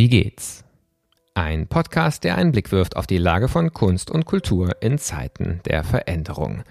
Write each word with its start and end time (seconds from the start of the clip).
Wie 0.00 0.08
geht's? 0.08 0.64
Ein 1.34 1.66
Podcast, 1.66 2.24
der 2.24 2.38
einen 2.38 2.52
Blick 2.52 2.72
wirft 2.72 2.96
auf 2.96 3.06
die 3.06 3.18
Lage 3.18 3.48
von 3.48 3.74
Kunst 3.74 4.10
und 4.10 4.24
Kultur 4.24 4.74
in 4.80 4.96
Zeiten 4.96 5.60
der 5.66 5.84
Veränderung. 5.84 6.62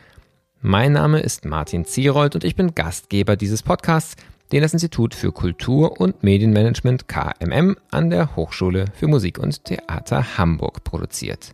Mein 0.61 0.93
Name 0.93 1.19
ist 1.19 1.45
Martin 1.45 1.85
Zierold 1.85 2.33
und 2.33 2.43
ich 2.43 2.55
bin 2.55 2.73
Gastgeber 2.73 3.35
dieses 3.35 3.61
Podcasts, 3.61 4.15
den 4.51 4.63
das 4.63 4.73
Institut 4.73 5.13
für 5.13 5.31
Kultur 5.31 6.01
und 6.01 6.23
Medienmanagement 6.23 7.07
KMM 7.07 7.77
an 7.91 8.09
der 8.09 8.35
Hochschule 8.35 8.85
für 8.95 9.05
Musik 9.05 9.37
und 9.37 9.63
Theater 9.63 10.39
Hamburg 10.39 10.83
produziert. 10.83 11.53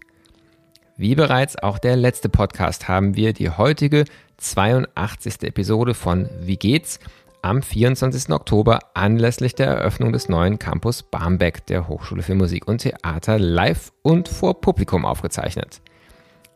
Wie 0.96 1.16
bereits 1.16 1.58
auch 1.58 1.78
der 1.78 1.98
letzte 1.98 2.30
Podcast 2.30 2.88
haben 2.88 3.18
wir 3.18 3.34
die 3.34 3.50
heutige 3.50 4.06
82. 4.38 5.44
Episode 5.44 5.94
von 5.94 6.30
Wie 6.40 6.56
geht's 6.56 7.02
am 7.46 7.62
24. 7.62 8.32
Oktober 8.32 8.80
anlässlich 8.96 9.54
der 9.54 9.68
Eröffnung 9.68 10.12
des 10.12 10.30
neuen 10.30 10.58
Campus 10.58 11.04
Barmbek 11.04 11.64
der 11.68 11.88
Hochschule 11.88 12.24
für 12.24 12.34
Musik 12.34 12.68
und 12.68 12.80
Theater 12.80 13.38
live 13.38 13.92
und 14.02 14.28
vor 14.28 14.62
Publikum 14.62 15.06
aufgezeichnet. 15.06 15.80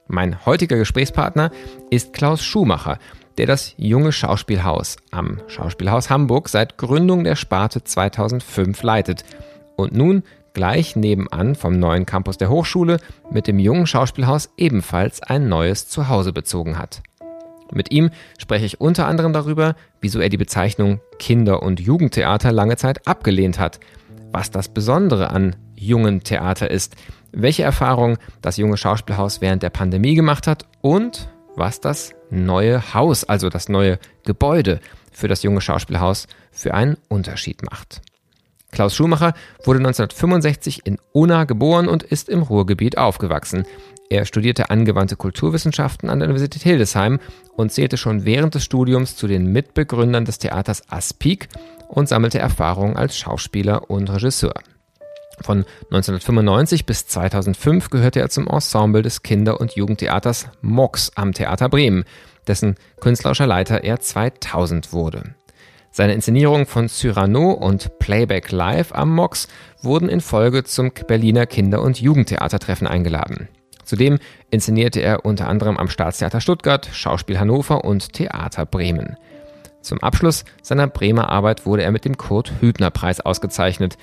Mein 0.08 0.44
heutiger 0.48 0.78
Gesprächspartner 0.78 1.52
ist 1.92 2.14
Klaus 2.14 2.44
Schumacher, 2.44 2.98
der 3.38 3.46
das 3.46 3.76
junge 3.78 4.12
Schauspielhaus 4.12 4.98
am 5.12 5.40
Schauspielhaus 5.46 6.10
Hamburg 6.10 6.50
seit 6.50 6.80
Gründung 6.80 7.24
der 7.24 7.36
Sparte 7.36 7.84
2005 7.84 8.82
leitet 8.82 9.24
und 9.76 9.94
nun 9.94 10.24
gleich 10.56 10.96
nebenan 10.96 11.54
vom 11.54 11.78
neuen 11.78 12.08
Campus 12.08 12.40
der 12.40 12.50
Hochschule 12.50 12.98
mit 13.30 13.46
dem 13.46 13.60
jungen 13.60 13.86
Schauspielhaus 13.86 14.50
ebenfalls 14.58 15.22
ein 15.22 15.50
neues 15.50 15.88
Zuhause 15.88 16.34
bezogen 16.34 16.80
hat. 16.80 17.04
Mit 17.72 17.92
ihm 17.92 18.10
spreche 18.38 18.66
ich 18.66 18.82
unter 18.82 19.08
anderem 19.08 19.34
darüber, 19.34 19.76
wieso 20.02 20.20
er 20.20 20.30
die 20.30 20.38
Bezeichnung 20.38 21.02
Kinder- 21.20 21.62
und 21.62 21.80
Jugendtheater 21.80 22.52
lange 22.52 22.78
Zeit 22.78 23.08
abgelehnt 23.08 23.60
hat, 23.60 23.80
was 24.32 24.52
das 24.52 24.70
Besondere 24.70 25.30
an 25.30 25.56
jungen 25.76 26.22
Theater 26.24 26.70
ist, 26.70 26.96
welche 27.32 27.64
Erfahrungen 27.64 28.18
das 28.42 28.58
junge 28.58 28.78
Schauspielhaus 28.78 29.42
während 29.42 29.64
der 29.64 29.70
Pandemie 29.70 30.16
gemacht 30.16 30.48
hat 30.48 30.66
und 30.82 31.30
was 31.56 31.82
das 31.82 32.14
neue 32.30 32.94
Haus, 32.94 33.24
also 33.24 33.50
das 33.50 33.70
neue 33.70 34.00
Gebäude 34.24 34.80
für 35.12 35.28
das 35.28 35.44
junge 35.44 35.62
Schauspielhaus 35.62 36.28
für 36.52 36.74
einen 36.74 36.98
Unterschied 37.08 37.64
macht. 37.64 38.02
Klaus 38.72 38.96
Schumacher 38.96 39.34
wurde 39.64 39.80
1965 39.80 40.86
in 40.86 40.98
Unna 41.12 41.46
geboren 41.46 41.88
und 41.88 42.04
ist 42.04 42.30
im 42.30 42.44
Ruhrgebiet 42.44 42.98
aufgewachsen. 42.98 43.66
Er 44.12 44.26
studierte 44.26 44.72
angewandte 44.72 45.16
Kulturwissenschaften 45.16 46.10
an 46.10 46.18
der 46.18 46.28
Universität 46.28 46.64
Hildesheim 46.64 47.20
und 47.56 47.72
zählte 47.72 47.96
schon 47.96 48.26
während 48.26 48.56
des 48.56 48.64
Studiums 48.64 49.16
zu 49.16 49.28
den 49.28 49.52
Mitbegründern 49.52 50.26
des 50.26 50.40
Theaters 50.40 50.82
Aspik 50.90 51.48
und 51.88 52.10
sammelte 52.10 52.40
Erfahrungen 52.40 52.98
als 52.98 53.18
Schauspieler 53.20 53.92
und 53.92 54.10
Regisseur. 54.10 54.56
Von 55.42 55.64
1995 55.92 56.88
bis 56.88 57.06
2005 57.06 57.92
gehörte 57.92 58.20
er 58.20 58.30
zum 58.30 58.48
Ensemble 58.48 59.04
des 59.04 59.22
Kinder- 59.22 59.62
und 59.62 59.74
Jugendtheaters 59.74 60.48
MOX 60.62 61.12
am 61.16 61.34
Theater 61.34 61.70
Bremen, 61.70 62.04
dessen 62.48 62.76
künstlerischer 63.00 63.46
Leiter 63.48 63.84
er 63.84 64.00
2000 64.00 64.92
wurde. 64.92 65.36
Seine 65.92 66.14
Inszenierungen 66.14 66.66
von 66.66 66.90
Cyrano 66.90 67.52
und 67.52 68.00
Playback 68.00 68.52
Live 68.52 68.92
am 68.92 69.14
MOX 69.14 69.48
wurden 69.84 70.10
in 70.10 70.20
Folge 70.22 70.64
zum 70.64 70.92
Berliner 71.08 71.46
Kinder- 71.46 71.82
und 71.82 72.02
Jugendtheatertreffen 72.02 72.88
eingeladen. 72.88 73.50
Zudem 73.90 74.20
inszenierte 74.52 75.00
er 75.00 75.26
unter 75.26 75.48
anderem 75.48 75.76
am 75.78 75.90
Staatstheater 75.90 76.42
Stuttgart, 76.42 76.88
Schauspiel 76.94 77.40
Hannover 77.40 77.84
und 77.84 78.14
Theater 78.14 78.68
Bremen. 78.68 79.18
Zum 79.82 80.04
Abschluss 80.04 80.46
seiner 80.62 80.86
Bremer 80.86 81.30
Arbeit 81.30 81.66
wurde 81.66 81.82
er 81.82 81.92
mit 81.92 82.06
dem 82.06 82.16
Kurt-Hübner-Preis 82.16 83.20
ausgezeichnet 83.20 83.98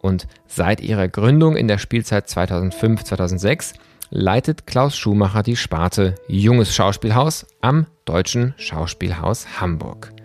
und 0.00 0.26
seit 0.48 0.80
ihrer 0.80 1.06
Gründung 1.06 1.56
in 1.56 1.68
der 1.68 1.78
Spielzeit 1.78 2.26
2005-2006 2.26 3.74
leitet 4.10 4.66
Klaus 4.66 4.96
Schumacher 4.96 5.44
die 5.44 5.54
Sparte 5.54 6.16
Junges 6.26 6.74
Schauspielhaus 6.74 7.46
am 7.60 7.86
Deutschen 8.06 8.54
Schauspielhaus 8.56 9.60
Hamburg. 9.60 10.17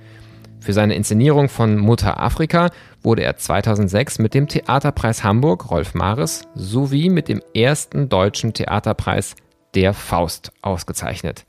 Für 0.63 0.72
seine 0.72 0.96
Inszenierung 0.96 1.50
von 1.50 1.78
Mutter 1.78 2.22
Afrika 2.22 2.69
wurde 3.01 3.22
er 3.22 3.35
2006 3.35 4.19
mit 4.19 4.34
dem 4.34 4.47
Theaterpreis 4.47 5.22
Hamburg 5.22 5.69
Rolf 5.69 5.94
Mares 5.94 6.47
sowie 6.56 7.09
mit 7.09 7.28
dem 7.28 7.41
ersten 7.53 8.07
deutschen 8.07 8.53
Theaterpreis 8.53 9.35
Der 9.75 9.94
Faust 9.94 10.53
ausgezeichnet. 10.62 11.44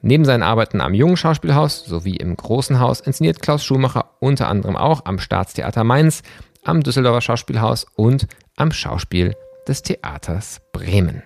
Neben 0.00 0.24
seinen 0.24 0.44
Arbeiten 0.44 0.80
am 0.80 0.94
Jungen 0.94 1.16
Schauspielhaus 1.16 1.86
sowie 1.86 2.14
im 2.14 2.36
Großen 2.36 2.78
Haus 2.78 3.00
inszeniert 3.00 3.42
Klaus 3.42 3.64
Schumacher 3.64 4.10
unter 4.20 4.46
anderem 4.46 4.76
auch 4.76 5.06
am 5.06 5.18
Staatstheater 5.18 5.82
Mainz, 5.82 6.22
am 6.62 6.84
Düsseldorfer 6.84 7.22
Schauspielhaus 7.22 7.84
und 7.96 8.28
am 8.54 8.70
Schauspiel 8.70 9.34
des 9.66 9.82
Theaters 9.82 10.60
Bremen. 10.72 11.24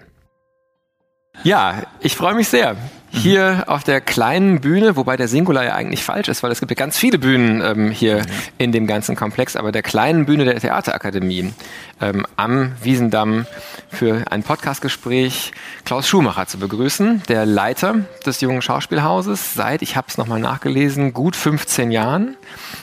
Ja, 1.44 1.82
ich 2.00 2.16
freue 2.16 2.34
mich 2.34 2.48
sehr 2.48 2.76
hier 3.10 3.64
auf 3.66 3.82
der 3.82 4.00
kleinen 4.00 4.60
Bühne, 4.60 4.96
wobei 4.96 5.16
der 5.16 5.28
Singular 5.28 5.64
ja 5.64 5.74
eigentlich 5.74 6.04
falsch 6.04 6.28
ist, 6.28 6.42
weil 6.42 6.52
es 6.52 6.60
gibt 6.60 6.70
ja 6.70 6.76
ganz 6.76 6.96
viele 6.96 7.18
Bühnen 7.18 7.60
ähm, 7.60 7.90
hier 7.90 8.18
ja. 8.18 8.24
in 8.58 8.72
dem 8.72 8.86
ganzen 8.86 9.16
Komplex, 9.16 9.56
aber 9.56 9.72
der 9.72 9.82
kleinen 9.82 10.26
Bühne 10.26 10.44
der 10.44 10.60
Theaterakademie 10.60 11.52
ähm, 12.00 12.24
am 12.36 12.72
Wiesendamm 12.82 13.46
für 13.88 14.24
ein 14.30 14.42
Podcastgespräch 14.42 15.52
Klaus 15.84 16.08
Schumacher 16.08 16.46
zu 16.46 16.58
begrüßen, 16.58 17.22
der 17.28 17.46
Leiter 17.46 17.96
des 18.24 18.40
jungen 18.40 18.62
Schauspielhauses 18.62 19.54
seit, 19.54 19.82
ich 19.82 19.96
habe 19.96 20.06
es 20.08 20.16
nochmal 20.16 20.40
nachgelesen, 20.40 21.12
gut 21.12 21.34
15 21.34 21.90
Jahren, 21.90 22.36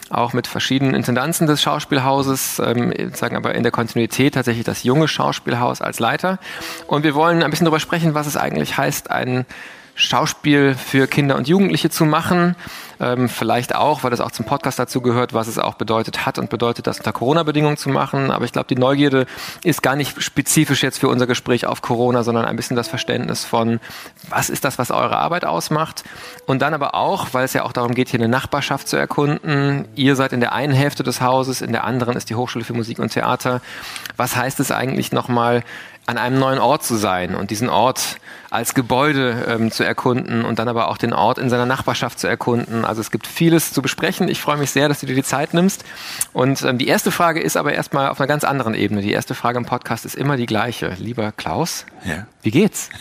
auch 0.09 0.33
mit 0.33 0.45
verschiedenen 0.47 0.93
Intendanzen 0.93 1.47
des 1.47 1.61
Schauspielhauses, 1.61 2.59
ähm, 2.59 2.93
sagen 3.13 3.37
aber 3.37 3.55
in 3.55 3.63
der 3.63 3.71
Kontinuität 3.71 4.33
tatsächlich 4.33 4.65
das 4.65 4.83
junge 4.83 5.07
Schauspielhaus 5.07 5.81
als 5.81 5.99
Leiter. 5.99 6.39
Und 6.87 7.03
wir 7.03 7.15
wollen 7.15 7.43
ein 7.43 7.49
bisschen 7.49 7.65
darüber 7.65 7.79
sprechen, 7.79 8.13
was 8.13 8.27
es 8.27 8.35
eigentlich 8.35 8.77
heißt, 8.77 9.09
ein 9.09 9.45
Schauspiel 9.97 10.75
für 10.75 11.07
Kinder 11.07 11.35
und 11.35 11.47
Jugendliche 11.47 11.89
zu 11.89 12.05
machen. 12.05 12.55
Ähm, 12.99 13.29
vielleicht 13.29 13.75
auch, 13.75 14.03
weil 14.03 14.11
das 14.11 14.21
auch 14.21 14.31
zum 14.31 14.45
Podcast 14.45 14.77
dazu 14.77 15.01
gehört, 15.01 15.33
was 15.33 15.47
es 15.47 15.57
auch 15.57 15.73
bedeutet 15.73 16.25
hat 16.25 16.37
und 16.37 16.51
bedeutet, 16.51 16.85
das 16.85 16.99
unter 16.99 17.11
Corona-Bedingungen 17.11 17.77
zu 17.77 17.89
machen. 17.89 18.29
Aber 18.29 18.45
ich 18.45 18.51
glaube, 18.51 18.67
die 18.67 18.75
Neugierde 18.75 19.25
ist 19.63 19.81
gar 19.81 19.95
nicht 19.95 20.21
spezifisch 20.21 20.83
jetzt 20.83 20.99
für 20.99 21.09
unser 21.09 21.25
Gespräch 21.25 21.65
auf 21.65 21.81
Corona, 21.81 22.23
sondern 22.23 22.45
ein 22.45 22.55
bisschen 22.55 22.75
das 22.75 22.87
Verständnis 22.87 23.43
von, 23.43 23.79
was 24.29 24.51
ist 24.51 24.63
das, 24.65 24.77
was 24.77 24.91
eure 24.91 25.17
Arbeit 25.17 25.45
ausmacht. 25.45 26.03
Und 26.45 26.61
dann 26.61 26.75
aber 26.75 26.93
auch, 26.93 27.29
weil 27.31 27.45
es 27.45 27.53
ja 27.53 27.63
auch 27.63 27.73
darum 27.73 27.95
geht, 27.95 28.09
hier 28.09 28.19
eine 28.19 28.29
Nachbarschaft 28.29 28.87
zu 28.87 28.97
erkunden. 28.97 29.87
Ihr 29.95 30.15
seid 30.15 30.31
in 30.31 30.39
der 30.39 30.53
einen 30.53 30.73
Hälfte 30.73 31.01
des 31.01 31.21
Hauses, 31.21 31.61
in 31.61 31.71
der 31.71 31.85
anderen 31.85 32.15
ist 32.15 32.29
die 32.29 32.35
Hochschule 32.35 32.63
für 32.63 32.73
Musik 32.73 32.99
und 32.99 33.09
Theater. 33.09 33.61
Was 34.15 34.35
heißt 34.35 34.59
es 34.59 34.71
eigentlich 34.71 35.11
nochmal, 35.11 35.63
an 36.07 36.17
einem 36.17 36.39
neuen 36.39 36.57
Ort 36.57 36.83
zu 36.83 36.95
sein 36.95 37.35
und 37.35 37.51
diesen 37.51 37.69
Ort 37.69 38.17
als 38.49 38.73
Gebäude 38.73 39.45
ähm, 39.47 39.71
zu 39.71 39.83
erkunden 39.83 40.45
und 40.45 40.57
dann 40.57 40.69
aber 40.69 40.87
auch 40.87 40.97
den 40.97 41.11
Ort 41.11 41.37
in 41.37 41.49
seiner 41.49 41.65
Nachbarschaft 41.65 42.17
zu 42.17 42.27
erkunden. 42.27 42.85
Also 42.85 43.01
es 43.01 43.11
gibt 43.11 43.27
vieles 43.27 43.73
zu 43.73 43.81
besprechen. 43.81 44.29
Ich 44.29 44.39
freue 44.39 44.55
mich 44.55 44.71
sehr, 44.71 44.87
dass 44.87 45.01
du 45.01 45.05
dir 45.05 45.15
die 45.15 45.23
Zeit 45.23 45.53
nimmst. 45.53 45.83
Und 46.31 46.61
ähm, 46.61 46.77
die 46.77 46.87
erste 46.87 47.11
Frage 47.11 47.41
ist 47.41 47.57
aber 47.57 47.73
erstmal 47.73 48.07
auf 48.07 48.21
einer 48.21 48.27
ganz 48.27 48.45
anderen 48.45 48.73
Ebene. 48.73 49.01
Die 49.01 49.11
erste 49.11 49.35
Frage 49.35 49.57
im 49.57 49.65
Podcast 49.65 50.05
ist 50.05 50.15
immer 50.15 50.37
die 50.37 50.45
gleiche. 50.45 50.95
Lieber 50.97 51.33
Klaus, 51.33 51.85
ja. 52.05 52.25
wie 52.41 52.51
geht's? 52.51 52.89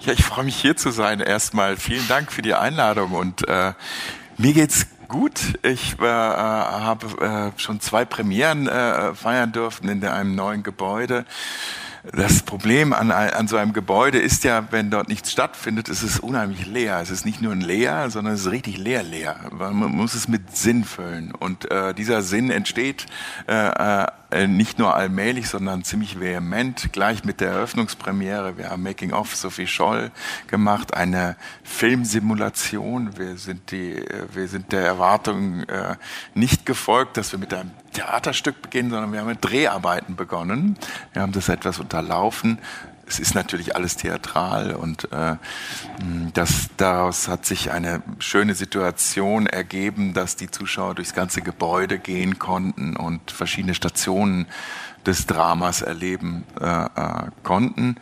Ja, 0.00 0.12
ich 0.12 0.22
freue 0.24 0.44
mich 0.44 0.54
hier 0.54 0.76
zu 0.76 0.90
sein. 0.90 1.20
Erstmal 1.20 1.76
vielen 1.76 2.06
Dank 2.06 2.30
für 2.30 2.42
die 2.42 2.54
Einladung 2.54 3.12
und 3.12 3.48
äh, 3.48 3.72
mir 4.36 4.52
geht's 4.52 4.86
gut. 5.08 5.40
Ich 5.62 5.98
äh, 5.98 6.04
habe 6.04 7.52
äh, 7.56 7.60
schon 7.60 7.80
zwei 7.80 8.04
Premieren 8.04 8.68
äh, 8.68 9.14
feiern 9.14 9.52
dürfen 9.52 9.88
in 9.88 10.04
einem 10.04 10.34
neuen 10.34 10.62
Gebäude. 10.62 11.24
Das 12.12 12.42
Problem 12.42 12.92
an, 12.92 13.10
an 13.10 13.48
so 13.48 13.56
einem 13.56 13.72
Gebäude 13.72 14.18
ist 14.18 14.44
ja, 14.44 14.68
wenn 14.70 14.90
dort 14.90 15.08
nichts 15.08 15.32
stattfindet, 15.32 15.88
ist 15.88 16.02
es 16.02 16.20
unheimlich 16.20 16.66
leer. 16.66 17.00
Es 17.00 17.10
ist 17.10 17.24
nicht 17.24 17.42
nur 17.42 17.52
ein 17.52 17.60
leer, 17.60 18.10
sondern 18.10 18.34
es 18.34 18.42
ist 18.42 18.50
richtig 18.52 18.78
leer 18.78 19.02
leer. 19.02 19.36
Man 19.50 19.74
muss 19.74 20.14
es 20.14 20.28
mit 20.28 20.56
Sinn 20.56 20.84
füllen. 20.84 21.32
Und 21.32 21.70
äh, 21.70 21.94
dieser 21.94 22.22
Sinn 22.22 22.50
entsteht 22.50 23.06
äh, 23.48 24.02
äh 24.02 24.06
nicht 24.46 24.78
nur 24.78 24.94
allmählich, 24.94 25.48
sondern 25.48 25.84
ziemlich 25.84 26.20
vehement, 26.20 26.92
gleich 26.92 27.24
mit 27.24 27.40
der 27.40 27.52
Eröffnungspremiere. 27.52 28.58
Wir 28.58 28.70
haben 28.70 28.82
Making 28.82 29.12
of 29.12 29.34
Sophie 29.34 29.66
Scholl 29.66 30.10
gemacht, 30.46 30.94
eine 30.94 31.36
Filmsimulation. 31.62 33.16
Wir 33.18 33.36
sind, 33.38 33.70
die, 33.70 33.92
äh, 33.92 34.26
wir 34.32 34.48
sind 34.48 34.72
der 34.72 34.82
Erwartung 34.82 35.62
äh, 35.64 35.96
nicht 36.34 36.66
gefolgt, 36.66 37.16
dass 37.16 37.32
wir 37.32 37.38
mit 37.38 37.54
einem 37.54 37.70
Theaterstück 37.92 38.60
beginnen, 38.62 38.90
sondern 38.90 39.12
wir 39.12 39.20
haben 39.20 39.28
mit 39.28 39.44
Dreharbeiten 39.44 40.16
begonnen. 40.16 40.76
Wir 41.12 41.22
haben 41.22 41.32
das 41.32 41.48
etwas 41.48 41.78
unterlaufen 41.78 42.58
es 43.08 43.20
ist 43.20 43.34
natürlich 43.34 43.76
alles 43.76 43.96
theatral 43.96 44.74
und 44.74 45.10
äh, 45.12 45.36
das, 46.34 46.70
daraus 46.76 47.28
hat 47.28 47.46
sich 47.46 47.70
eine 47.70 48.02
schöne 48.18 48.54
Situation 48.54 49.46
ergeben, 49.46 50.12
dass 50.12 50.36
die 50.36 50.50
Zuschauer 50.50 50.94
durchs 50.96 51.14
ganze 51.14 51.40
Gebäude 51.40 51.98
gehen 51.98 52.38
konnten 52.38 52.96
und 52.96 53.30
verschiedene 53.30 53.74
Stationen 53.74 54.46
des 55.06 55.26
Dramas 55.26 55.82
erleben 55.82 56.44
äh, 56.60 56.84
äh, 56.84 57.30
konnten. 57.42 57.96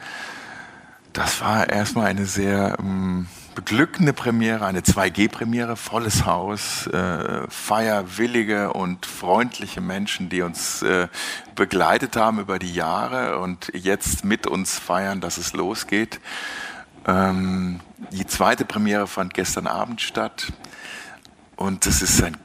Das 1.13 1.41
war 1.43 1.69
erstmal 1.69 2.07
eine 2.07 2.27
sehr 2.27 2.77
ähm, 2.81 3.27
beglückende 3.55 4.13
Premiere, 4.13 4.67
eine 4.67 4.81
2G-Premiere, 4.81 5.77
volles 5.77 6.25
Haus, 6.25 6.87
äh, 6.89 7.49
feierwillige 7.49 8.73
und 8.73 9.07
freundliche 9.07 9.81
Menschen, 9.81 10.29
die 10.29 10.43
uns 10.43 10.83
äh, 10.83 11.09
begleitet 11.55 12.17
haben 12.17 12.41
über 12.41 12.59
die 12.59 12.75
Jahre 12.75 13.39
und 13.39 13.71
jetzt 13.75 14.25
mit 14.25 14.47
uns 14.47 14.79
feiern, 14.79 15.21
dass 15.21 15.39
es 15.39 15.53
losgeht. 15.53 16.21
Ähm, 17.07 17.81
die 18.11 18.27
zweite 18.27 18.65
Premiere 18.65 19.07
fand 19.07 19.35
gestern 19.35 19.67
Abend 19.67 20.01
statt 20.01 20.53
und 21.57 21.87
das 21.87 22.03
ist 22.03 22.23
ein 22.23 22.37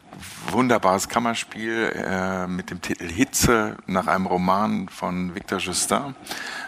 wunderbares 0.52 1.10
Kammerspiel 1.10 1.92
äh, 1.96 2.48
mit 2.48 2.70
dem 2.70 2.82
Titel 2.82 3.10
Hitze 3.10 3.78
nach 3.88 4.08
einem 4.08 4.26
Roman 4.26 4.90
von 4.90 5.36
Victor 5.36 5.60
Justin, 5.60 6.16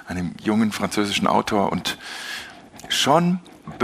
einem 0.08 0.34
jungen 0.42 0.72
französischen 0.72 1.28
Autor 1.28 1.72
und 1.72 1.98
schon 2.90 3.40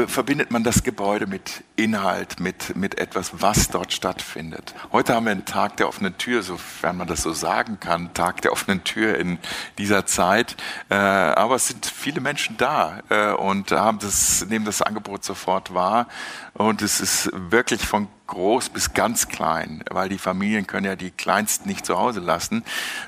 verbindet 0.08 0.52
man 0.52 0.64
das 0.64 0.84
Gebäude 0.84 1.28
mit 1.28 1.64
Inhalt, 1.76 2.40
mit, 2.40 2.76
mit 2.76 2.98
etwas, 2.98 3.42
was 3.42 3.70
dort 3.70 3.94
stattfindet. 3.94 4.74
Heute 4.92 5.14
haben 5.14 5.26
wir 5.26 5.32
einen 5.32 5.46
Tag 5.46 5.78
der 5.78 5.88
offenen 5.88 6.18
Tür, 6.18 6.44
sofern 6.44 6.98
man 6.98 7.08
das 7.08 7.22
so 7.24 7.34
sagen 7.34 7.80
kann, 7.80 8.14
Tag 8.14 8.42
der 8.42 8.52
offenen 8.52 8.84
Tür 8.84 9.18
in 9.18 9.40
dieser 9.78 10.06
Zeit. 10.06 10.56
Äh, 10.90 10.96
aber 10.96 11.56
es 11.56 11.68
sind 11.68 11.86
viele 11.86 12.22
Menschen 12.22 12.58
da 12.58 13.00
äh, 13.10 13.32
und 13.32 13.72
haben 13.72 14.00
das, 14.00 14.46
nehmen 14.48 14.66
das 14.66 14.82
Angebot 14.82 15.24
sofort 15.24 15.74
wahr. 15.74 16.08
Und 16.54 16.82
es 16.82 17.00
ist 17.00 17.30
wirklich 17.34 17.86
von 17.86 18.08
groß 18.28 18.70
bis 18.70 18.94
ganz 18.94 19.30
klein, 19.30 19.84
weil 19.90 20.10
die 20.10 20.18
Familien 20.18 20.68
können 20.68 20.86
ja 20.86 20.96
die 20.96 21.12
Kleinsten 21.12 21.68
nicht 21.68 21.86
zu 21.86 21.98
Hause 21.98 22.20
lassen. 22.20 22.64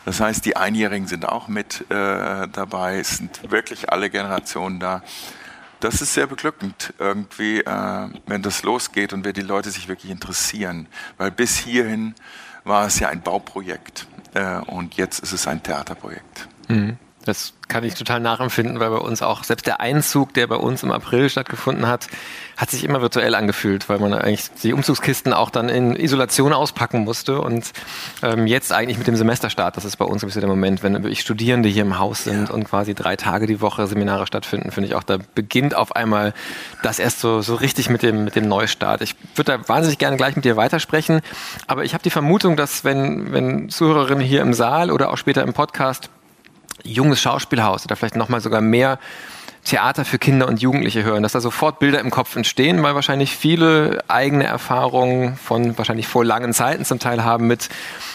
Das 0.05 0.19
heißt, 0.19 0.45
die 0.45 0.55
Einjährigen 0.55 1.07
sind 1.07 1.27
auch 1.27 1.47
mit 1.47 1.81
äh, 1.89 2.47
dabei. 2.47 2.99
Es 2.99 3.17
sind 3.17 3.51
wirklich 3.51 3.91
alle 3.91 4.09
Generationen 4.09 4.79
da 4.79 5.03
das 5.79 6.01
ist 6.01 6.13
sehr 6.13 6.27
beglückend 6.27 6.93
irgendwie, 6.99 7.59
äh, 7.59 8.09
wenn 8.27 8.41
das 8.41 8.63
losgeht 8.63 9.13
und 9.13 9.23
wenn 9.23 9.33
die 9.33 9.41
Leute 9.41 9.71
sich 9.71 9.87
wirklich 9.87 10.11
interessieren. 10.11 10.87
Weil 11.17 11.31
bis 11.31 11.57
hierhin 11.57 12.15
war 12.63 12.85
es 12.85 12.99
ja 12.99 13.09
ein 13.09 13.21
Bauprojekt 13.21 14.07
äh, 14.33 14.57
und 14.59 14.95
jetzt 14.95 15.19
ist 15.19 15.31
es 15.31 15.47
ein 15.47 15.63
Theaterprojekt. 15.63 16.47
Mhm. 16.67 16.97
Das 17.25 17.53
kann 17.67 17.83
ich 17.83 17.95
total 17.95 18.21
nachempfinden, 18.21 18.79
weil 18.79 18.89
bei 18.89 18.97
uns 18.97 19.21
auch 19.21 19.43
selbst 19.43 19.67
der 19.67 19.81
Einzug, 19.81 20.33
der 20.33 20.47
bei 20.47 20.55
uns 20.55 20.83
im 20.83 20.91
April 20.91 21.29
stattgefunden 21.29 21.85
hat, 21.85 22.07
hat 22.59 22.71
sich 22.71 22.83
immer 22.83 23.01
virtuell 23.01 23.35
angefühlt, 23.35 23.87
weil 23.87 23.99
man 23.99 24.13
eigentlich 24.13 24.51
die 24.61 24.73
Umzugskisten 24.73 25.31
auch 25.31 25.49
dann 25.49 25.69
in 25.69 25.95
Isolation 25.95 26.51
auspacken 26.51 27.05
musste. 27.05 27.39
Und 27.39 27.71
ähm, 28.21 28.47
jetzt 28.47 28.73
eigentlich 28.73 28.97
mit 28.97 29.07
dem 29.07 29.15
Semesterstart, 29.15 29.77
das 29.77 29.85
ist 29.85 29.95
bei 29.95 30.03
uns 30.03 30.21
ein 30.21 30.27
bisschen 30.27 30.41
der 30.41 30.49
Moment, 30.49 30.83
wenn 30.83 30.91
wirklich 31.01 31.21
Studierende 31.21 31.69
hier 31.69 31.83
im 31.83 31.97
Haus 31.99 32.25
sind 32.25 32.49
ja. 32.49 32.53
und 32.53 32.65
quasi 32.65 32.93
drei 32.93 33.15
Tage 33.15 33.47
die 33.47 33.61
Woche 33.61 33.87
Seminare 33.87 34.27
stattfinden, 34.27 34.71
finde 34.71 34.89
ich 34.89 34.95
auch, 34.95 35.03
da 35.03 35.19
beginnt 35.35 35.73
auf 35.73 35.95
einmal 35.95 36.33
das 36.83 36.99
erst 36.99 37.21
so, 37.21 37.39
so 37.41 37.55
richtig 37.55 37.89
mit 37.89 38.03
dem, 38.03 38.25
mit 38.25 38.35
dem 38.35 38.49
Neustart. 38.49 39.01
Ich 39.03 39.15
würde 39.35 39.57
da 39.57 39.69
wahnsinnig 39.69 39.97
gerne 39.97 40.17
gleich 40.17 40.35
mit 40.35 40.43
dir 40.43 40.57
weitersprechen, 40.57 41.21
aber 41.65 41.85
ich 41.85 41.93
habe 41.93 42.03
die 42.03 42.09
Vermutung, 42.09 42.57
dass 42.57 42.83
wenn, 42.83 43.31
wenn 43.31 43.69
Zuhörerinnen 43.69 44.23
hier 44.23 44.41
im 44.41 44.53
Saal 44.53 44.91
oder 44.91 45.11
auch 45.11 45.17
später 45.17 45.43
im 45.43 45.53
Podcast 45.53 46.09
junges 46.83 47.21
Schauspielhaus 47.21 47.85
oder 47.85 47.95
vielleicht 47.95 48.17
nochmal 48.17 48.41
sogar 48.41 48.59
mehr 48.59 48.99
Theater 49.63 50.05
für 50.05 50.17
Kinder 50.17 50.47
und 50.47 50.61
Jugendliche 50.61 51.03
hören, 51.03 51.23
dass 51.23 51.33
da 51.33 51.41
sofort 51.41 51.79
Bilder 51.79 51.99
im 51.99 52.09
Kopf 52.09 52.35
entstehen, 52.35 52.81
weil 52.81 52.95
wahrscheinlich 52.95 53.35
viele 53.35 54.03
eigene 54.07 54.45
Erfahrungen 54.45 55.35
von 55.35 55.77
wahrscheinlich 55.77 56.07
vor 56.07 56.25
langen 56.25 56.53
Zeiten 56.53 56.85
zum 56.85 56.99
Teil 56.99 57.23
haben 57.23 57.47
mit 57.47 57.69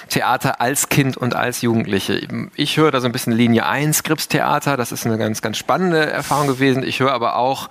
Theater 0.09 0.61
als 0.61 0.89
Kind 0.89 1.17
und 1.17 1.35
als 1.35 1.63
Jugendliche. 1.63 2.27
Ich 2.57 2.77
höre 2.77 2.91
da 2.91 3.01
so 3.01 3.07
ein 3.07 3.13
bisschen 3.13 3.33
Linie 3.33 3.67
1 3.67 3.99
Skripstheater, 3.99 4.77
das 4.77 4.93
ist 4.93 5.07
eine 5.07 5.19
ganz, 5.19 5.43
ganz 5.43 5.59
spannende 5.59 6.11
Erfahrung 6.11 6.47
gewesen. 6.47 6.83
Ich 6.83 7.01
höre 7.01 7.13
aber 7.13 7.37
auch 7.37 7.69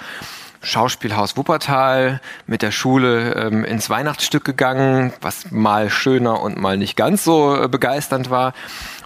Schauspielhaus 0.63 1.35
Wuppertal 1.35 2.21
mit 2.47 2.61
der 2.61 2.71
Schule 2.71 3.33
ähm, 3.33 3.65
ins 3.65 3.89
Weihnachtsstück 3.89 4.45
gegangen, 4.45 5.11
was 5.21 5.51
mal 5.51 5.89
schöner 5.89 6.41
und 6.41 6.57
mal 6.57 6.77
nicht 6.77 6.95
ganz 6.95 7.23
so 7.25 7.63
äh, 7.63 7.67
begeisternd 7.67 8.29
war. 8.29 8.53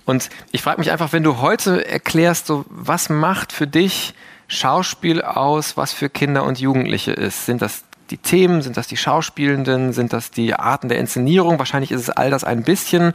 Und 0.05 0.29
ich 0.51 0.61
frage 0.61 0.79
mich 0.79 0.91
einfach, 0.91 1.11
wenn 1.13 1.23
du 1.23 1.41
heute 1.41 1.85
erklärst, 1.85 2.45
so 2.45 2.63
was 2.69 3.09
macht 3.09 3.51
für 3.51 3.67
dich 3.67 4.13
Schauspiel 4.47 5.21
aus, 5.21 5.77
was 5.77 5.93
für 5.93 6.09
Kinder 6.09 6.43
und 6.43 6.59
Jugendliche 6.59 7.11
ist? 7.11 7.45
Sind 7.45 7.61
das 7.61 7.83
die 8.09 8.17
Themen, 8.17 8.61
sind 8.61 8.77
das 8.77 8.87
die 8.87 8.97
Schauspielenden, 8.97 9.91
sind 9.91 10.13
das 10.13 10.31
die 10.31 10.53
Arten 10.53 10.87
der 10.87 10.97
Inszenierung? 10.99 11.59
Wahrscheinlich 11.59 11.91
ist 11.91 12.01
es 12.01 12.09
all 12.09 12.29
das 12.29 12.43
ein 12.43 12.63
bisschen 12.63 13.13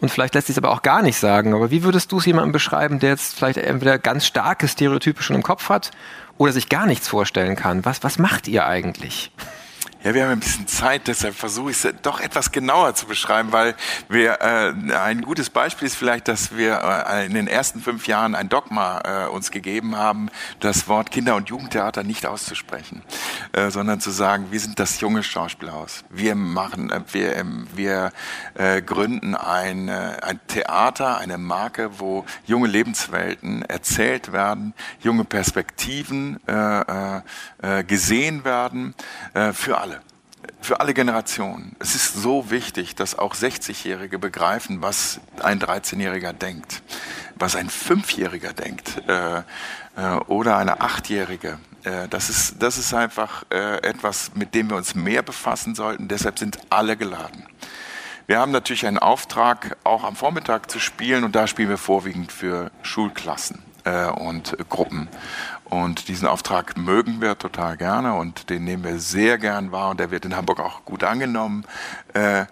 und 0.00 0.10
vielleicht 0.10 0.34
lässt 0.34 0.48
sich 0.48 0.54
es 0.54 0.62
aber 0.62 0.72
auch 0.72 0.82
gar 0.82 1.02
nicht 1.02 1.18
sagen. 1.18 1.54
Aber 1.54 1.70
wie 1.70 1.82
würdest 1.82 2.12
du 2.12 2.18
es 2.18 2.26
jemandem 2.26 2.52
beschreiben, 2.52 2.98
der 2.98 3.10
jetzt 3.10 3.34
vielleicht 3.34 3.58
entweder 3.58 3.98
ganz 3.98 4.26
starke 4.26 4.68
Stereotype 4.68 5.22
schon 5.22 5.36
im 5.36 5.42
Kopf 5.42 5.68
hat 5.68 5.90
oder 6.36 6.52
sich 6.52 6.68
gar 6.68 6.86
nichts 6.86 7.08
vorstellen 7.08 7.56
kann? 7.56 7.84
Was, 7.84 8.02
was 8.02 8.18
macht 8.18 8.48
ihr 8.48 8.66
eigentlich? 8.66 9.30
Ja, 10.04 10.12
wir 10.12 10.24
haben 10.24 10.32
ein 10.32 10.40
bisschen 10.40 10.66
Zeit, 10.66 11.08
deshalb 11.08 11.34
versuche 11.34 11.70
ich 11.70 11.82
es 11.82 11.94
doch 12.02 12.20
etwas 12.20 12.52
genauer 12.52 12.94
zu 12.94 13.06
beschreiben, 13.06 13.52
weil 13.52 13.74
wir 14.10 14.38
äh, 14.42 14.74
ein 14.94 15.22
gutes 15.22 15.48
Beispiel 15.48 15.86
ist 15.86 15.96
vielleicht, 15.96 16.28
dass 16.28 16.54
wir 16.54 17.06
äh, 17.08 17.24
in 17.24 17.32
den 17.32 17.48
ersten 17.48 17.80
fünf 17.80 18.06
Jahren 18.06 18.34
ein 18.34 18.50
Dogma 18.50 19.00
äh, 19.02 19.28
uns 19.28 19.50
gegeben 19.50 19.96
haben, 19.96 20.28
das 20.60 20.88
Wort 20.88 21.10
Kinder- 21.10 21.36
und 21.36 21.48
Jugendtheater 21.48 22.02
nicht 22.02 22.26
auszusprechen, 22.26 23.00
äh, 23.52 23.70
sondern 23.70 23.98
zu 23.98 24.10
sagen, 24.10 24.48
wir 24.50 24.60
sind 24.60 24.78
das 24.78 25.00
junge 25.00 25.22
Schauspielhaus. 25.22 26.04
Wir 26.10 26.34
machen, 26.34 26.90
äh, 26.90 27.00
wir, 27.10 27.36
äh, 27.36 27.44
wir 27.74 28.12
äh, 28.56 28.82
gründen 28.82 29.34
ein, 29.34 29.88
äh, 29.88 30.18
ein 30.20 30.38
Theater, 30.48 31.16
eine 31.16 31.38
Marke, 31.38 31.98
wo 31.98 32.26
junge 32.44 32.68
Lebenswelten 32.68 33.62
erzählt 33.62 34.32
werden, 34.32 34.74
junge 35.00 35.24
Perspektiven 35.24 36.46
äh, 36.46 37.22
äh, 37.62 37.84
gesehen 37.84 38.44
werden 38.44 38.94
äh, 39.32 39.54
für 39.54 39.78
alle 39.78 39.93
für 40.60 40.80
alle 40.80 40.94
Generationen. 40.94 41.76
Es 41.78 41.94
ist 41.94 42.14
so 42.14 42.50
wichtig, 42.50 42.94
dass 42.94 43.18
auch 43.18 43.34
60-Jährige 43.34 44.18
begreifen, 44.18 44.82
was 44.82 45.20
ein 45.42 45.60
13-Jähriger 45.60 46.32
denkt, 46.32 46.82
was 47.36 47.56
ein 47.56 47.68
5-Jähriger 47.68 48.52
denkt 48.52 49.02
äh, 49.08 49.38
äh, 49.38 50.16
oder 50.26 50.56
eine 50.56 50.80
8-Jährige. 50.80 51.58
Äh, 51.84 52.08
das, 52.08 52.30
ist, 52.30 52.62
das 52.62 52.78
ist 52.78 52.94
einfach 52.94 53.44
äh, 53.50 53.78
etwas, 53.82 54.32
mit 54.34 54.54
dem 54.54 54.70
wir 54.70 54.76
uns 54.76 54.94
mehr 54.94 55.22
befassen 55.22 55.74
sollten. 55.74 56.08
Deshalb 56.08 56.38
sind 56.38 56.58
alle 56.70 56.96
geladen. 56.96 57.46
Wir 58.26 58.38
haben 58.38 58.52
natürlich 58.52 58.86
einen 58.86 58.98
Auftrag, 58.98 59.76
auch 59.84 60.02
am 60.02 60.16
Vormittag 60.16 60.70
zu 60.70 60.78
spielen 60.78 61.24
und 61.24 61.36
da 61.36 61.46
spielen 61.46 61.68
wir 61.68 61.76
vorwiegend 61.76 62.32
für 62.32 62.70
Schulklassen 62.82 63.62
äh, 63.84 64.06
und 64.06 64.56
Gruppen. 64.70 65.08
Und 65.74 66.06
diesen 66.06 66.28
Auftrag 66.28 66.76
mögen 66.76 67.20
wir 67.20 67.36
total 67.36 67.76
gerne 67.76 68.14
und 68.14 68.48
den 68.48 68.62
nehmen 68.62 68.84
wir 68.84 69.00
sehr 69.00 69.38
gern 69.38 69.72
wahr 69.72 69.90
und 69.90 69.98
der 69.98 70.12
wird 70.12 70.24
in 70.24 70.36
Hamburg 70.36 70.60
auch 70.60 70.84
gut 70.84 71.02
angenommen. 71.02 71.66
Äh, 72.12 72.46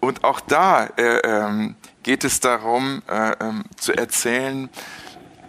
und 0.00 0.24
auch 0.24 0.40
da 0.40 0.86
äh, 0.96 1.18
ähm, 1.18 1.76
geht 2.02 2.24
es 2.24 2.40
darum 2.40 3.02
äh, 3.08 3.32
ähm, 3.40 3.64
zu 3.76 3.92
erzählen, 3.92 4.68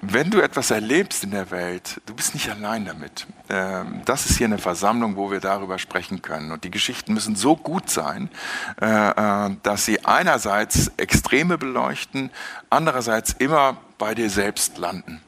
wenn 0.01 0.29
du 0.29 0.41
etwas 0.41 0.69
erlebst 0.69 1.24
in 1.24 1.31
der 1.31 1.50
Welt, 1.50 2.00
du 2.05 2.13
bist 2.13 2.36
nicht 2.36 2.51
allein 2.51 2.86
damit. 2.86 3.25
Ähm, 3.50 4.03
das 4.05 4.29
ist 4.29 4.38
hier 4.38 4.45
eine 4.45 4.59
Versammlung, 4.59 5.15
wo 5.15 5.31
wir 5.31 5.39
darüber 5.39 5.79
sprechen 5.79 6.21
können. 6.21 6.51
Und 6.51 6.65
die 6.65 6.71
Geschichten 6.71 7.15
müssen 7.15 7.36
so 7.36 7.55
gut 7.55 7.89
sein, 7.89 8.29
dass 8.77 9.86
sie 9.86 10.05
einerseits 10.05 10.91
Extreme 10.97 11.57
beleuchten, 11.57 12.29
andererseits 12.69 13.33
immer 13.33 13.77
bei 13.97 14.13
dir 14.13 14.29
selbst 14.29 14.77
landen 14.77 15.19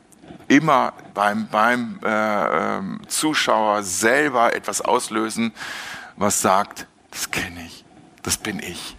immer 0.48 0.94
beim, 1.14 1.48
beim 1.48 2.00
äh, 2.04 2.08
ähm, 2.78 3.02
Zuschauer 3.08 3.84
selber 3.84 4.56
etwas 4.56 4.82
auslösen, 4.82 5.54
was 6.16 6.42
sagt, 6.42 6.88
das 7.12 7.32
kenne 7.32 7.64
ich, 7.66 7.86
das 8.24 8.38
bin 8.38 8.60
ich. 8.60 8.96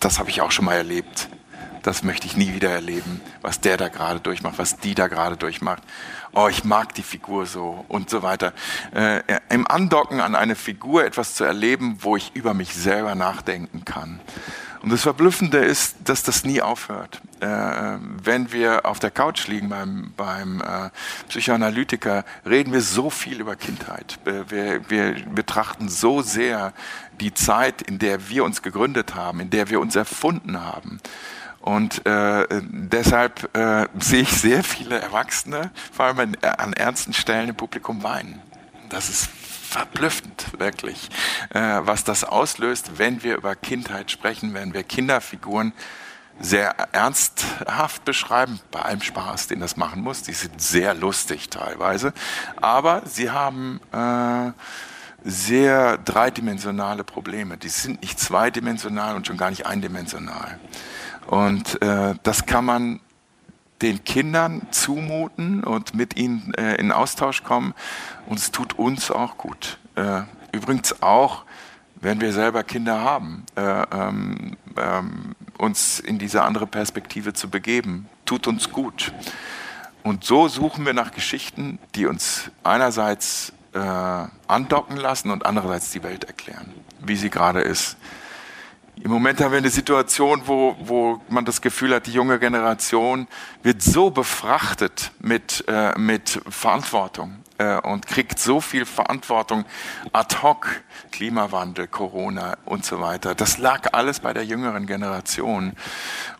Das 0.00 0.18
habe 0.18 0.30
ich 0.30 0.40
auch 0.40 0.50
schon 0.50 0.64
mal 0.66 0.76
erlebt. 0.76 1.28
Das 1.82 2.02
möchte 2.02 2.26
ich 2.26 2.36
nie 2.36 2.52
wieder 2.52 2.70
erleben, 2.70 3.20
was 3.42 3.60
der 3.60 3.76
da 3.76 3.88
gerade 3.88 4.18
durchmacht, 4.18 4.58
was 4.58 4.76
die 4.78 4.96
da 4.96 5.06
gerade 5.06 5.36
durchmacht. 5.36 5.84
Oh, 6.34 6.48
ich 6.48 6.64
mag 6.64 6.94
die 6.94 7.02
Figur 7.04 7.46
so 7.46 7.84
und 7.86 8.10
so 8.10 8.24
weiter. 8.24 8.52
Äh, 8.92 9.22
Im 9.50 9.66
Andocken 9.68 10.20
an 10.20 10.34
eine 10.34 10.56
Figur 10.56 11.04
etwas 11.04 11.34
zu 11.34 11.44
erleben, 11.44 11.98
wo 12.00 12.16
ich 12.16 12.34
über 12.34 12.54
mich 12.54 12.74
selber 12.74 13.14
nachdenken 13.14 13.84
kann. 13.84 14.20
Und 14.86 14.92
das 14.92 15.02
Verblüffende 15.02 15.58
ist, 15.58 15.96
dass 16.04 16.22
das 16.22 16.44
nie 16.44 16.62
aufhört. 16.62 17.20
Äh, 17.40 17.48
wenn 18.22 18.52
wir 18.52 18.86
auf 18.86 19.00
der 19.00 19.10
Couch 19.10 19.48
liegen 19.48 19.68
beim, 19.68 20.12
beim 20.16 20.60
äh, 20.60 20.90
Psychoanalytiker, 21.28 22.24
reden 22.48 22.72
wir 22.72 22.80
so 22.80 23.10
viel 23.10 23.40
über 23.40 23.56
Kindheit. 23.56 24.20
Wir, 24.24 24.88
wir 24.88 25.16
betrachten 25.34 25.88
so 25.88 26.22
sehr 26.22 26.72
die 27.18 27.34
Zeit, 27.34 27.82
in 27.82 27.98
der 27.98 28.28
wir 28.28 28.44
uns 28.44 28.62
gegründet 28.62 29.16
haben, 29.16 29.40
in 29.40 29.50
der 29.50 29.70
wir 29.70 29.80
uns 29.80 29.96
erfunden 29.96 30.62
haben. 30.62 31.00
Und 31.58 32.06
äh, 32.06 32.46
deshalb 32.62 33.56
äh, 33.56 33.88
sehe 33.98 34.22
ich 34.22 34.30
sehr 34.30 34.62
viele 34.62 35.00
Erwachsene, 35.00 35.72
vor 35.90 36.04
allem 36.04 36.36
an 36.42 36.72
ernsten 36.74 37.12
Stellen 37.12 37.48
im 37.48 37.56
Publikum 37.56 38.04
weinen. 38.04 38.40
Das 38.88 39.10
ist 39.10 39.30
verblüffend, 39.76 40.58
wirklich, 40.58 41.10
äh, 41.50 41.60
was 41.60 42.02
das 42.02 42.24
auslöst, 42.24 42.98
wenn 42.98 43.22
wir 43.22 43.36
über 43.36 43.54
Kindheit 43.54 44.10
sprechen, 44.10 44.54
wenn 44.54 44.72
wir 44.72 44.82
Kinderfiguren 44.82 45.74
sehr 46.40 46.70
ernsthaft 46.92 48.04
beschreiben, 48.04 48.60
bei 48.70 48.80
allem 48.80 49.02
Spaß, 49.02 49.48
den 49.48 49.60
das 49.60 49.76
machen 49.76 50.02
muss. 50.02 50.22
Die 50.22 50.32
sind 50.32 50.60
sehr 50.60 50.94
lustig 50.94 51.50
teilweise, 51.50 52.12
aber 52.56 53.02
sie 53.04 53.30
haben 53.30 53.80
äh, 53.92 54.52
sehr 55.24 55.98
dreidimensionale 55.98 57.04
Probleme. 57.04 57.58
Die 57.58 57.68
sind 57.68 58.00
nicht 58.00 58.18
zweidimensional 58.18 59.14
und 59.14 59.26
schon 59.26 59.36
gar 59.36 59.50
nicht 59.50 59.66
eindimensional. 59.66 60.58
Und 61.26 61.82
äh, 61.82 62.14
das 62.22 62.46
kann 62.46 62.64
man 62.64 63.00
den 63.82 64.04
Kindern 64.04 64.66
zumuten 64.70 65.62
und 65.62 65.94
mit 65.94 66.16
ihnen 66.16 66.54
äh, 66.54 66.76
in 66.76 66.92
Austausch 66.92 67.42
kommen. 67.42 67.74
Und 68.26 68.38
es 68.38 68.50
tut 68.50 68.78
uns 68.78 69.10
auch 69.10 69.36
gut. 69.36 69.78
Äh, 69.94 70.22
übrigens 70.52 71.02
auch, 71.02 71.44
wenn 71.96 72.20
wir 72.20 72.32
selber 72.32 72.62
Kinder 72.62 73.00
haben, 73.00 73.44
äh, 73.56 73.60
ähm, 73.60 74.56
ähm, 74.76 75.34
uns 75.58 76.00
in 76.00 76.18
diese 76.18 76.42
andere 76.42 76.66
Perspektive 76.66 77.32
zu 77.32 77.48
begeben, 77.48 78.08
tut 78.24 78.46
uns 78.46 78.70
gut. 78.70 79.12
Und 80.02 80.24
so 80.24 80.48
suchen 80.48 80.86
wir 80.86 80.92
nach 80.92 81.10
Geschichten, 81.10 81.78
die 81.94 82.06
uns 82.06 82.50
einerseits 82.62 83.52
äh, 83.72 83.78
andocken 84.46 84.96
lassen 84.96 85.30
und 85.30 85.44
andererseits 85.44 85.90
die 85.90 86.02
Welt 86.02 86.24
erklären, 86.24 86.72
wie 87.00 87.16
sie 87.16 87.30
gerade 87.30 87.60
ist. 87.60 87.96
Im 89.02 89.10
Moment 89.10 89.40
haben 89.40 89.52
wir 89.52 89.58
eine 89.58 89.70
Situation, 89.70 90.42
wo, 90.46 90.74
wo 90.80 91.20
man 91.28 91.44
das 91.44 91.60
Gefühl 91.60 91.94
hat, 91.94 92.06
die 92.06 92.12
junge 92.12 92.38
Generation 92.38 93.28
wird 93.62 93.82
so 93.82 94.10
befrachtet 94.10 95.12
mit, 95.18 95.64
äh, 95.68 95.96
mit 95.98 96.40
Verantwortung 96.48 97.44
äh, 97.58 97.78
und 97.80 98.06
kriegt 98.06 98.38
so 98.38 98.60
viel 98.60 98.86
Verantwortung 98.86 99.64
ad 100.12 100.36
hoc, 100.42 100.82
Klimawandel, 101.12 101.88
Corona 101.88 102.56
und 102.64 102.86
so 102.86 103.00
weiter. 103.00 103.34
Das 103.34 103.58
lag 103.58 103.92
alles 103.92 104.20
bei 104.20 104.32
der 104.32 104.44
jüngeren 104.44 104.86
Generation. 104.86 105.74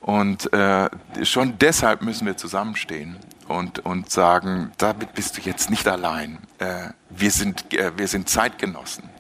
Und 0.01 0.53
äh, 0.55 0.89
schon 1.23 1.59
deshalb 1.59 2.01
müssen 2.03 2.27
wir 2.27 2.39
zusammenstehen 2.39 3.17
und, 3.49 3.81
und 3.81 4.11
sagen, 4.11 4.73
damit 4.79 5.15
bist 5.15 5.37
du 5.37 5.43
jetzt 5.43 5.71
nicht 5.71 5.87
allein. 5.87 6.39
Äh, 6.59 6.89
wir, 7.11 7.31
sind, 7.31 7.73
äh, 7.75 7.93
wir 7.97 8.09
sind 8.09 8.29
Zeitgenossen. 8.29 9.11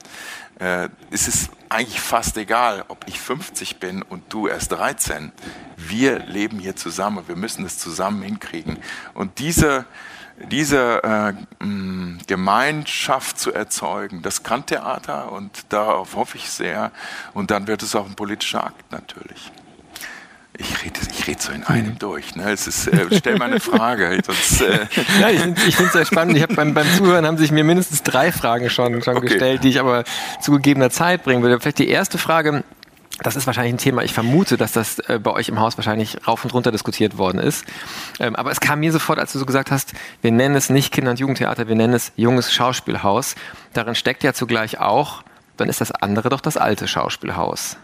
Äh, 0.59 0.89
es 1.11 1.29
ist 1.29 1.51
eigentlich 1.69 2.01
fast 2.01 2.37
egal, 2.37 2.85
ob 2.89 3.07
ich 3.07 3.21
50 3.21 3.79
bin 3.79 4.03
und 4.03 4.33
du 4.33 4.49
erst 4.49 4.73
13. 4.73 5.33
Wir 5.77 6.19
leben 6.21 6.59
hier 6.59 6.77
zusammen 6.77 7.27
wir 7.29 7.37
müssen 7.37 7.65
es 7.65 7.79
zusammen 7.79 8.23
hinkriegen. 8.23 8.79
Und 9.15 9.39
diese, 9.39 9.85
diese 10.51 11.03
äh, 11.03 11.65
mh, 11.65 12.21
Gemeinschaft 12.27 13.39
zu 13.39 13.53
erzeugen, 13.53 14.23
das 14.23 14.43
kann 14.43 14.65
Theater 14.65 15.33
und 15.33 15.67
darauf 15.73 16.15
hoffe 16.15 16.39
ich 16.39 16.51
sehr. 16.51 16.93
Und 17.35 17.51
dann 17.51 17.67
wird 17.67 17.83
es 17.83 17.95
auch 17.95 18.07
ein 18.07 18.15
politischer 18.15 18.65
Akt 18.65 18.91
natürlich. 18.93 19.53
Ich 20.59 20.85
rede, 20.85 21.01
ich 21.11 21.27
rede 21.27 21.41
so 21.41 21.53
in 21.53 21.65
einem 21.65 21.91
mhm. 21.91 21.99
durch. 21.99 22.35
Ne? 22.35 22.51
Es 22.51 22.67
ist, 22.67 22.87
äh, 22.89 23.07
stell 23.13 23.37
mal 23.37 23.47
eine 23.47 23.61
Frage. 23.61 24.19
Sonst, 24.25 24.63
äh 24.63 24.87
ja, 25.21 25.31
ich 25.31 25.41
finde 25.41 25.61
es 25.61 25.93
sehr 25.93 26.07
spannend. 26.07 26.37
Ich 26.37 26.43
hab 26.43 26.55
beim, 26.55 26.73
beim 26.73 26.87
Zuhören 26.97 27.27
haben 27.27 27.39
sich 27.39 27.51
mir 27.51 27.65
mindestens 27.65 28.03
drei 28.03 28.33
Fragen 28.33 28.71
schon, 28.71 29.03
schon 29.03 29.17
okay. 29.17 29.27
gestellt, 29.27 29.65
die 29.65 29.71
ich 29.71 29.81
aber 29.81 30.05
zu 30.41 30.53
gegebener 30.53 30.91
Zeit 30.91 31.25
bringen 31.25 31.43
würde. 31.43 31.61
Vielleicht 31.61 31.79
die 31.79 31.89
erste 31.89 32.19
Frage. 32.19 32.65
Das 33.23 33.35
ist 33.35 33.47
wahrscheinlich 33.47 33.75
ein 33.75 33.79
Thema. 33.79 34.03
Ich 34.03 34.13
vermute, 34.13 34.57
dass 34.57 34.73
das 34.73 34.99
äh, 34.99 35.19
bei 35.19 35.31
euch 35.31 35.49
im 35.49 35.59
Haus 35.59 35.79
wahrscheinlich 35.79 36.27
rauf 36.27 36.45
und 36.45 36.53
runter 36.53 36.71
diskutiert 36.71 37.17
worden 37.17 37.39
ist. 37.39 37.65
Ähm, 38.21 38.37
aber 38.37 38.51
es 38.51 38.61
kam 38.61 38.81
mir 38.81 38.93
sofort, 38.93 39.19
als 39.19 39.33
du 39.33 39.39
so 39.39 39.47
gesagt 39.47 39.71
hast, 39.71 39.95
wir 40.21 40.33
nennen 40.33 40.55
es 40.55 40.69
nicht 40.69 40.93
Kinder- 40.93 41.13
und 41.13 41.19
Jugendtheater, 41.19 41.67
wir 41.67 41.77
nennen 41.77 41.95
es 41.95 42.13
junges 42.17 42.53
Schauspielhaus. 42.53 43.35
Darin 43.73 43.95
steckt 43.95 44.23
ja 44.23 44.35
zugleich 44.35 44.81
auch, 44.81 45.23
dann 45.57 45.71
ist 45.71 45.81
das 45.81 45.93
andere 45.93 46.29
doch 46.29 46.43
das 46.43 46.59
alte 46.59 46.87
Schauspielhaus. 46.87 47.79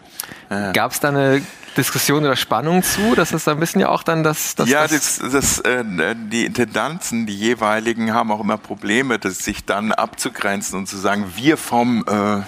Ja. 0.51 0.71
Gab 0.71 0.91
es 0.91 0.99
da 0.99 1.09
eine 1.09 1.41
Diskussion 1.77 2.23
oder 2.23 2.35
Spannung 2.35 2.83
zu? 2.83 3.15
Das 3.15 3.31
ist 3.31 3.47
ein 3.47 3.59
bisschen 3.59 3.81
ja 3.81 3.89
auch 3.89 4.03
dann 4.03 4.23
das. 4.23 4.55
das 4.55 4.69
ja, 4.69 4.87
das, 4.87 5.19
das, 5.19 5.59
äh, 5.59 5.83
die 6.15 6.45
Intendanten, 6.45 7.25
die 7.25 7.35
jeweiligen, 7.35 8.13
haben 8.13 8.31
auch 8.31 8.39
immer 8.39 8.57
Probleme, 8.57 9.19
das 9.19 9.39
sich 9.39 9.65
dann 9.65 9.91
abzugrenzen 9.91 10.79
und 10.79 10.87
zu 10.87 10.97
sagen, 10.97 11.33
wir 11.35 11.57
vom 11.57 12.05
äh, 12.07 12.41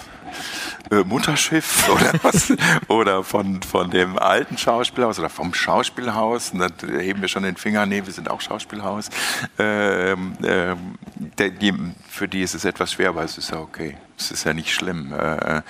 äh, 0.92 1.04
Mutterschiff 1.04 1.90
oder 1.94 2.14
was 2.22 2.54
oder 2.88 3.24
von 3.24 3.62
von 3.64 3.90
dem 3.90 4.20
alten 4.20 4.58
Schauspielhaus 4.58 5.20
oder 5.20 5.30
vom 5.30 5.54
Schauspielhaus 5.54 6.52
und 6.52 6.60
dann 6.60 6.74
heben 7.00 7.22
wir 7.22 7.28
schon 7.28 7.44
den 7.44 7.58
Finger 7.58 7.86
nee 7.86 8.06
wir 8.06 8.14
sind 8.14 8.30
auch 8.30 8.42
Schauspielhaus 8.42 9.10
ähm, 9.58 10.34
ähm, 10.44 10.96
der, 11.16 11.50
die, 11.50 11.74
für 12.08 12.28
die 12.28 12.42
ist 12.42 12.56
es 12.56 12.66
etwas 12.66 12.94
schwer 12.94 13.10
aber 13.10 13.24
es 13.24 13.38
ist 13.38 13.52
ja 13.52 13.60
okay 13.60 13.98
es 14.18 14.32
ist 14.32 14.44
ja 14.44 14.54
nicht 14.54 14.74
schlimm 14.74 15.14
äh, 15.14 15.62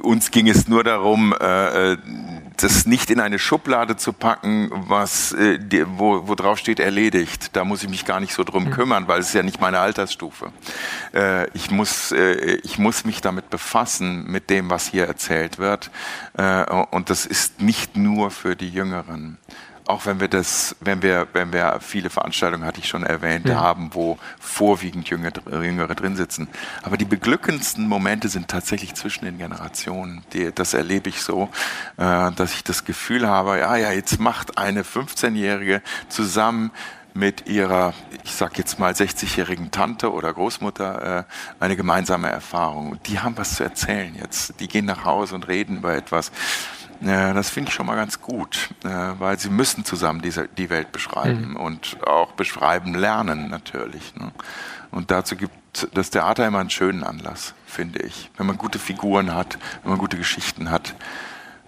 uns 0.00 0.30
ging 0.30 0.48
es 0.48 0.68
nur 0.68 0.84
darum, 0.84 1.34
äh, 1.40 1.92
äh, 1.92 1.96
das 2.56 2.86
nicht 2.86 3.10
in 3.10 3.18
eine 3.18 3.38
Schublade 3.38 3.96
zu 3.96 4.12
packen, 4.12 4.70
was, 4.72 5.32
äh, 5.32 5.58
wo, 5.96 6.28
wo 6.28 6.34
drauf 6.34 6.58
steht 6.58 6.80
erledigt. 6.80 7.50
Da 7.56 7.64
muss 7.64 7.82
ich 7.82 7.88
mich 7.88 8.04
gar 8.04 8.20
nicht 8.20 8.34
so 8.34 8.44
drum 8.44 8.64
mhm. 8.64 8.70
kümmern, 8.70 9.08
weil 9.08 9.20
es 9.20 9.28
ist 9.28 9.34
ja 9.34 9.42
nicht 9.42 9.60
meine 9.60 9.80
Altersstufe. 9.80 10.52
ich, 11.54 11.70
muss, 11.70 12.12
ich 12.62 12.78
muss 12.78 13.04
mich 13.04 13.20
damit 13.20 13.50
befassen, 13.50 14.24
mit 14.30 14.50
dem, 14.50 14.70
was 14.70 14.86
hier 14.86 15.06
erzählt 15.06 15.58
wird. 15.58 15.90
und 16.90 17.10
das 17.10 17.26
ist 17.26 17.60
nicht 17.60 17.96
nur 17.96 18.30
für 18.30 18.54
die 18.54 18.68
Jüngeren 18.68 19.38
auch 19.86 20.06
wenn 20.06 20.20
wir 20.20 20.28
das, 20.28 20.76
wenn 20.80 21.02
wir, 21.02 21.26
wenn 21.32 21.52
wir 21.52 21.78
viele 21.80 22.10
Veranstaltungen, 22.10 22.64
hatte 22.64 22.80
ich 22.80 22.88
schon 22.88 23.02
erwähnt, 23.02 23.46
ja. 23.46 23.60
haben, 23.60 23.90
wo 23.92 24.18
vorwiegend 24.38 25.08
Jüngere, 25.08 25.62
Jüngere 25.62 25.94
drin 25.94 26.16
sitzen. 26.16 26.48
Aber 26.82 26.96
die 26.96 27.04
beglückendsten 27.04 27.86
Momente 27.86 28.28
sind 28.28 28.48
tatsächlich 28.48 28.94
zwischen 28.94 29.24
den 29.24 29.38
Generationen. 29.38 30.22
Die, 30.32 30.52
das 30.52 30.74
erlebe 30.74 31.08
ich 31.08 31.22
so, 31.22 31.48
äh, 31.96 32.30
dass 32.32 32.54
ich 32.54 32.64
das 32.64 32.84
Gefühl 32.84 33.26
habe, 33.26 33.58
ja, 33.58 33.76
ja, 33.76 33.92
jetzt 33.92 34.20
macht 34.20 34.58
eine 34.58 34.82
15-Jährige 34.82 35.82
zusammen 36.08 36.70
mit 37.14 37.46
ihrer, 37.46 37.92
ich 38.24 38.32
sag 38.32 38.56
jetzt 38.58 38.78
mal 38.78 38.92
60-jährigen 38.92 39.70
Tante 39.70 40.12
oder 40.12 40.32
Großmutter 40.32 41.18
äh, 41.18 41.24
eine 41.60 41.76
gemeinsame 41.76 42.30
Erfahrung. 42.30 42.98
Die 43.06 43.18
haben 43.18 43.36
was 43.36 43.56
zu 43.56 43.64
erzählen 43.64 44.14
jetzt. 44.14 44.58
Die 44.60 44.68
gehen 44.68 44.86
nach 44.86 45.04
Hause 45.04 45.34
und 45.34 45.48
reden 45.48 45.78
über 45.78 45.94
etwas. 45.94 46.32
Ja, 47.04 47.32
das 47.32 47.50
finde 47.50 47.68
ich 47.68 47.74
schon 47.74 47.86
mal 47.86 47.96
ganz 47.96 48.20
gut, 48.20 48.70
äh, 48.84 48.88
weil 48.88 49.38
sie 49.38 49.50
müssen 49.50 49.84
zusammen 49.84 50.22
diese, 50.22 50.48
die 50.48 50.70
Welt 50.70 50.92
beschreiben 50.92 51.50
mhm. 51.50 51.56
und 51.56 52.06
auch 52.06 52.32
beschreiben 52.32 52.94
lernen 52.94 53.50
natürlich. 53.50 54.14
Ne? 54.14 54.30
Und 54.90 55.10
dazu 55.10 55.36
gibt 55.36 55.88
das 55.94 56.10
Theater 56.10 56.46
immer 56.46 56.60
einen 56.60 56.70
schönen 56.70 57.02
Anlass, 57.02 57.54
finde 57.66 58.00
ich. 58.02 58.30
Wenn 58.36 58.46
man 58.46 58.56
gute 58.56 58.78
Figuren 58.78 59.34
hat, 59.34 59.58
wenn 59.82 59.90
man 59.90 59.98
gute 59.98 60.16
Geschichten 60.16 60.70
hat, 60.70 60.94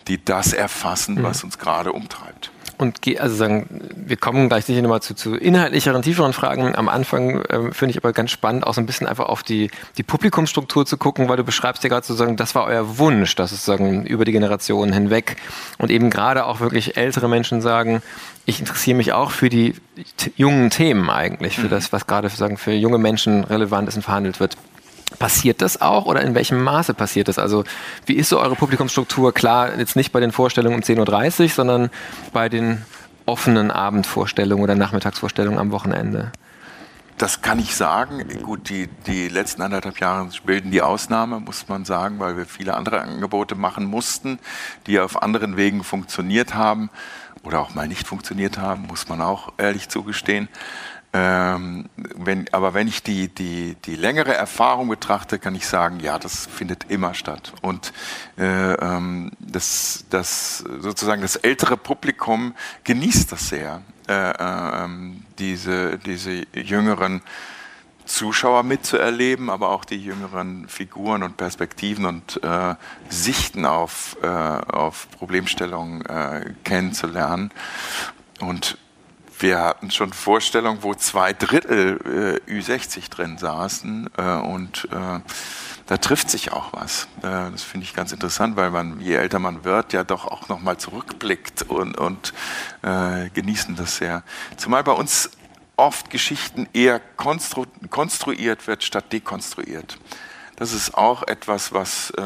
die 0.06 0.24
das 0.24 0.52
erfassen, 0.52 1.16
mhm. 1.16 1.22
was 1.24 1.42
uns 1.42 1.58
gerade 1.58 1.92
umtreibt 1.92 2.52
und 2.84 3.20
also 3.20 3.34
sagen, 3.34 3.66
wir 3.96 4.16
kommen 4.16 4.48
gleich 4.48 4.64
sicher 4.64 4.82
nochmal 4.82 5.02
zu, 5.02 5.14
zu 5.14 5.34
inhaltlicheren, 5.34 6.02
tieferen 6.02 6.32
Fragen. 6.32 6.76
Am 6.76 6.88
Anfang 6.88 7.42
ähm, 7.50 7.72
finde 7.72 7.90
ich 7.90 7.96
aber 7.96 8.12
ganz 8.12 8.30
spannend, 8.30 8.66
auch 8.66 8.74
so 8.74 8.80
ein 8.80 8.86
bisschen 8.86 9.06
einfach 9.06 9.26
auf 9.26 9.42
die, 9.42 9.70
die 9.96 10.02
Publikumsstruktur 10.02 10.86
zu 10.86 10.96
gucken, 10.96 11.28
weil 11.28 11.36
du 11.36 11.44
beschreibst 11.44 11.82
ja 11.82 11.88
gerade 11.88 12.06
sozusagen, 12.06 12.36
das 12.36 12.54
war 12.54 12.64
euer 12.64 12.98
Wunsch, 12.98 13.34
dass 13.34 13.52
es 13.52 13.64
sozusagen 13.64 14.04
über 14.06 14.24
die 14.24 14.32
Generationen 14.32 14.92
hinweg 14.92 15.36
und 15.78 15.90
eben 15.90 16.10
gerade 16.10 16.46
auch 16.46 16.60
wirklich 16.60 16.96
ältere 16.96 17.28
Menschen 17.28 17.60
sagen, 17.60 18.02
ich 18.46 18.60
interessiere 18.60 18.96
mich 18.96 19.12
auch 19.12 19.30
für 19.30 19.48
die 19.48 19.74
jungen 20.36 20.70
Themen 20.70 21.08
eigentlich, 21.08 21.56
für 21.56 21.66
mhm. 21.66 21.70
das, 21.70 21.92
was 21.92 22.06
gerade 22.06 22.28
sagen, 22.28 22.58
für 22.58 22.72
junge 22.72 22.98
Menschen 22.98 23.44
relevant 23.44 23.88
ist 23.88 23.96
und 23.96 24.02
verhandelt 24.02 24.40
wird. 24.40 24.56
Passiert 25.18 25.62
das 25.62 25.80
auch 25.80 26.06
oder 26.06 26.22
in 26.22 26.34
welchem 26.34 26.62
Maße 26.62 26.94
passiert 26.94 27.28
das? 27.28 27.38
Also 27.38 27.64
wie 28.06 28.14
ist 28.14 28.28
so 28.28 28.40
eure 28.40 28.56
Publikumsstruktur? 28.56 29.32
Klar, 29.32 29.78
jetzt 29.78 29.96
nicht 29.96 30.12
bei 30.12 30.20
den 30.20 30.32
Vorstellungen 30.32 30.76
um 30.76 30.82
10.30 30.82 31.42
Uhr, 31.42 31.48
sondern 31.48 31.90
bei 32.32 32.48
den 32.48 32.84
offenen 33.26 33.70
Abendvorstellungen 33.70 34.62
oder 34.62 34.74
Nachmittagsvorstellungen 34.74 35.58
am 35.58 35.70
Wochenende. 35.70 36.32
Das 37.16 37.42
kann 37.42 37.60
ich 37.60 37.76
sagen. 37.76 38.26
Gut, 38.42 38.68
die, 38.68 38.88
die 39.06 39.28
letzten 39.28 39.62
anderthalb 39.62 40.00
Jahre 40.00 40.28
bilden 40.44 40.72
die 40.72 40.82
Ausnahme, 40.82 41.38
muss 41.38 41.68
man 41.68 41.84
sagen, 41.84 42.18
weil 42.18 42.36
wir 42.36 42.44
viele 42.44 42.74
andere 42.74 43.00
Angebote 43.02 43.54
machen 43.54 43.84
mussten, 43.84 44.40
die 44.88 44.98
auf 44.98 45.22
anderen 45.22 45.56
Wegen 45.56 45.84
funktioniert 45.84 46.54
haben 46.54 46.90
oder 47.44 47.60
auch 47.60 47.74
mal 47.74 47.86
nicht 47.86 48.08
funktioniert 48.08 48.58
haben, 48.58 48.86
muss 48.88 49.08
man 49.08 49.20
auch 49.20 49.52
ehrlich 49.58 49.88
zugestehen. 49.88 50.48
Ähm, 51.16 51.88
wenn, 51.96 52.52
aber 52.52 52.74
wenn 52.74 52.88
ich 52.88 53.04
die, 53.04 53.28
die, 53.28 53.76
die 53.84 53.94
längere 53.94 54.34
Erfahrung 54.34 54.88
betrachte, 54.88 55.38
kann 55.38 55.54
ich 55.54 55.68
sagen, 55.68 56.00
ja, 56.00 56.18
das 56.18 56.46
findet 56.46 56.90
immer 56.90 57.14
statt. 57.14 57.52
Und 57.62 57.92
äh, 58.36 58.72
ähm, 58.72 59.30
das, 59.38 60.06
das 60.10 60.58
sozusagen 60.80 61.22
das 61.22 61.36
ältere 61.36 61.76
Publikum 61.76 62.56
genießt 62.82 63.30
das 63.30 63.48
sehr, 63.48 63.82
äh, 64.08 64.30
äh, 64.30 64.88
diese, 65.38 65.98
diese 65.98 66.46
jüngeren 66.52 67.22
Zuschauer 68.06 68.64
mitzuerleben, 68.64 69.50
aber 69.50 69.70
auch 69.70 69.84
die 69.84 70.02
jüngeren 70.02 70.68
Figuren 70.68 71.22
und 71.22 71.36
Perspektiven 71.36 72.06
und 72.06 72.42
äh, 72.42 72.74
Sichten 73.08 73.66
auf, 73.66 74.16
äh, 74.20 74.26
auf 74.26 75.08
Problemstellungen 75.16 76.04
äh, 76.06 76.54
kennenzulernen. 76.64 77.52
Und 78.40 78.78
wir 79.44 79.60
hatten 79.60 79.90
schon 79.90 80.14
Vorstellungen, 80.14 80.82
wo 80.82 80.94
zwei 80.94 81.34
Drittel 81.34 82.40
äh, 82.48 82.50
Ü60 82.50 83.10
drin 83.10 83.36
saßen 83.36 84.08
äh, 84.16 84.36
und 84.36 84.88
äh, 84.90 85.20
da 85.86 85.96
trifft 85.98 86.30
sich 86.30 86.50
auch 86.50 86.72
was. 86.72 87.08
Äh, 87.18 87.50
das 87.52 87.62
finde 87.62 87.84
ich 87.84 87.92
ganz 87.92 88.10
interessant, 88.12 88.56
weil 88.56 88.70
man, 88.70 89.00
je 89.00 89.16
älter 89.16 89.38
man 89.38 89.62
wird, 89.64 89.92
ja 89.92 90.02
doch 90.02 90.26
auch 90.26 90.48
nochmal 90.48 90.78
zurückblickt 90.78 91.60
und, 91.64 91.98
und 91.98 92.32
äh, 92.80 93.28
genießen 93.34 93.76
das 93.76 93.98
sehr. 93.98 94.22
Zumal 94.56 94.82
bei 94.82 94.92
uns 94.92 95.28
oft 95.76 96.08
Geschichten 96.08 96.66
eher 96.72 96.98
konstru 96.98 97.66
konstruiert 97.90 98.66
wird 98.66 98.82
statt 98.82 99.12
dekonstruiert. 99.12 99.98
Das 100.56 100.72
ist 100.72 100.94
auch 100.94 101.22
etwas, 101.24 101.74
was, 101.74 102.12
äh, 102.16 102.22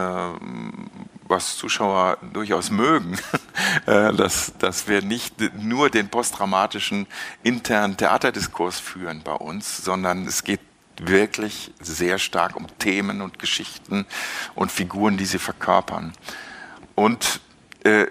was 1.29 1.57
Zuschauer 1.57 2.19
durchaus 2.33 2.71
mögen, 2.71 3.19
äh, 3.87 4.13
dass, 4.13 4.55
dass 4.59 4.89
wir 4.89 5.03
nicht 5.03 5.35
nur 5.61 5.91
den 5.91 6.09
postdramatischen 6.09 7.07
internen 7.43 7.97
Theaterdiskurs 7.97 8.81
führen 8.81 9.23
bei 9.23 9.35
uns, 9.35 9.79
sondern 9.79 10.27
es 10.27 10.45
geht 10.45 10.61
wirklich 11.01 11.73
sehr 11.81 12.19
stark 12.19 12.57
um 12.57 12.67
Themen 12.79 13.21
und 13.21 13.39
Geschichten 13.39 14.07
und 14.55 14.73
Figuren, 14.73 15.17
die 15.17 15.27
sie 15.27 15.39
verkörpern. 15.39 16.13
Und 16.95 17.41
äh, 17.85 18.07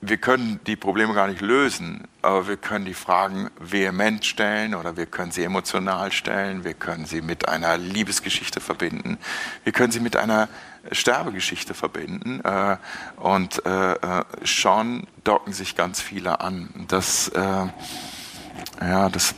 wir 0.00 0.16
können 0.16 0.60
die 0.66 0.76
Probleme 0.76 1.12
gar 1.12 1.26
nicht 1.26 1.40
lösen, 1.40 2.06
aber 2.22 2.46
wir 2.46 2.56
können 2.56 2.84
die 2.84 2.94
Fragen 2.94 3.50
vehement 3.58 4.24
stellen 4.24 4.76
oder 4.76 4.96
wir 4.96 5.06
können 5.06 5.32
sie 5.32 5.42
emotional 5.42 6.12
stellen, 6.12 6.62
wir 6.62 6.74
können 6.74 7.04
sie 7.04 7.20
mit 7.20 7.48
einer 7.48 7.76
Liebesgeschichte 7.76 8.60
verbinden, 8.60 9.18
wir 9.64 9.72
können 9.72 9.90
sie 9.90 9.98
mit 9.98 10.16
einer 10.16 10.48
Sterbegeschichte 10.92 11.74
verbinden 11.74 12.40
äh, 12.44 12.76
und 13.16 13.64
äh, 13.66 13.92
äh 13.92 14.24
schon 14.44 15.06
docken 15.24 15.52
sich 15.52 15.76
ganz 15.76 16.00
viele 16.00 16.40
an. 16.40 16.86
Das, 16.88 17.28
äh, 17.28 17.66
ja, 18.80 19.08
das, 19.08 19.34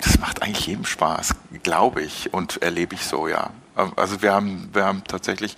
das 0.00 0.18
macht 0.18 0.42
eigentlich 0.42 0.66
jedem 0.66 0.84
Spaß, 0.84 1.34
glaube 1.62 2.02
ich 2.02 2.32
und 2.32 2.62
erlebe 2.62 2.94
ich 2.94 3.04
so, 3.04 3.28
ja. 3.28 3.50
Also 3.96 4.22
wir 4.22 4.32
haben, 4.32 4.70
wir 4.72 4.84
haben 4.84 5.04
tatsächlich 5.04 5.56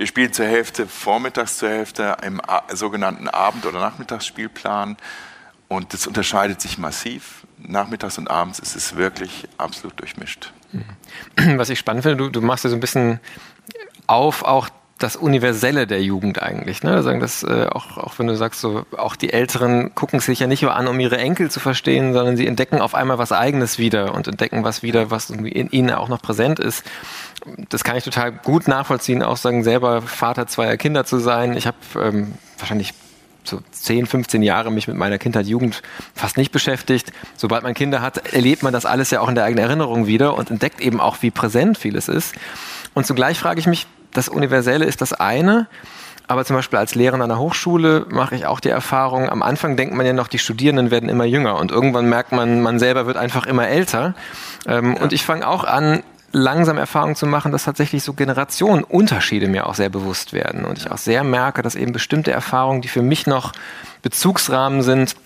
wir 0.00 0.06
spielen 0.06 0.32
zur 0.32 0.46
Hälfte 0.46 0.86
vormittags, 0.86 1.58
zur 1.58 1.68
Hälfte 1.68 2.16
im 2.22 2.40
sogenannten 2.72 3.28
Abend- 3.28 3.66
oder 3.66 3.80
Nachmittagsspielplan. 3.80 4.96
Und 5.68 5.92
das 5.92 6.06
unterscheidet 6.06 6.60
sich 6.60 6.78
massiv. 6.78 7.46
Nachmittags 7.58 8.16
und 8.16 8.30
abends 8.30 8.58
ist 8.60 8.74
es 8.76 8.96
wirklich 8.96 9.46
absolut 9.58 10.00
durchmischt. 10.00 10.54
Was 11.36 11.68
ich 11.68 11.78
spannend 11.78 12.04
finde, 12.04 12.16
du, 12.16 12.30
du 12.30 12.40
machst 12.40 12.64
ja 12.64 12.70
so 12.70 12.76
ein 12.76 12.80
bisschen 12.80 13.20
auf 14.10 14.44
auch 14.44 14.68
das 14.98 15.16
Universelle 15.16 15.86
der 15.86 16.02
Jugend 16.02 16.42
eigentlich. 16.42 16.82
Ne? 16.82 17.02
Sagen 17.02 17.20
das, 17.20 17.42
äh, 17.42 17.66
auch, 17.72 17.96
auch 17.96 18.18
wenn 18.18 18.26
du 18.26 18.36
sagst, 18.36 18.60
so, 18.60 18.84
auch 18.98 19.16
die 19.16 19.32
Älteren 19.32 19.94
gucken 19.94 20.20
sich 20.20 20.40
ja 20.40 20.46
nicht 20.46 20.62
nur 20.62 20.74
an, 20.74 20.88
um 20.88 21.00
ihre 21.00 21.16
Enkel 21.16 21.50
zu 21.50 21.58
verstehen, 21.58 22.12
sondern 22.12 22.36
sie 22.36 22.46
entdecken 22.46 22.80
auf 22.80 22.94
einmal 22.94 23.16
was 23.16 23.32
Eigenes 23.32 23.78
wieder 23.78 24.14
und 24.14 24.28
entdecken 24.28 24.62
was 24.62 24.82
wieder, 24.82 25.10
was 25.10 25.30
in 25.30 25.70
ihnen 25.70 25.90
auch 25.90 26.08
noch 26.08 26.20
präsent 26.20 26.58
ist. 26.58 26.84
Das 27.70 27.82
kann 27.82 27.96
ich 27.96 28.04
total 28.04 28.30
gut 28.30 28.68
nachvollziehen, 28.68 29.22
auch 29.22 29.38
sagen, 29.38 29.64
selber 29.64 30.02
Vater 30.02 30.46
zweier 30.46 30.76
Kinder 30.76 31.06
zu 31.06 31.18
sein. 31.18 31.56
Ich 31.56 31.66
habe 31.66 31.78
ähm, 31.98 32.34
wahrscheinlich 32.58 32.92
so 33.44 33.60
10, 33.70 34.04
15 34.04 34.42
Jahre 34.42 34.70
mich 34.70 34.86
mit 34.86 34.98
meiner 34.98 35.16
Kindheit, 35.16 35.46
Jugend 35.46 35.82
fast 36.14 36.36
nicht 36.36 36.52
beschäftigt. 36.52 37.10
Sobald 37.38 37.62
man 37.62 37.72
Kinder 37.72 38.02
hat, 38.02 38.34
erlebt 38.34 38.62
man 38.62 38.74
das 38.74 38.84
alles 38.84 39.10
ja 39.10 39.20
auch 39.20 39.28
in 39.30 39.34
der 39.34 39.44
eigenen 39.44 39.64
Erinnerung 39.64 40.06
wieder 40.06 40.36
und 40.36 40.50
entdeckt 40.50 40.80
eben 40.80 41.00
auch, 41.00 41.16
wie 41.22 41.30
präsent 41.30 41.78
vieles 41.78 42.08
ist. 42.08 42.34
Und 42.92 43.06
zugleich 43.06 43.38
frage 43.38 43.60
ich 43.60 43.66
mich, 43.66 43.86
das 44.12 44.28
Universelle 44.28 44.84
ist 44.84 45.00
das 45.00 45.12
eine. 45.12 45.66
Aber 46.26 46.44
zum 46.44 46.54
Beispiel 46.54 46.78
als 46.78 46.94
Lehrer 46.94 47.14
an 47.14 47.22
einer 47.22 47.40
Hochschule 47.40 48.06
mache 48.08 48.36
ich 48.36 48.46
auch 48.46 48.60
die 48.60 48.68
Erfahrung, 48.68 49.28
am 49.28 49.42
Anfang 49.42 49.76
denkt 49.76 49.96
man 49.96 50.06
ja 50.06 50.12
noch, 50.12 50.28
die 50.28 50.38
Studierenden 50.38 50.92
werden 50.92 51.08
immer 51.08 51.24
jünger 51.24 51.58
und 51.58 51.72
irgendwann 51.72 52.08
merkt 52.08 52.30
man, 52.30 52.62
man 52.62 52.78
selber 52.78 53.06
wird 53.06 53.16
einfach 53.16 53.46
immer 53.46 53.66
älter. 53.66 54.14
Ähm, 54.64 54.94
ja. 54.94 55.02
Und 55.02 55.12
ich 55.12 55.24
fange 55.24 55.44
auch 55.44 55.64
an, 55.64 56.04
langsam 56.32 56.78
Erfahrung 56.78 57.16
zu 57.16 57.26
machen, 57.26 57.50
dass 57.52 57.64
tatsächlich 57.64 58.04
so 58.04 58.12
Generationenunterschiede 58.12 59.48
mir 59.48 59.66
auch 59.66 59.74
sehr 59.74 59.88
bewusst 59.88 60.32
werden. 60.32 60.64
Und 60.64 60.78
ich 60.78 60.90
auch 60.90 60.98
sehr 60.98 61.24
merke, 61.24 61.62
dass 61.62 61.74
eben 61.74 61.92
bestimmte 61.92 62.30
Erfahrungen, 62.30 62.80
die 62.82 62.88
für 62.88 63.02
mich 63.02 63.26
noch 63.26 63.52
Bezugsrahmen 64.02 64.82
sind, 64.82 65.16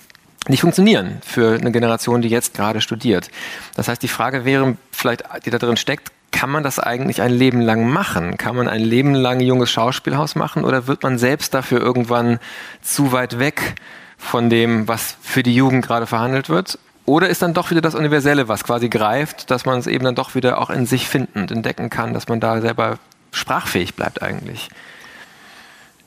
nicht 0.48 0.60
funktionieren 0.60 1.18
für 1.24 1.54
eine 1.54 1.72
Generation, 1.72 2.22
die 2.22 2.28
jetzt 2.28 2.54
gerade 2.54 2.80
studiert. 2.80 3.30
Das 3.76 3.88
heißt, 3.88 4.02
die 4.02 4.08
Frage 4.08 4.44
wäre 4.44 4.76
vielleicht, 4.90 5.24
die 5.44 5.50
da 5.50 5.58
drin 5.58 5.76
steckt, 5.76 6.12
kann 6.34 6.50
man 6.50 6.64
das 6.64 6.80
eigentlich 6.80 7.22
ein 7.22 7.30
Leben 7.30 7.60
lang 7.60 7.88
machen? 7.88 8.36
Kann 8.36 8.56
man 8.56 8.66
ein 8.66 8.82
Leben 8.82 9.14
lang 9.14 9.38
junges 9.38 9.70
Schauspielhaus 9.70 10.34
machen 10.34 10.64
oder 10.64 10.88
wird 10.88 11.04
man 11.04 11.16
selbst 11.16 11.54
dafür 11.54 11.80
irgendwann 11.80 12.40
zu 12.82 13.12
weit 13.12 13.38
weg 13.38 13.76
von 14.18 14.50
dem, 14.50 14.88
was 14.88 15.16
für 15.22 15.44
die 15.44 15.54
Jugend 15.54 15.86
gerade 15.86 16.06
verhandelt 16.06 16.48
wird? 16.48 16.78
Oder 17.06 17.28
ist 17.28 17.40
dann 17.42 17.54
doch 17.54 17.70
wieder 17.70 17.80
das 17.80 17.94
Universelle, 17.94 18.48
was 18.48 18.64
quasi 18.64 18.88
greift, 18.88 19.50
dass 19.52 19.64
man 19.64 19.78
es 19.78 19.86
eben 19.86 20.04
dann 20.04 20.16
doch 20.16 20.34
wieder 20.34 20.60
auch 20.60 20.70
in 20.70 20.86
sich 20.86 21.06
finden 21.06 21.38
und 21.38 21.52
entdecken 21.52 21.88
kann, 21.88 22.14
dass 22.14 22.26
man 22.26 22.40
da 22.40 22.60
selber 22.60 22.98
sprachfähig 23.30 23.94
bleibt 23.94 24.20
eigentlich? 24.20 24.70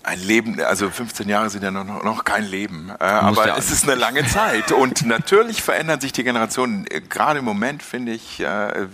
Ein 0.08 0.22
Leben, 0.22 0.60
also 0.62 0.90
15 0.90 1.28
Jahre 1.28 1.50
sind 1.50 1.64
ja 1.64 1.72
noch, 1.72 2.04
noch 2.04 2.24
kein 2.24 2.46
Leben, 2.46 2.90
äh, 3.00 3.04
aber 3.04 3.48
ja 3.48 3.58
es 3.58 3.72
ist 3.72 3.84
eine 3.84 3.96
lange 3.96 4.26
Zeit 4.28 4.72
und 4.72 5.06
natürlich 5.06 5.62
verändern 5.62 6.00
sich 6.00 6.14
die 6.14 6.24
Generationen. 6.24 6.86
Gerade 7.10 7.40
im 7.40 7.46
Moment 7.46 7.84
finde 7.84 8.14
ich, 8.14 8.40
äh, 8.40 8.88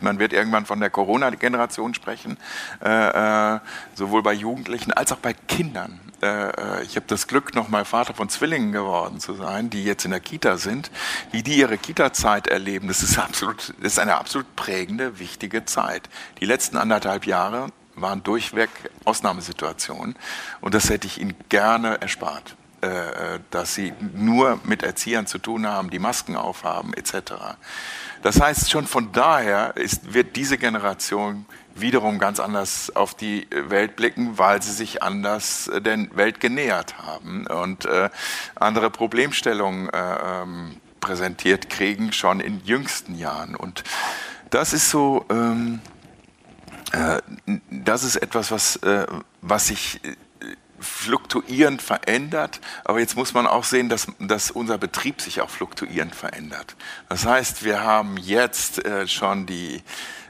man 0.00 0.18
wird 0.18 0.32
irgendwann 0.32 0.66
von 0.66 0.80
der 0.80 0.90
Corona-Generation 0.90 1.94
sprechen, 1.94 2.36
äh, 2.82 3.56
äh 3.56 3.60
sowohl 3.94 4.22
bei 4.22 4.32
Jugendlichen 4.32 4.92
als 4.92 5.12
auch 5.12 5.18
bei 5.18 5.34
Kindern. 5.34 6.00
Äh, 6.22 6.50
äh, 6.50 6.82
ich 6.84 6.96
habe 6.96 7.06
das 7.08 7.26
Glück, 7.26 7.54
noch 7.54 7.68
mal 7.68 7.84
Vater 7.84 8.14
von 8.14 8.28
Zwillingen 8.28 8.72
geworden 8.72 9.20
zu 9.20 9.34
sein, 9.34 9.70
die 9.70 9.84
jetzt 9.84 10.04
in 10.04 10.10
der 10.10 10.20
Kita 10.20 10.56
sind, 10.58 10.90
wie 11.32 11.42
die 11.42 11.58
ihre 11.58 11.78
Kita-Zeit 11.78 12.46
erleben. 12.46 12.88
Das 12.88 13.02
ist 13.02 13.18
absolut, 13.18 13.74
das 13.80 13.92
ist 13.92 13.98
eine 13.98 14.16
absolut 14.16 14.54
prägende, 14.56 15.18
wichtige 15.18 15.64
Zeit. 15.64 16.08
Die 16.40 16.44
letzten 16.44 16.76
anderthalb 16.76 17.26
Jahre 17.26 17.68
waren 18.00 18.22
durchweg 18.22 18.70
Ausnahmesituationen 19.04 20.16
und 20.60 20.74
das 20.74 20.90
hätte 20.90 21.06
ich 21.06 21.20
ihnen 21.20 21.34
gerne 21.48 22.00
erspart 22.00 22.56
äh, 22.82 23.40
dass 23.50 23.74
sie 23.74 23.92
nur 24.14 24.58
mit 24.64 24.82
Erziehern 24.82 25.26
zu 25.26 25.36
tun 25.36 25.66
haben, 25.66 25.90
die 25.90 25.98
Masken 25.98 26.34
aufhaben 26.34 26.94
etc. 26.94 27.34
Das 28.22 28.40
heißt, 28.40 28.70
schon 28.70 28.86
von 28.86 29.12
daher 29.12 29.76
ist, 29.76 30.14
wird 30.14 30.34
diese 30.34 30.56
Generation 30.56 31.44
wiederum 31.74 32.18
ganz 32.18 32.40
anders 32.40 32.94
auf 32.96 33.14
die 33.14 33.46
Welt 33.50 33.96
blicken, 33.96 34.38
weil 34.38 34.62
sie 34.62 34.72
sich 34.72 35.02
anders 35.02 35.68
äh, 35.68 35.82
der 35.82 36.06
Welt 36.16 36.40
genähert 36.40 36.96
haben 36.98 37.46
und 37.46 37.84
äh, 37.84 38.08
andere 38.54 38.88
Problemstellungen 38.88 39.90
äh, 39.90 40.42
ähm, 40.42 40.76
präsentiert 41.00 41.68
kriegen, 41.68 42.14
schon 42.14 42.40
in 42.40 42.64
jüngsten 42.64 43.14
Jahren. 43.14 43.56
Und 43.56 43.84
das 44.48 44.72
ist 44.72 44.88
so... 44.88 45.26
Ähm, 45.28 45.80
äh, 45.84 45.99
das 47.70 48.04
ist 48.04 48.16
etwas, 48.16 48.50
was, 48.50 48.76
äh, 48.76 49.06
was 49.40 49.68
sich 49.68 50.00
äh, 50.04 50.16
fluktuierend 50.80 51.82
verändert, 51.82 52.60
aber 52.84 53.00
jetzt 53.00 53.16
muss 53.16 53.34
man 53.34 53.46
auch 53.46 53.64
sehen, 53.64 53.88
dass, 53.88 54.06
dass 54.18 54.50
unser 54.50 54.78
Betrieb 54.78 55.20
sich 55.20 55.42
auch 55.42 55.50
fluktuierend 55.50 56.14
verändert. 56.14 56.74
Das 57.08 57.26
heißt, 57.26 57.64
wir 57.64 57.82
haben 57.82 58.16
jetzt 58.16 58.80
schon 59.04 59.44
die 59.44 59.82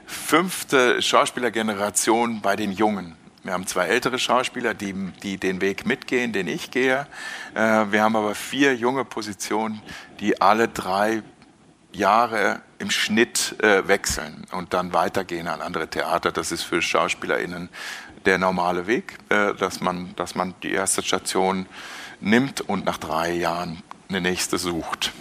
fünfte 0.05 1.01
Schauspielergeneration 1.01 2.41
bei 2.41 2.57
den 2.57 2.73
Jungen. 2.73 3.15
Wir 3.43 3.53
haben 3.53 3.65
zwei 3.65 3.87
ältere 3.87 4.19
Schauspieler, 4.19 4.73
die, 4.73 4.93
die 5.23 5.37
den 5.37 5.61
Weg 5.61 5.85
mitgehen, 5.85 6.33
den 6.33 6.47
ich 6.47 6.69
gehe. 6.69 7.07
Wir 7.53 8.03
haben 8.03 8.15
aber 8.17 8.35
vier 8.35 8.75
junge 8.75 9.05
Positionen, 9.05 9.81
die 10.19 10.41
alle 10.41 10.67
drei 10.67 11.23
Jahre 11.93 12.61
im 12.79 12.89
Schnitt 12.89 13.55
äh, 13.61 13.87
wechseln 13.87 14.45
und 14.51 14.73
dann 14.73 14.93
weitergehen 14.93 15.47
an 15.47 15.61
andere 15.61 15.87
Theater. 15.87 16.31
Das 16.31 16.51
ist 16.51 16.63
für 16.63 16.81
SchauspielerInnen 16.81 17.69
der 18.25 18.37
normale 18.37 18.87
Weg, 18.87 19.17
äh, 19.29 19.53
dass, 19.55 19.81
man, 19.81 20.15
dass 20.15 20.35
man 20.35 20.53
die 20.63 20.71
erste 20.71 21.03
Station 21.03 21.65
nimmt 22.19 22.61
und 22.61 22.85
nach 22.85 22.97
drei 22.97 23.33
Jahren 23.33 23.81
eine 24.09 24.21
nächste 24.21 24.57
sucht. 24.57 25.11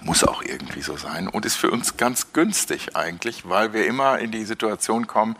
Muss 0.00 0.24
auch 0.24 0.42
irgendwie 0.42 0.82
so 0.82 0.96
sein 0.96 1.28
und 1.28 1.46
ist 1.46 1.56
für 1.56 1.70
uns 1.70 1.96
ganz 1.96 2.32
günstig 2.32 2.94
eigentlich, 2.94 3.48
weil 3.48 3.72
wir 3.72 3.86
immer 3.86 4.18
in 4.18 4.30
die 4.30 4.44
Situation 4.44 5.06
kommen, 5.06 5.36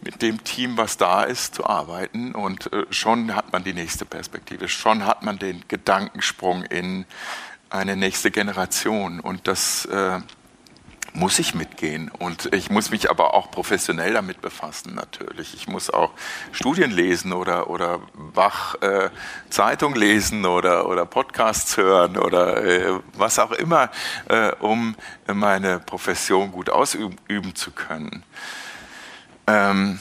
mit 0.00 0.22
dem 0.22 0.44
Team, 0.44 0.76
was 0.76 0.96
da 0.96 1.24
ist, 1.24 1.56
zu 1.56 1.66
arbeiten. 1.66 2.34
Und 2.34 2.72
äh, 2.72 2.86
schon 2.90 3.34
hat 3.34 3.52
man 3.52 3.64
die 3.64 3.72
nächste 3.72 4.04
Perspektive, 4.04 4.68
schon 4.68 5.04
hat 5.04 5.22
man 5.22 5.38
den 5.38 5.64
Gedankensprung 5.68 6.62
in 6.64 7.04
eine 7.70 7.96
nächste 7.96 8.30
Generation. 8.30 9.20
Und 9.20 9.46
das 9.48 9.84
äh, 9.86 10.20
muss 11.18 11.38
ich 11.38 11.54
mitgehen. 11.54 12.10
Und 12.10 12.52
ich 12.54 12.70
muss 12.70 12.90
mich 12.90 13.10
aber 13.10 13.34
auch 13.34 13.50
professionell 13.50 14.12
damit 14.12 14.40
befassen, 14.40 14.94
natürlich. 14.94 15.54
Ich 15.54 15.68
muss 15.68 15.90
auch 15.90 16.12
Studien 16.52 16.90
lesen 16.90 17.32
oder, 17.32 17.70
oder 17.70 18.00
Bach 18.34 18.76
äh, 18.82 19.10
Zeitung 19.50 19.94
lesen 19.94 20.46
oder, 20.46 20.88
oder 20.88 21.06
Podcasts 21.06 21.76
hören 21.76 22.16
oder 22.16 22.62
äh, 22.64 23.00
was 23.14 23.38
auch 23.38 23.52
immer, 23.52 23.90
äh, 24.28 24.52
um 24.60 24.96
meine 25.26 25.80
Profession 25.80 26.52
gut 26.52 26.70
ausüben 26.70 27.54
zu 27.54 27.70
können. 27.72 28.22
Ähm, 29.46 29.98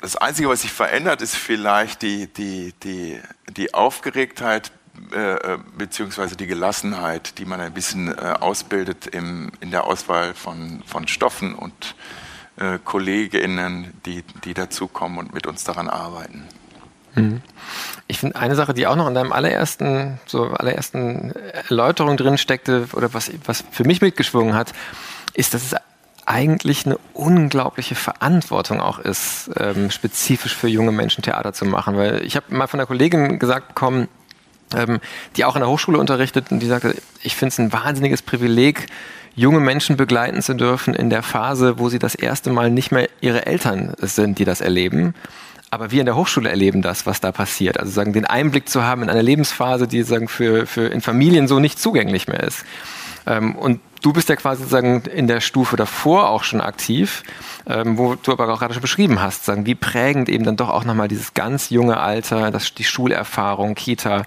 das 0.00 0.14
Einzige, 0.14 0.48
was 0.48 0.62
sich 0.62 0.72
verändert, 0.72 1.22
ist 1.22 1.34
vielleicht 1.34 2.02
die, 2.02 2.32
die, 2.32 2.72
die, 2.84 3.20
die 3.48 3.74
Aufgeregtheit 3.74 4.70
beziehungsweise 5.76 6.36
die 6.36 6.46
Gelassenheit, 6.46 7.38
die 7.38 7.44
man 7.44 7.60
ein 7.60 7.72
bisschen 7.72 8.08
äh, 8.08 8.34
ausbildet 8.40 9.06
im, 9.06 9.52
in 9.60 9.70
der 9.70 9.84
Auswahl 9.84 10.34
von, 10.34 10.82
von 10.86 11.08
Stoffen 11.08 11.54
und 11.54 11.94
äh, 12.56 12.78
KollegInnen, 12.84 13.92
die, 14.04 14.24
die 14.44 14.54
dazukommen 14.54 15.18
und 15.18 15.34
mit 15.34 15.46
uns 15.46 15.64
daran 15.64 15.88
arbeiten. 15.88 16.44
Mhm. 17.14 17.42
Ich 18.06 18.18
finde 18.18 18.36
eine 18.36 18.54
Sache, 18.54 18.74
die 18.74 18.86
auch 18.86 18.96
noch 18.96 19.08
in 19.08 19.14
deinem 19.14 19.32
allerersten, 19.32 20.20
so 20.26 20.44
allerersten 20.48 21.32
Erläuterung 21.68 22.16
drin 22.16 22.38
steckte 22.38 22.88
oder 22.92 23.14
was, 23.14 23.30
was 23.44 23.64
für 23.70 23.84
mich 23.84 24.00
mitgeschwungen 24.00 24.54
hat, 24.54 24.72
ist, 25.34 25.54
dass 25.54 25.62
es 25.62 25.74
eigentlich 26.26 26.84
eine 26.84 26.98
unglaubliche 27.14 27.94
Verantwortung 27.94 28.80
auch 28.80 28.98
ist, 28.98 29.50
ähm, 29.56 29.90
spezifisch 29.90 30.54
für 30.54 30.68
junge 30.68 30.92
Menschen 30.92 31.22
Theater 31.22 31.54
zu 31.54 31.64
machen. 31.64 31.96
Weil 31.96 32.22
ich 32.22 32.36
habe 32.36 32.54
mal 32.54 32.66
von 32.66 32.80
einer 32.80 32.86
Kollegin 32.86 33.38
gesagt 33.38 33.68
bekommen, 33.68 34.08
ähm, 34.76 35.00
die 35.36 35.44
auch 35.44 35.56
in 35.56 35.60
der 35.60 35.68
Hochschule 35.68 35.98
unterrichtet 35.98 36.50
und 36.50 36.60
die 36.60 36.66
sagte, 36.66 36.94
ich 37.22 37.36
finde 37.36 37.52
es 37.52 37.58
ein 37.58 37.72
wahnsinniges 37.72 38.22
Privileg, 38.22 38.86
junge 39.34 39.60
Menschen 39.60 39.96
begleiten 39.96 40.42
zu 40.42 40.54
dürfen 40.54 40.94
in 40.94 41.10
der 41.10 41.22
Phase, 41.22 41.78
wo 41.78 41.88
sie 41.88 41.98
das 41.98 42.14
erste 42.14 42.50
Mal 42.50 42.70
nicht 42.70 42.90
mehr 42.90 43.08
ihre 43.20 43.46
Eltern 43.46 43.94
sind, 43.98 44.38
die 44.38 44.44
das 44.44 44.60
erleben. 44.60 45.14
Aber 45.70 45.90
wir 45.90 46.00
in 46.00 46.06
der 46.06 46.16
Hochschule 46.16 46.48
erleben 46.48 46.82
das, 46.82 47.06
was 47.06 47.20
da 47.20 47.30
passiert. 47.30 47.78
Also 47.78 47.92
sagen, 47.92 48.12
den 48.12 48.24
Einblick 48.24 48.68
zu 48.68 48.82
haben 48.82 49.02
in 49.02 49.10
eine 49.10 49.22
Lebensphase, 49.22 49.86
die 49.86 50.02
sagen 50.02 50.26
für, 50.26 50.66
für 50.66 50.88
in 50.88 51.02
Familien 51.02 51.46
so 51.46 51.60
nicht 51.60 51.78
zugänglich 51.78 52.26
mehr 52.26 52.42
ist. 52.42 52.64
Ähm, 53.26 53.54
und 53.54 53.80
du 54.02 54.12
bist 54.12 54.28
ja 54.28 54.36
quasi 54.36 54.64
sagen 54.64 55.02
in 55.02 55.26
der 55.26 55.40
Stufe 55.40 55.76
davor 55.76 56.28
auch 56.28 56.44
schon 56.44 56.60
aktiv, 56.60 57.22
ähm, 57.66 57.98
wo 57.98 58.14
du 58.14 58.32
aber 58.32 58.52
auch 58.52 58.58
gerade 58.58 58.74
schon 58.74 58.82
beschrieben 58.82 59.20
hast, 59.20 59.44
sagen, 59.44 59.66
wie 59.66 59.74
prägend 59.74 60.28
eben 60.28 60.44
dann 60.44 60.56
doch 60.56 60.68
auch 60.68 60.84
nochmal 60.84 61.08
dieses 61.08 61.34
ganz 61.34 61.70
junge 61.70 61.98
Alter, 61.98 62.50
das, 62.50 62.74
die 62.74 62.84
Schulerfahrung, 62.84 63.74
Kita 63.74 64.24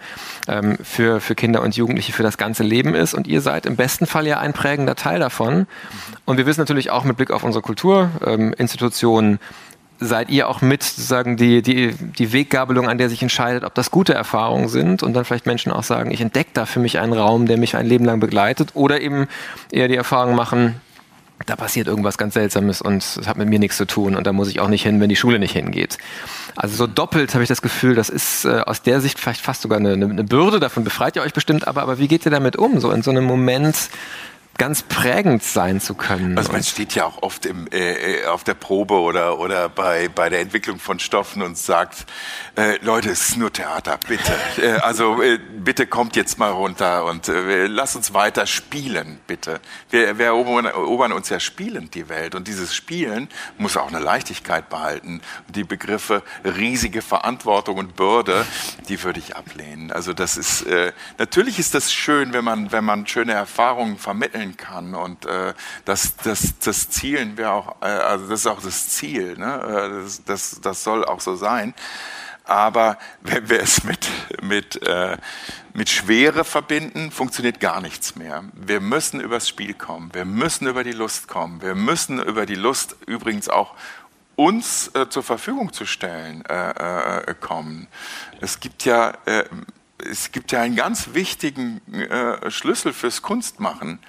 ähm, 0.48 0.78
für, 0.84 1.22
für 1.22 1.36
Kinder 1.36 1.62
und 1.62 1.76
Jugendliche 1.76 2.14
für 2.14 2.24
das 2.24 2.38
ganze 2.38 2.64
Leben 2.64 2.96
ist. 2.96 3.14
Und 3.14 3.28
ihr 3.28 3.42
seid 3.42 3.66
im 3.66 3.76
besten 3.76 4.06
Fall 4.06 4.28
ja 4.28 4.40
ein 4.40 4.54
prägender 4.54 4.96
Teil 4.96 5.20
davon. 5.20 5.68
Und 6.26 6.38
wir 6.38 6.46
wissen 6.46 6.62
natürlich 6.62 6.92
auch 6.92 7.04
mit 7.04 7.18
Blick 7.18 7.32
auf 7.32 7.44
unsere 7.44 7.62
Kulturinstitutionen, 7.62 9.34
ähm, 9.34 9.40
seid 10.02 10.30
ihr 10.32 10.50
auch 10.50 10.62
mit 10.62 10.82
sozusagen 10.82 11.38
die, 11.38 11.62
die, 11.62 11.94
die 11.94 12.34
Weggabelung, 12.34 12.90
an 12.90 12.98
der 12.98 13.08
sich 13.08 13.22
entscheidet, 13.22 13.64
ob 13.64 13.76
das 13.76 13.92
gute 13.92 14.14
Erfahrungen 14.14 14.68
sind 14.68 15.04
und 15.04 15.14
dann 15.14 15.26
vielleicht 15.26 15.46
Menschen 15.46 15.72
auch 15.72 15.84
sagen, 15.84 16.12
ich 16.12 16.22
entdecke 16.22 16.50
da 16.54 16.66
für 16.66 16.80
mich 16.80 17.00
einen 17.00 17.14
Raum, 17.14 17.46
der 17.46 17.58
mich 17.58 17.76
ein 17.76 17.86
Leben 17.86 18.04
lang 18.04 18.20
begleitet 18.20 18.72
oder 18.74 19.00
eben 19.00 19.28
eher 19.72 19.88
die 19.88 19.96
Erfahrung 19.96 20.36
machen, 20.36 20.82
da 21.46 21.56
passiert 21.56 21.88
irgendwas 21.88 22.18
ganz 22.18 22.34
Seltsames 22.34 22.82
und 22.82 23.04
es 23.04 23.28
hat 23.28 23.38
mit 23.38 23.48
mir 23.48 23.60
nichts 23.60 23.78
zu 23.78 23.86
tun 23.86 24.16
und 24.16 24.26
da 24.26 24.34
muss 24.34 24.50
ich 24.50 24.60
auch 24.60 24.68
nicht 24.68 24.84
hin, 24.84 25.00
wenn 25.00 25.10
die 25.10 25.16
Schule 25.16 25.40
nicht 25.40 25.54
hingeht. 25.54 25.98
Also 26.56 26.76
so 26.76 26.88
doppelt 26.88 27.34
habe 27.34 27.44
ich 27.44 27.48
das 27.48 27.62
Gefühl, 27.62 27.96
das 27.96 28.10
ist 28.10 28.46
äh, 28.46 28.62
aus 28.66 28.82
der 28.82 29.02
Sicht 29.02 29.20
vielleicht 29.20 29.42
fast 29.42 29.62
sogar 29.62 29.80
eine, 29.80 29.94
eine 29.94 30.24
Bürde, 30.24 30.60
davon 30.60 30.84
befreit 30.84 31.16
ihr 31.16 31.22
euch 31.22 31.34
bestimmt, 31.34 31.68
aber, 31.68 31.82
aber 31.82 32.00
wie 32.00 32.08
geht 32.08 32.26
ihr 32.26 32.32
damit 32.32 32.56
um, 32.56 32.80
so 32.80 32.92
in 32.92 33.04
so 33.04 33.12
einem 33.12 33.24
Moment, 33.24 33.90
ganz 34.62 34.84
prägend 34.84 35.41
sein 35.41 35.82
zu 35.82 35.95
können. 35.95 36.38
Also 36.38 36.52
man 36.52 36.62
steht 36.62 36.93
ja 36.93 37.06
auch 37.06 37.24
oft 37.24 37.47
im, 37.47 37.65
äh, 37.71 38.19
äh, 38.19 38.26
auf 38.28 38.43
der 38.43 38.54
Probe 38.54 38.93
oder, 38.93 39.39
oder 39.39 39.69
bei, 39.69 40.08
bei 40.08 40.30
der 40.30 40.39
Entwicklung 40.39 40.78
von 40.78 41.00
Stoffen 41.00 41.41
und 41.41 41.58
sagt, 41.58 42.06
äh, 42.56 42.78
Leute, 42.84 43.10
es 43.10 43.30
ist 43.30 43.38
nur 43.38 43.52
Theater, 43.52 43.97
bitte. 44.08 44.32
äh, 44.62 44.74
also 44.82 45.19
äh, 45.19 45.39
bitte 45.39 45.88
kommt 45.88 46.15
jetzt 46.15 46.38
mal 46.38 46.52
runter 46.52 47.06
und 47.06 47.28
äh, 47.28 47.65
lasst 47.65 47.95
uns 47.95 48.13
weiter 48.13 48.45
spielen, 48.45 49.19
bitte. 49.26 49.62
Wir, 49.89 50.19
wir 50.19 50.28
erobern, 50.28 50.65
erobern 50.65 51.12
uns 51.12 51.30
ja 51.30 51.39
spielend 51.39 51.95
die 51.95 52.08
Welt 52.08 52.36
und 52.36 52.47
dieses 52.47 52.76
Spielen 52.76 53.30
muss 53.58 53.78
auch 53.78 53.88
eine 53.88 53.97
Leichtigkeit 53.97 54.69
behalten. 54.69 55.21
Die 55.47 55.63
Begriffe 55.63 56.21
riesige 56.45 57.02
Verantwortung 57.02 57.80
und 57.80 57.95
Bürde, 57.95 58.45
die 58.89 59.02
würde 59.02 59.17
ich 59.17 59.36
ablehnen. 59.36 59.91
Also 59.91 60.13
das 60.13 60.38
ist, 60.38 60.67
äh, 60.67 60.91
natürlich 61.17 61.58
ist 61.58 61.74
das 61.74 61.91
schön, 61.91 62.32
wenn 62.34 62.43
man, 62.43 62.71
wenn 62.71 62.86
man 62.86 63.08
schöne 63.08 63.34
Erfahrungen 63.34 63.97
vermitteln 63.97 64.51
entwickeln 64.52 64.58
kann. 64.58 64.96
Und 64.96 65.26
äh, 65.26 65.54
das, 65.86 66.16
das, 66.18 66.60
das 66.60 66.90
zielen 66.90 67.38
wir 67.38 67.52
auch, 67.52 67.82
äh, 67.82 67.86
also 67.86 68.28
das 68.28 68.42
ist 68.42 68.48
auch 68.48 68.62
das 68.62 68.90
Ziel, 68.90 69.38
ne? 69.38 69.62
Äh, 69.62 70.04
das, 70.04 70.24
das, 70.24 70.62
das 70.62 70.84
soll 70.84 71.06
auch 71.06 71.22
so 71.22 71.36
sein. 71.36 71.74
Aber 72.44 72.98
wenn 73.22 73.50
wir 73.50 73.62
es 73.62 73.84
mit, 73.84 74.10
mit, 74.42 74.86
äh, 74.88 75.18
mit 75.74 75.90
Schwere 75.90 76.44
verbinden, 76.44 77.12
funktioniert 77.12 77.60
gar 77.60 77.82
nichts 77.82 78.16
mehr. 78.16 78.44
Wir 78.54 78.82
müssen 78.82 79.22
übers 79.22 79.48
Spiel 79.48 79.74
kommen, 79.74 80.14
wir 80.14 80.26
müssen 80.26 80.68
über 80.68 80.84
die 80.84 80.92
Lust 80.92 81.28
kommen, 81.28 81.62
wir 81.62 81.76
müssen 81.76 82.22
über 82.22 82.46
die 82.46 82.56
Lust 82.56 82.96
übrigens 83.06 83.48
auch 83.48 83.76
uns 84.36 84.90
äh, 84.96 85.08
zur 85.08 85.22
Verfügung 85.22 85.72
zu 85.72 85.86
stellen 85.86 86.44
äh, 86.46 87.30
äh, 87.30 87.36
kommen. 87.40 87.88
Es 88.42 88.60
gibt 88.60 88.86
ja, 88.86 89.14
äh, 89.26 89.44
es 90.10 90.32
gibt 90.32 90.52
ja 90.52 90.62
einen 90.62 90.76
ganz 90.76 91.14
wichtigen 91.14 91.80
Schlüssel 92.48 92.92
fürs 92.92 93.22
Kunstmachen 93.22 94.00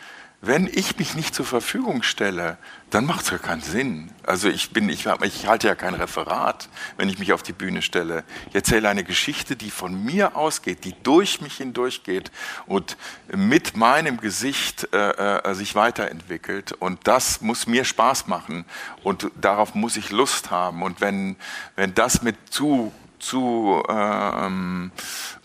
wenn 0.45 0.67
ich 0.67 0.99
mich 0.99 1.15
nicht 1.15 1.37
zur 1.37 1.47
Verfügung 1.47 2.03
stelle, 2.03 2.59
dann 2.91 3.07
macht 3.07 3.25
es 3.25 3.31
ja 3.31 3.39
keinen 3.39 3.63
Sinn. 3.63 4.11
Also 4.25 4.49
ich 4.49 4.73
bin, 4.73 4.89
ich, 4.89 5.07
ich, 5.23 5.47
halte 5.47 5.69
ja 5.69 5.77
kein 5.77 5.95
Referat, 5.95 6.69
wenn 6.97 7.09
ich 7.09 7.21
mich 7.21 7.33
auf 7.33 7.45
die 7.45 7.53
Bühne 7.53 7.81
stelle. 7.81 8.25
Ich 8.49 8.57
erzähle 8.57 8.89
eine 8.89 9.05
Geschichte, 9.05 9.55
die 9.55 9.71
von 9.71 10.05
mir 10.05 10.37
ausgeht, 10.37 10.85
die 10.85 10.97
durch 11.05 11.41
mich 11.41 11.59
hindurchgeht 11.59 12.33
und 12.67 12.97
mit 13.33 13.77
meinem 13.77 14.19
Gesicht 14.19 14.89
äh, 14.93 15.11
äh, 15.39 15.55
sich 15.55 15.77
weiterentwickelt. 15.77 16.73
Und 16.73 17.07
das 17.07 17.41
muss 17.41 17.69
mir 17.69 17.85
Spaß 17.85 18.27
machen 18.27 18.65
und 19.05 19.31
darauf 19.41 19.77
muss 19.77 19.97
ich 19.97 20.11
Lust 20.11 20.51
haben. 20.51 20.83
Und 20.83 21.01
wenn, 21.01 21.37
wenn 21.77 21.95
das 21.95 22.23
mit 22.23 22.37
zu 22.51 22.93
zu 23.23 23.81
ähm, 23.89 24.91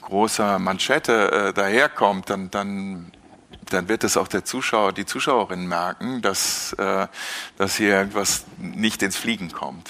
großer 0.02 0.58
Manschette 0.58 1.32
äh, 1.32 1.54
daherkommt, 1.54 2.30
dann, 2.32 2.50
dann 2.50 3.12
dann 3.70 3.88
wird 3.90 4.04
es 4.04 4.18
auch 4.18 4.28
der 4.28 4.46
Zuschauer, 4.46 4.94
die 4.94 5.06
Zuschauerin 5.06 5.68
merken, 5.68 6.22
dass, 6.22 6.74
äh, 6.74 7.08
dass 7.58 7.76
hier 7.76 7.90
irgendwas 7.90 8.46
nicht 8.58 9.02
ins 9.02 9.18
Fliegen 9.18 9.52
kommt. 9.52 9.90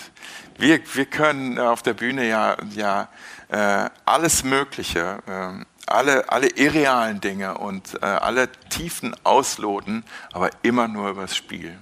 Wir, 0.58 0.80
wir 0.94 1.06
können 1.06 1.60
auf 1.60 1.82
der 1.82 1.94
Bühne 1.94 2.28
ja, 2.28 2.58
ja 2.74 3.10
äh, 3.50 3.90
alles 4.06 4.44
Mögliche, 4.44 5.20
äh, 5.28 5.66
alle, 5.86 6.30
alle 6.30 6.50
irrealen 6.50 7.22
Dinge 7.22 7.58
und 7.58 7.96
äh, 8.02 8.06
alle 8.06 8.50
Tiefen 8.70 9.16
ausloten, 9.24 10.04
aber 10.34 10.50
immer 10.64 10.88
nur 10.88 11.10
über 11.10 11.22
das 11.22 11.36
Spiel. 11.36 11.78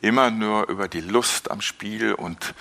Immer 0.00 0.30
nur 0.30 0.68
über 0.68 0.86
die 0.86 1.00
Lust 1.00 1.50
am 1.50 1.60
Spiel 1.60 2.14
und 2.14 2.54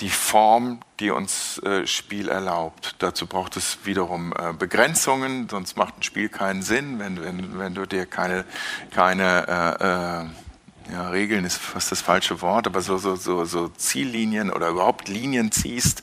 die 0.00 0.08
Form, 0.08 0.80
die 0.98 1.10
uns 1.10 1.58
äh, 1.58 1.86
Spiel 1.86 2.28
erlaubt. 2.28 2.96
Dazu 2.98 3.26
braucht 3.26 3.56
es 3.56 3.78
wiederum 3.84 4.32
äh, 4.32 4.52
Begrenzungen, 4.52 5.48
sonst 5.48 5.76
macht 5.76 5.98
ein 5.98 6.02
Spiel 6.02 6.28
keinen 6.28 6.62
Sinn, 6.62 6.98
wenn, 6.98 7.22
wenn, 7.22 7.58
wenn 7.58 7.74
du 7.74 7.86
dir 7.86 8.06
keine, 8.06 8.44
keine 8.90 9.46
äh, 9.46 10.92
äh, 10.92 10.92
ja, 10.92 11.08
Regeln 11.10 11.44
ist 11.44 11.58
fast 11.58 11.92
das 11.92 12.00
falsche 12.00 12.40
Wort, 12.40 12.66
aber 12.66 12.80
so, 12.80 12.96
so, 12.98 13.14
so, 13.14 13.44
so 13.44 13.68
Ziellinien 13.68 14.50
oder 14.50 14.70
überhaupt 14.70 15.08
Linien 15.08 15.52
ziehst, 15.52 16.02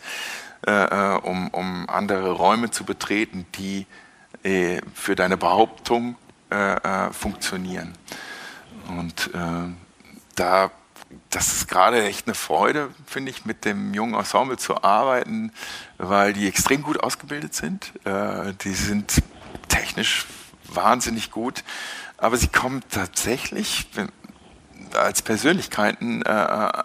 äh, 0.66 0.72
äh, 0.72 1.18
um, 1.18 1.50
um 1.50 1.90
andere 1.90 2.32
Räume 2.32 2.72
zu 2.72 2.84
betreten, 2.84 3.46
die 3.56 3.86
für 4.94 5.16
deine 5.16 5.36
Behauptung 5.36 6.16
funktionieren. 7.12 7.96
Und 8.88 9.32
da 10.36 10.72
das 11.30 11.54
ist 11.54 11.68
gerade 11.68 12.04
echt 12.06 12.28
eine 12.28 12.36
Freude, 12.36 12.90
finde 13.06 13.32
ich, 13.32 13.46
mit 13.46 13.66
dem 13.66 13.94
jungen 13.94 14.16
Ensemble 14.16 14.58
zu 14.58 14.84
arbeiten, 14.84 15.52
weil 15.98 16.34
die 16.34 16.48
extrem 16.48 16.84
gut 16.84 17.04
ausgebildet 17.04 17.54
sind. 17.54 17.92
Äh, 18.06 18.54
die 18.64 18.74
sind 18.74 19.22
technisch 19.68 20.26
wahnsinnig 20.66 21.32
gut, 21.32 21.64
aber 22.18 22.38
sie 22.38 22.48
kommen 22.48 22.82
tatsächlich 22.90 23.88
als 24.94 25.22
Persönlichkeiten 25.22 26.22
äh, 26.24 26.30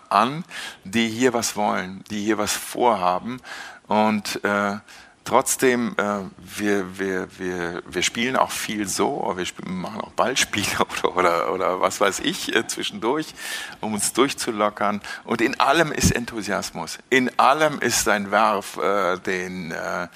an, 0.09 0.45
die 0.85 1.09
hier 1.09 1.33
was 1.33 1.57
wollen, 1.57 2.03
die 2.11 2.23
hier 2.23 2.39
was 2.39 2.53
vorhaben 2.53 3.41
und 3.87 4.43
äh, 4.45 4.77
Trotzdem, 5.25 5.95
äh, 5.99 6.19
wir, 6.39 6.99
wir, 6.99 7.29
wir, 7.39 7.83
wir 7.87 8.03
spielen 8.03 8.37
auch 8.37 8.51
viel 8.51 8.89
so, 8.89 9.33
wir 9.37 9.47
spielen, 9.47 9.77
machen 9.77 10.01
auch 10.01 10.11
Ballspiele 10.13 10.67
oder, 11.05 11.17
oder, 11.17 11.53
oder 11.53 11.81
was 11.81 12.01
weiß 12.01 12.21
ich 12.21 12.55
äh, 12.55 12.67
zwischendurch, 12.67 13.35
um 13.81 13.95
uns 13.95 14.13
durchzulockern. 14.13 15.01
Und 15.25 15.41
in 15.41 15.61
allem 15.61 15.93
ist 15.93 16.11
Enthusiasmus. 16.11 16.99
In 17.09 17.39
allem 17.39 17.79
ist 17.79 18.09
ein 18.09 18.33
Werf, 18.33 18.79
äh, 18.79 19.19
den, 19.19 19.71
äh, 19.71 20.09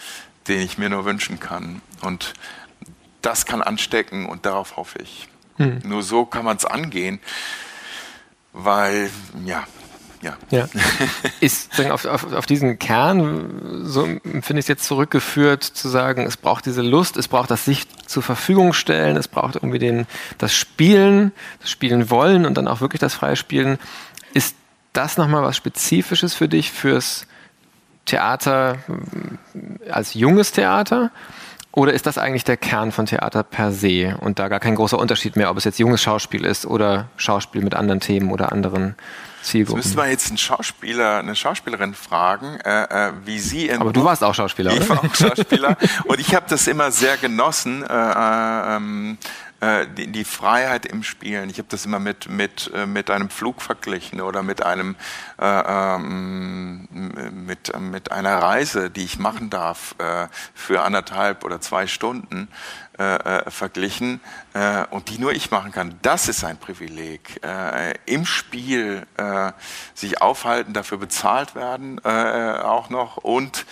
den 0.49 0.61
ich 0.61 0.77
mir 0.77 0.90
nur 0.90 1.05
wünschen 1.05 1.38
kann. 1.38 1.83
Und 2.03 2.35
das 3.23 3.47
kann 3.47 3.62
anstecken 3.62 4.27
und 4.27 4.45
darauf 4.45 4.77
hoffe 4.77 4.99
ich. 5.01 5.29
Hm. 5.57 5.81
Nur 5.85 6.03
so 6.03 6.27
kann 6.27 6.45
man 6.45 6.57
es 6.57 6.64
angehen, 6.64 7.21
weil, 8.53 9.11
ja, 9.45 9.64
ja. 10.26 10.36
ja. 10.50 10.68
Ist 11.40 11.80
auf, 11.90 12.04
auf, 12.04 12.32
auf 12.32 12.46
diesen 12.46 12.78
Kern, 12.78 13.82
so 13.84 14.04
finde 14.04 14.54
ich 14.54 14.64
es 14.64 14.68
jetzt 14.68 14.84
zurückgeführt, 14.84 15.62
zu 15.62 15.88
sagen, 15.88 16.26
es 16.26 16.36
braucht 16.36 16.66
diese 16.66 16.82
Lust, 16.82 17.16
es 17.16 17.28
braucht 17.28 17.50
das 17.50 17.64
sich 17.64 17.86
zur 18.06 18.22
Verfügung 18.22 18.72
stellen, 18.72 19.16
es 19.16 19.28
braucht 19.28 19.56
irgendwie 19.56 19.78
den, 19.78 20.06
das 20.38 20.54
Spielen, 20.54 21.32
das 21.60 21.70
Spielen 21.70 22.10
wollen 22.10 22.46
und 22.46 22.56
dann 22.56 22.68
auch 22.68 22.80
wirklich 22.80 23.00
das 23.00 23.14
freie 23.14 23.36
Spielen. 23.36 23.78
Ist 24.34 24.56
das 24.92 25.16
nochmal 25.16 25.42
was 25.42 25.56
Spezifisches 25.56 26.34
für 26.34 26.48
dich, 26.48 26.72
fürs 26.72 27.26
Theater 28.06 28.78
als 29.90 30.14
junges 30.14 30.52
Theater? 30.52 31.10
Oder 31.72 31.92
ist 31.92 32.06
das 32.06 32.16
eigentlich 32.16 32.44
der 32.44 32.56
Kern 32.56 32.90
von 32.90 33.04
Theater 33.04 33.42
per 33.42 33.70
se 33.70 34.16
und 34.20 34.38
da 34.38 34.48
gar 34.48 34.60
kein 34.60 34.76
großer 34.76 34.98
Unterschied 34.98 35.36
mehr, 35.36 35.50
ob 35.50 35.58
es 35.58 35.64
jetzt 35.64 35.78
junges 35.78 36.02
Schauspiel 36.02 36.46
ist 36.46 36.64
oder 36.64 37.08
Schauspiel 37.18 37.62
mit 37.62 37.74
anderen 37.74 38.00
Themen 38.00 38.30
oder 38.30 38.50
anderen 38.50 38.94
Zielgruppen? 39.46 39.78
Das 39.78 39.87
müsste 39.87 39.98
man 39.98 40.11
jetzt 40.11 40.28
einen 40.28 40.38
Schauspieler, 40.38 41.18
eine 41.18 41.37
Schauspielerin 41.37 41.94
fragen, 41.94 42.59
äh, 42.64 43.09
äh 43.09 43.12
wie 43.24 43.38
sie. 43.38 43.72
Aber 43.72 43.92
du 43.92 44.04
warst 44.04 44.22
auch 44.22 44.35
Schauspieler, 44.35 44.72
ich 44.72 44.80
oder? 44.80 44.88
War 44.90 45.04
auch 45.04 45.14
Schauspieler 45.14 45.76
und 46.04 46.20
ich 46.20 46.35
habe 46.35 46.46
das 46.48 46.66
immer 46.66 46.90
sehr 46.90 47.16
genossen. 47.16 47.82
Äh, 47.82 47.94
äh 47.94 48.76
ähm, 48.76 49.18
äh, 49.61 49.87
die, 49.96 50.09
die, 50.09 50.24
Freiheit 50.24 50.85
im 50.85 51.02
Spielen. 51.02 51.48
Ich 51.48 51.56
habe 51.56 51.68
das 51.70 51.87
immer 51.87 51.98
mit, 51.98 52.28
mit, 52.28 52.70
mit 52.87 53.11
einem 53.11 53.30
Flug 53.30 53.62
verglichen 53.62 54.20
oder 54.20 54.42
mit, 54.42 54.62
einem, 54.62 54.96
äh, 55.40 55.96
ähm, 55.96 56.87
mit, 57.46 57.72
mit 57.80 58.12
einer 58.12 58.37
Reise, 58.42 58.90
die 58.90 59.04
ich 59.04 59.18
machen 59.18 59.48
darf 59.48 59.94
äh, 59.96 60.26
für 60.52 60.82
anderthalb 60.82 61.42
oder 61.42 61.59
zwei 61.62 61.87
Stunden 61.87 62.48
äh, 62.98 63.16
äh, 63.16 63.50
verglichen 63.50 64.22
äh, 64.54 64.87
und 64.87 65.11
die 65.11 65.18
nur 65.18 65.32
ich 65.32 65.50
machen 65.50 65.70
kann. 65.70 65.98
Das 66.00 66.28
ist 66.28 66.44
ein 66.44 66.56
Privileg. 66.56 67.44
Äh, 67.44 67.92
Im 68.06 68.24
Spiel 68.24 69.06
äh, 69.18 69.52
sich 69.92 70.22
aufhalten, 70.22 70.72
dafür 70.72 70.96
bezahlt 70.96 71.54
werden 71.54 72.00
äh, 72.02 72.09
auch 72.09 72.88
noch 72.88 73.18
und 73.18 73.66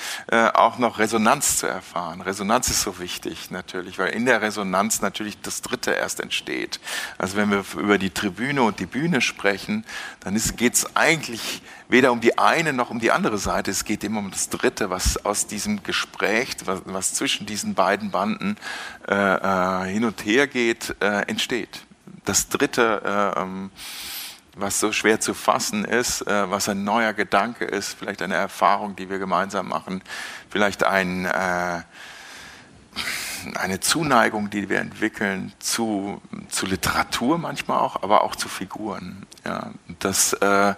auch 0.54 0.78
noch 0.78 0.98
Resonanz 0.98 1.58
zu 1.58 1.66
erfahren. 1.66 2.20
Resonanz 2.20 2.68
ist 2.68 2.82
so 2.82 2.98
wichtig 2.98 3.50
natürlich, 3.50 3.98
weil 3.98 4.10
in 4.10 4.26
der 4.26 4.42
Resonanz 4.42 5.00
natürlich 5.00 5.40
das 5.40 5.62
Dritte 5.62 5.92
erst 5.92 6.20
entsteht. 6.20 6.80
Also 7.18 7.36
wenn 7.36 7.50
wir 7.50 7.64
über 7.76 7.98
die 7.98 8.10
Tribüne 8.10 8.62
und 8.62 8.78
die 8.78 8.86
Bühne 8.86 9.20
sprechen, 9.20 9.84
dann 10.20 10.40
geht 10.56 10.74
es 10.74 10.96
eigentlich 10.96 11.62
weder 11.94 12.10
um 12.10 12.20
die 12.20 12.38
eine 12.38 12.72
noch 12.72 12.90
um 12.90 12.98
die 12.98 13.12
andere 13.12 13.38
Seite. 13.38 13.70
Es 13.70 13.84
geht 13.84 14.02
immer 14.02 14.18
um 14.18 14.32
das 14.32 14.48
Dritte, 14.48 14.90
was 14.90 15.24
aus 15.24 15.46
diesem 15.46 15.84
Gespräch, 15.84 16.56
was, 16.64 16.82
was 16.86 17.14
zwischen 17.14 17.46
diesen 17.46 17.74
beiden 17.74 18.10
Banden 18.10 18.56
äh, 19.06 19.14
äh, 19.14 19.92
hin 19.92 20.04
und 20.04 20.24
her 20.24 20.48
geht, 20.48 20.96
äh, 21.00 21.20
entsteht. 21.28 21.86
Das 22.24 22.48
Dritte, 22.48 23.34
äh, 23.36 23.40
ähm, 23.40 23.70
was 24.56 24.80
so 24.80 24.90
schwer 24.90 25.20
zu 25.20 25.34
fassen 25.34 25.84
ist, 25.84 26.22
äh, 26.22 26.50
was 26.50 26.68
ein 26.68 26.82
neuer 26.82 27.12
Gedanke 27.12 27.64
ist, 27.64 27.96
vielleicht 27.96 28.22
eine 28.22 28.34
Erfahrung, 28.34 28.96
die 28.96 29.08
wir 29.08 29.20
gemeinsam 29.20 29.68
machen, 29.68 30.02
vielleicht 30.50 30.82
ein 30.82 31.26
äh, 31.26 31.82
eine 33.56 33.80
Zuneigung, 33.80 34.50
die 34.50 34.68
wir 34.68 34.80
entwickeln 34.80 35.52
zu, 35.58 36.20
zu 36.48 36.66
Literatur 36.66 37.38
manchmal 37.38 37.78
auch, 37.78 38.02
aber 38.02 38.24
auch 38.24 38.36
zu 38.36 38.48
Figuren. 38.48 39.26
Ja, 39.44 39.70
das, 39.98 40.32
äh, 40.34 40.74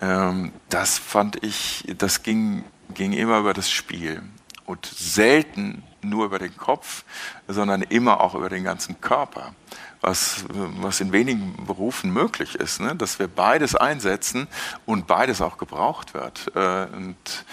äh, 0.00 0.50
das 0.68 0.98
fand 0.98 1.42
ich, 1.42 1.84
das 1.98 2.22
ging, 2.22 2.64
ging 2.94 3.12
immer 3.12 3.38
über 3.38 3.54
das 3.54 3.70
Spiel 3.70 4.22
und 4.66 4.86
selten 4.86 5.82
nur 6.02 6.26
über 6.26 6.38
den 6.38 6.56
Kopf, 6.56 7.04
sondern 7.48 7.82
immer 7.82 8.20
auch 8.20 8.34
über 8.34 8.48
den 8.48 8.64
ganzen 8.64 9.00
Körper. 9.00 9.54
Was, 10.02 10.44
was 10.48 11.00
in 11.00 11.12
wenigen 11.12 11.66
Berufen 11.66 12.10
möglich 12.10 12.54
ist, 12.54 12.80
ne? 12.80 12.96
dass 12.96 13.18
wir 13.18 13.28
beides 13.28 13.74
einsetzen 13.74 14.48
und 14.86 15.06
beides 15.06 15.42
auch 15.42 15.58
gebraucht 15.58 16.14
wird. 16.14 16.50
Äh, 16.54 16.86
und 16.96 17.44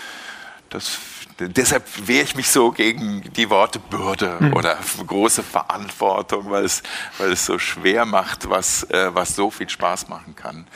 das 0.70 0.98
deshalb 1.40 1.86
wehre 2.08 2.24
ich 2.24 2.36
mich 2.36 2.50
so 2.50 2.72
gegen 2.72 3.22
die 3.34 3.50
Worte 3.50 3.80
Bürde 3.80 4.40
hm. 4.40 4.54
oder 4.54 4.78
große 5.06 5.44
Verantwortung, 5.44 6.50
weil 6.50 6.66
es, 6.66 6.84
weil 7.18 7.32
es 7.32 7.46
so 7.46 7.60
schwer 7.60 8.06
macht, 8.06 8.50
was, 8.50 8.84
äh, 8.84 9.14
was 9.14 9.36
so 9.36 9.52
viel 9.52 9.70
Spaß 9.70 10.10
machen 10.10 10.36
kann. 10.36 10.68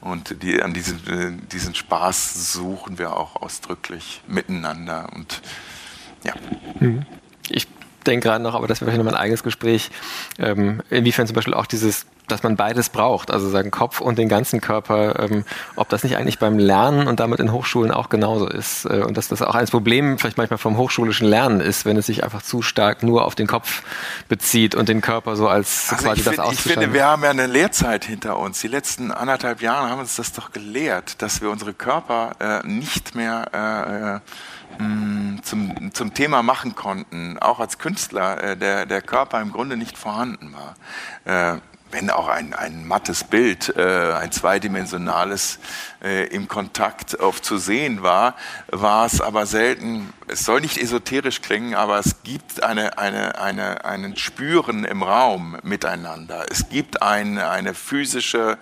Und 0.00 0.42
die, 0.42 0.62
an 0.62 0.74
diesen, 0.74 1.48
diesen 1.48 1.74
Spaß 1.74 2.52
suchen 2.52 2.98
wir 2.98 3.16
auch 3.16 3.36
ausdrücklich 3.36 4.22
miteinander. 4.26 5.08
Und 5.14 5.40
ja. 6.24 6.34
Hm. 6.78 7.06
Ich 7.48 7.68
denke 8.04 8.28
gerade 8.28 8.42
noch, 8.42 8.54
aber 8.54 8.66
das 8.66 8.80
wäre 8.80 8.90
vielleicht 8.90 9.04
nochmal 9.04 9.18
ein 9.18 9.22
eigenes 9.24 9.42
Gespräch, 9.42 9.90
ähm, 10.38 10.82
inwiefern 10.90 11.26
zum 11.26 11.34
Beispiel 11.34 11.54
auch 11.54 11.66
dieses 11.66 12.06
dass 12.28 12.42
man 12.42 12.56
beides 12.56 12.88
braucht, 12.88 13.30
also 13.30 13.48
seinen 13.50 13.70
Kopf 13.70 14.00
und 14.00 14.18
den 14.18 14.28
ganzen 14.28 14.60
Körper, 14.60 15.18
ähm, 15.20 15.44
ob 15.76 15.88
das 15.90 16.04
nicht 16.04 16.16
eigentlich 16.16 16.38
beim 16.38 16.58
Lernen 16.58 17.06
und 17.06 17.20
damit 17.20 17.38
in 17.38 17.52
Hochschulen 17.52 17.90
auch 17.90 18.08
genauso 18.08 18.48
ist 18.48 18.86
äh, 18.86 19.02
und 19.06 19.16
dass 19.16 19.28
das 19.28 19.42
auch 19.42 19.54
ein 19.54 19.66
Problem 19.66 20.18
vielleicht 20.18 20.38
manchmal 20.38 20.58
vom 20.58 20.76
hochschulischen 20.78 21.28
Lernen 21.28 21.60
ist, 21.60 21.84
wenn 21.84 21.96
es 21.96 22.06
sich 22.06 22.24
einfach 22.24 22.42
zu 22.42 22.62
stark 22.62 23.02
nur 23.02 23.24
auf 23.24 23.34
den 23.34 23.46
Kopf 23.46 23.82
bezieht 24.28 24.74
und 24.74 24.88
den 24.88 25.00
Körper 25.00 25.36
so 25.36 25.48
als 25.48 25.90
also 25.90 26.04
quasi 26.04 26.22
das 26.22 26.34
find, 26.34 26.52
Ich 26.52 26.60
finde, 26.60 26.92
wir 26.92 27.04
haben 27.04 27.22
ja 27.24 27.30
eine 27.30 27.46
Lehrzeit 27.46 28.04
hinter 28.04 28.38
uns. 28.38 28.60
Die 28.60 28.68
letzten 28.68 29.10
anderthalb 29.10 29.60
Jahre 29.60 29.90
haben 29.90 30.00
uns 30.00 30.16
das 30.16 30.32
doch 30.32 30.52
gelehrt, 30.52 31.20
dass 31.20 31.42
wir 31.42 31.50
unsere 31.50 31.74
Körper 31.74 32.36
äh, 32.40 32.66
nicht 32.66 33.14
mehr 33.14 33.50
äh, 33.52 34.14
mm, 34.16 34.22
zum, 35.42 35.92
zum 35.92 36.14
Thema 36.14 36.42
machen 36.42 36.74
konnten, 36.74 37.38
auch 37.38 37.60
als 37.60 37.78
Künstler, 37.78 38.42
äh, 38.42 38.56
der, 38.56 38.86
der 38.86 39.02
Körper 39.02 39.40
im 39.40 39.52
Grunde 39.52 39.76
nicht 39.76 39.96
vorhanden 39.98 40.54
war. 40.54 41.54
Äh, 41.54 41.60
wenn 41.94 42.10
auch 42.10 42.26
ein, 42.26 42.54
ein 42.54 42.88
mattes 42.88 43.22
Bild, 43.22 43.72
äh, 43.76 44.14
ein 44.14 44.32
zweidimensionales 44.32 45.60
äh, 46.02 46.26
im 46.26 46.48
Kontakt 46.48 47.20
oft 47.20 47.44
zu 47.44 47.56
sehen 47.56 48.02
war, 48.02 48.34
war 48.66 49.06
es 49.06 49.20
aber 49.20 49.46
selten, 49.46 50.12
es 50.26 50.44
soll 50.44 50.60
nicht 50.60 50.76
esoterisch 50.76 51.40
klingen, 51.40 51.76
aber 51.76 52.00
es 52.00 52.22
gibt 52.24 52.64
eine, 52.64 52.98
eine, 52.98 53.38
eine, 53.38 53.84
einen 53.84 54.16
Spüren 54.16 54.84
im 54.84 55.04
Raum 55.04 55.56
miteinander. 55.62 56.46
Es 56.50 56.68
gibt 56.68 57.00
ein, 57.00 57.38
eine 57.38 57.74
physische 57.74 58.58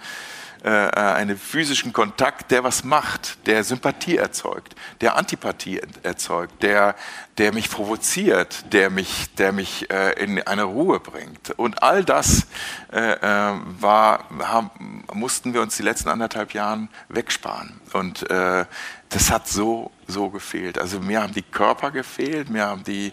äh, 0.63 0.69
einen 0.69 1.37
physischen 1.37 1.93
Kontakt, 1.93 2.51
der 2.51 2.63
was 2.65 2.85
macht, 2.85 3.47
der 3.47 3.65
Sympathie 3.65 4.17
erzeugt, 4.17 4.77
der 5.01 5.17
Antipathie 5.17 5.81
erzeugt, 6.03 6.63
der, 6.63 6.95
der 7.39 7.53
mich 7.53 7.71
provoziert, 7.71 8.73
der 8.73 8.91
mich, 8.91 9.35
der 9.35 9.53
mich 9.53 9.91
äh, 9.91 10.13
in 10.23 10.41
eine 10.47 10.65
Ruhe 10.65 11.01
bringt. 11.01 11.51
Und 11.57 11.83
all 11.83 12.05
das 12.05 12.47
äh, 12.93 13.13
äh 13.13 13.53
war, 13.81 14.25
haben, 14.39 15.05
mussten 15.13 15.53
wir 15.53 15.63
uns 15.63 15.77
die 15.77 15.83
letzten 15.83 16.09
anderthalb 16.09 16.55
Jahren 16.55 16.89
wegsparen. 17.09 17.81
Und 17.93 18.31
äh, 18.31 18.65
das 19.13 19.31
hat 19.31 19.49
so, 19.49 19.91
so 20.07 20.31
gefehlt. 20.31 20.79
Also 20.79 21.01
mir 21.01 21.23
haben 21.23 21.35
die 21.35 21.43
Körper 21.43 21.91
gefehlt, 21.91 22.51
mir 22.51 22.67
haben 22.67 22.85
die, 22.85 23.13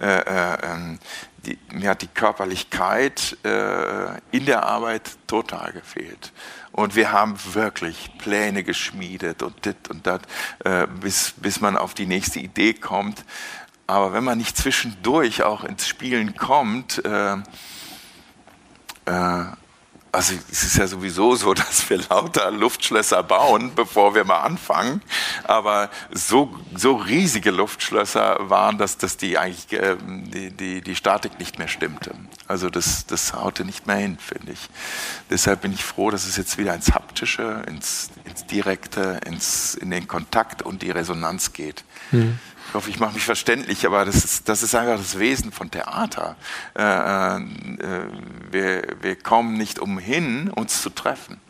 äh, 0.00 0.20
äh, 0.20 0.58
ähm, 0.62 0.98
die 1.46 1.58
mir 1.72 1.90
hat 1.90 2.02
die 2.02 2.08
Körperlichkeit 2.08 3.36
äh, 3.44 4.18
in 4.30 4.46
der 4.46 4.64
Arbeit 4.64 5.10
total 5.26 5.72
gefehlt. 5.72 6.32
Und 6.72 6.94
wir 6.94 7.12
haben 7.12 7.36
wirklich 7.52 8.10
Pläne 8.18 8.62
geschmiedet 8.62 9.42
und 9.42 9.64
dit 9.64 9.88
und 9.88 10.06
dat, 10.06 10.22
äh, 10.64 10.86
bis, 10.86 11.34
bis 11.36 11.60
man 11.60 11.76
auf 11.76 11.94
die 11.94 12.06
nächste 12.06 12.40
Idee 12.40 12.74
kommt. 12.74 13.24
Aber 13.86 14.12
wenn 14.12 14.22
man 14.22 14.38
nicht 14.38 14.56
zwischendurch 14.56 15.42
auch 15.42 15.64
ins 15.64 15.88
Spielen 15.88 16.36
kommt, 16.36 17.04
äh, 17.04 17.34
äh, 19.06 19.44
also 20.12 20.34
es 20.50 20.64
ist 20.64 20.76
ja 20.76 20.86
sowieso 20.86 21.36
so, 21.36 21.54
dass 21.54 21.88
wir 21.88 21.98
lauter 22.08 22.50
Luftschlösser 22.50 23.22
bauen, 23.22 23.72
bevor 23.74 24.14
wir 24.14 24.24
mal 24.24 24.40
anfangen. 24.40 25.02
Aber 25.44 25.90
so, 26.10 26.54
so 26.74 26.96
riesige 26.96 27.50
Luftschlösser 27.50 28.38
waren, 28.50 28.78
dass, 28.78 28.98
dass 28.98 29.16
die 29.16 29.38
eigentlich 29.38 29.72
äh, 29.72 29.96
die, 30.00 30.50
die, 30.50 30.80
die 30.80 30.96
Statik 30.96 31.38
nicht 31.38 31.58
mehr 31.58 31.68
stimmte. 31.68 32.12
Also 32.48 32.70
das, 32.70 33.06
das 33.06 33.32
haute 33.34 33.64
nicht 33.64 33.86
mehr 33.86 33.96
hin, 33.96 34.18
finde 34.18 34.52
ich. 34.52 34.68
Deshalb 35.30 35.62
bin 35.62 35.72
ich 35.72 35.84
froh, 35.84 36.10
dass 36.10 36.26
es 36.26 36.36
jetzt 36.36 36.58
wieder 36.58 36.74
ins 36.74 36.92
Haptische, 36.92 37.62
ins, 37.66 38.10
ins 38.24 38.46
Direkte, 38.46 39.20
ins, 39.26 39.74
in 39.74 39.90
den 39.90 40.08
Kontakt 40.08 40.62
und 40.62 40.82
die 40.82 40.90
Resonanz 40.90 41.52
geht. 41.52 41.84
Mhm. 42.10 42.38
Ich 42.70 42.74
hoffe, 42.74 42.90
ich 42.90 43.00
mache 43.00 43.14
mich 43.14 43.24
verständlich, 43.24 43.84
aber 43.84 44.04
das 44.04 44.24
ist, 44.24 44.48
das 44.48 44.62
ist 44.62 44.76
einfach 44.76 44.96
das 44.96 45.18
Wesen 45.18 45.50
von 45.50 45.72
Theater. 45.72 46.36
Äh, 46.78 46.82
äh, 46.82 47.40
wir, 48.48 48.82
wir 49.00 49.16
kommen 49.16 49.54
nicht 49.54 49.80
umhin, 49.80 50.50
uns 50.50 50.80
zu 50.80 50.90
treffen 50.90 51.40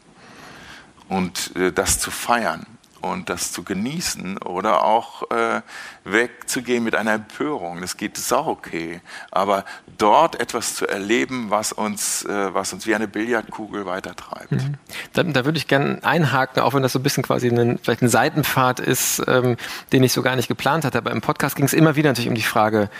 und 1.11 1.55
äh, 1.57 1.73
das 1.73 1.99
zu 1.99 2.11
feiern 2.11 2.65
und 3.01 3.29
das 3.29 3.53
zu 3.53 3.63
genießen 3.63 4.39
oder 4.39 4.85
auch 4.85 5.31
äh, 5.31 5.63
wegzugehen 6.05 6.85
mit 6.85 6.95
einer 6.95 7.13
Empörung. 7.13 7.81
Das 7.81 7.97
geht, 7.97 8.17
das 8.17 8.25
ist 8.25 8.33
auch 8.33 8.47
okay. 8.47 9.01
Aber 9.31 9.65
dort 9.99 10.41
etwas 10.41 10.75
zu 10.75 10.87
erleben, 10.87 11.47
was 11.51 11.73
uns, 11.73 12.25
äh, 12.25 12.55
was 12.55 12.73
uns 12.73 12.87
wie 12.87 12.95
eine 12.95 13.09
Billardkugel 13.09 13.87
weitertreibt. 13.87 14.53
Mhm. 14.53 14.75
Da, 15.13 15.23
da, 15.23 15.45
würde 15.45 15.59
ich 15.59 15.69
gerne 15.69 15.99
einhaken, 16.03 16.63
auch 16.63 16.75
wenn 16.75 16.83
das 16.83 16.93
so 16.93 16.99
ein 16.99 17.03
bisschen 17.03 17.23
quasi 17.23 17.49
ein, 17.49 17.79
vielleicht 17.79 18.03
ein 18.03 18.09
Seitenpfad 18.09 18.81
ist, 18.81 19.23
ähm, 19.27 19.57
den 19.93 20.03
ich 20.03 20.13
so 20.13 20.23
gar 20.23 20.37
nicht 20.37 20.49
geplant 20.49 20.85
hatte. 20.85 20.99
Aber 20.99 21.11
im 21.11 21.21
Podcast 21.21 21.57
ging 21.57 21.65
es 21.65 21.73
immer 21.73 21.97
wieder 21.97 22.11
natürlich 22.11 22.29
um 22.29 22.35
die 22.35 22.43
Frage, 22.43 22.91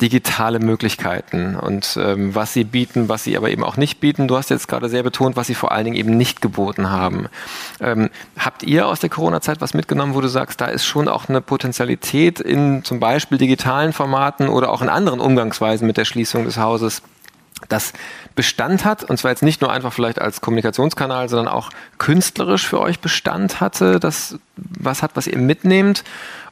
digitale 0.00 0.60
Möglichkeiten 0.60 1.56
und 1.56 1.98
ähm, 2.00 2.34
was 2.34 2.54
sie 2.54 2.64
bieten, 2.64 3.08
was 3.08 3.24
sie 3.24 3.36
aber 3.36 3.50
eben 3.50 3.62
auch 3.62 3.76
nicht 3.76 4.00
bieten. 4.00 4.28
Du 4.28 4.36
hast 4.36 4.48
jetzt 4.48 4.66
gerade 4.66 4.88
sehr 4.88 5.02
betont, 5.02 5.36
was 5.36 5.46
sie 5.46 5.54
vor 5.54 5.72
allen 5.72 5.84
Dingen 5.84 5.96
eben 5.96 6.16
nicht 6.16 6.40
geboten 6.40 6.90
haben. 6.90 7.28
Ähm, 7.80 8.08
habt 8.38 8.62
ihr 8.62 8.86
aus 8.86 9.00
der 9.00 9.10
Corona-Zeit 9.10 9.49
was 9.58 9.74
mitgenommen, 9.74 10.14
wo 10.14 10.20
du 10.20 10.28
sagst, 10.28 10.60
da 10.60 10.66
ist 10.66 10.84
schon 10.84 11.08
auch 11.08 11.28
eine 11.28 11.40
Potenzialität 11.40 12.40
in 12.40 12.84
zum 12.84 13.00
Beispiel 13.00 13.38
digitalen 13.38 13.92
Formaten 13.92 14.48
oder 14.48 14.70
auch 14.70 14.82
in 14.82 14.88
anderen 14.88 15.20
Umgangsweisen 15.20 15.86
mit 15.86 15.96
der 15.96 16.04
Schließung 16.04 16.44
des 16.44 16.58
Hauses? 16.58 17.02
das 17.68 17.92
Bestand 18.34 18.84
hat, 18.84 19.04
und 19.04 19.18
zwar 19.18 19.30
jetzt 19.30 19.42
nicht 19.42 19.60
nur 19.60 19.70
einfach 19.70 19.92
vielleicht 19.92 20.20
als 20.20 20.40
Kommunikationskanal, 20.40 21.28
sondern 21.28 21.48
auch 21.48 21.70
künstlerisch 21.98 22.66
für 22.66 22.80
euch 22.80 23.00
Bestand 23.00 23.60
hatte, 23.60 24.00
das 24.00 24.38
was 24.56 25.02
hat, 25.02 25.12
was 25.14 25.26
ihr 25.26 25.38
mitnehmt? 25.38 26.04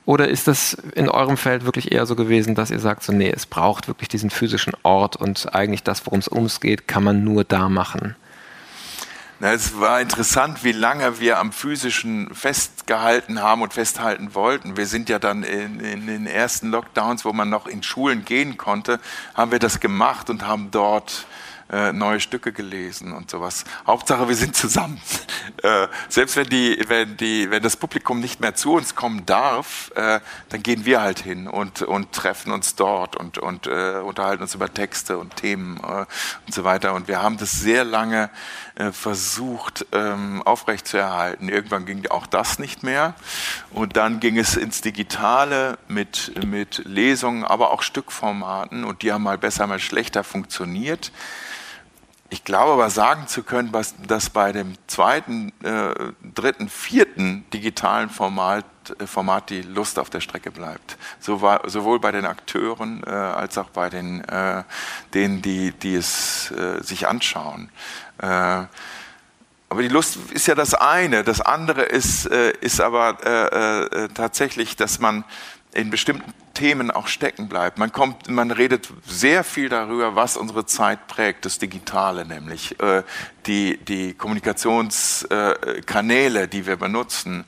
Oder 0.04 0.28
ist 0.28 0.48
das 0.48 0.74
in 0.94 1.08
eurem 1.08 1.36
Feld 1.36 1.66
wirklich 1.66 1.92
eher 1.92 2.06
so 2.06 2.16
gewesen, 2.16 2.54
dass 2.54 2.70
ihr 2.70 2.78
sagt, 2.78 3.02
so, 3.02 3.12
nee, 3.12 3.30
es 3.30 3.44
braucht 3.44 3.88
wirklich 3.88 4.08
diesen 4.08 4.30
physischen 4.30 4.72
Ort 4.82 5.16
und 5.16 5.54
eigentlich 5.54 5.82
das, 5.82 6.06
worum 6.06 6.20
es 6.20 6.28
ums 6.28 6.60
geht, 6.60 6.88
kann 6.88 7.04
man 7.04 7.24
nur 7.24 7.44
da 7.44 7.68
machen? 7.68 8.16
Na, 9.40 9.52
es 9.52 9.78
war 9.78 10.00
interessant, 10.00 10.64
wie 10.64 10.72
lange 10.72 11.20
wir 11.20 11.38
am 11.38 11.52
physischen 11.52 12.34
festgehalten 12.34 13.40
haben 13.40 13.62
und 13.62 13.72
festhalten 13.72 14.34
wollten. 14.34 14.76
Wir 14.76 14.86
sind 14.86 15.08
ja 15.08 15.20
dann 15.20 15.44
in, 15.44 15.78
in, 15.78 16.08
den 16.08 16.26
ersten 16.26 16.72
Lockdowns, 16.72 17.24
wo 17.24 17.32
man 17.32 17.48
noch 17.48 17.68
in 17.68 17.84
Schulen 17.84 18.24
gehen 18.24 18.56
konnte, 18.56 18.98
haben 19.34 19.52
wir 19.52 19.60
das 19.60 19.78
gemacht 19.78 20.28
und 20.28 20.44
haben 20.44 20.72
dort 20.72 21.24
äh, 21.70 21.92
neue 21.92 22.18
Stücke 22.18 22.52
gelesen 22.52 23.12
und 23.12 23.30
sowas. 23.30 23.64
Hauptsache, 23.86 24.26
wir 24.28 24.34
sind 24.34 24.56
zusammen. 24.56 25.00
Äh, 25.62 25.88
selbst 26.08 26.36
wenn 26.36 26.48
die, 26.48 26.78
wenn 26.88 27.16
die, 27.16 27.50
wenn 27.50 27.62
das 27.62 27.76
Publikum 27.76 28.20
nicht 28.20 28.38
mehr 28.38 28.54
zu 28.54 28.74
uns 28.74 28.94
kommen 28.94 29.24
darf, 29.26 29.90
äh, 29.96 30.20
dann 30.50 30.62
gehen 30.62 30.84
wir 30.84 31.00
halt 31.00 31.18
hin 31.18 31.48
und 31.48 31.82
und 31.82 32.12
treffen 32.12 32.52
uns 32.52 32.76
dort 32.76 33.16
und 33.16 33.38
und 33.38 33.66
äh, 33.66 34.00
unterhalten 34.04 34.42
uns 34.42 34.54
über 34.54 34.72
Texte 34.72 35.18
und 35.18 35.34
Themen 35.36 35.78
äh, 35.78 36.04
und 36.46 36.54
so 36.54 36.64
weiter. 36.64 36.92
Und 36.94 37.08
wir 37.08 37.22
haben 37.22 37.38
das 37.38 37.52
sehr 37.52 37.84
lange 37.84 38.30
äh, 38.78 38.92
versucht 38.92 39.86
ähm, 39.92 40.40
aufrechtzuerhalten. 40.42 41.48
Irgendwann 41.48 41.84
ging 41.84 42.06
auch 42.08 42.26
das 42.26 42.58
nicht 42.58 42.82
mehr 42.82 43.14
und 43.70 43.96
dann 43.96 44.20
ging 44.20 44.38
es 44.38 44.56
ins 44.56 44.80
Digitale 44.80 45.78
mit 45.88 46.44
mit 46.46 46.82
Lesungen, 46.84 47.44
aber 47.44 47.72
auch 47.72 47.82
Stückformaten 47.82 48.84
und 48.84 49.02
die 49.02 49.12
haben 49.12 49.24
mal 49.24 49.36
besser, 49.38 49.66
mal 49.66 49.80
schlechter 49.80 50.22
funktioniert. 50.22 51.12
Ich 52.30 52.44
glaube 52.44 52.72
aber 52.72 52.90
sagen 52.90 53.26
zu 53.26 53.42
können, 53.42 53.72
dass 54.06 54.30
bei 54.30 54.52
dem 54.52 54.74
zweiten, 54.86 55.50
äh, 55.64 55.94
dritten, 56.34 56.68
vierten 56.68 57.46
digitalen 57.54 58.10
Format, 58.10 58.66
äh, 58.98 59.06
Format 59.06 59.48
die 59.48 59.62
Lust 59.62 59.98
auf 59.98 60.10
der 60.10 60.20
Strecke 60.20 60.50
bleibt. 60.50 60.98
So 61.20 61.40
war, 61.40 61.62
sowohl 61.70 62.00
bei 62.00 62.12
den 62.12 62.26
Akteuren 62.26 63.02
äh, 63.06 63.10
als 63.10 63.56
auch 63.56 63.70
bei 63.70 63.88
den, 63.88 64.22
äh, 64.24 64.62
denen, 65.14 65.40
die, 65.40 65.72
die 65.72 65.94
es 65.94 66.50
äh, 66.50 66.82
sich 66.82 67.08
anschauen. 67.08 67.70
Äh, 68.18 68.66
aber 69.70 69.82
die 69.82 69.88
Lust 69.88 70.18
ist 70.32 70.46
ja 70.46 70.54
das 70.54 70.74
eine. 70.74 71.24
Das 71.24 71.42
andere 71.42 71.82
ist, 71.82 72.24
ist 72.24 72.80
aber 72.80 74.08
tatsächlich, 74.14 74.76
dass 74.76 74.98
man 74.98 75.24
in 75.74 75.90
bestimmten 75.90 76.32
Themen 76.54 76.90
auch 76.90 77.06
stecken 77.06 77.48
bleibt. 77.48 77.76
Man 77.78 77.92
kommt, 77.92 78.28
man 78.28 78.50
redet 78.50 78.88
sehr 79.06 79.44
viel 79.44 79.68
darüber, 79.68 80.16
was 80.16 80.36
unsere 80.36 80.66
Zeit 80.66 81.06
prägt, 81.06 81.44
das 81.44 81.58
Digitale 81.58 82.24
nämlich, 82.24 82.80
äh, 82.80 83.04
die, 83.46 83.76
die 83.76 84.14
Kommunikationskanäle, 84.14 86.42
äh, 86.42 86.48
die 86.48 86.66
wir 86.66 86.74
benutzen, 86.76 87.44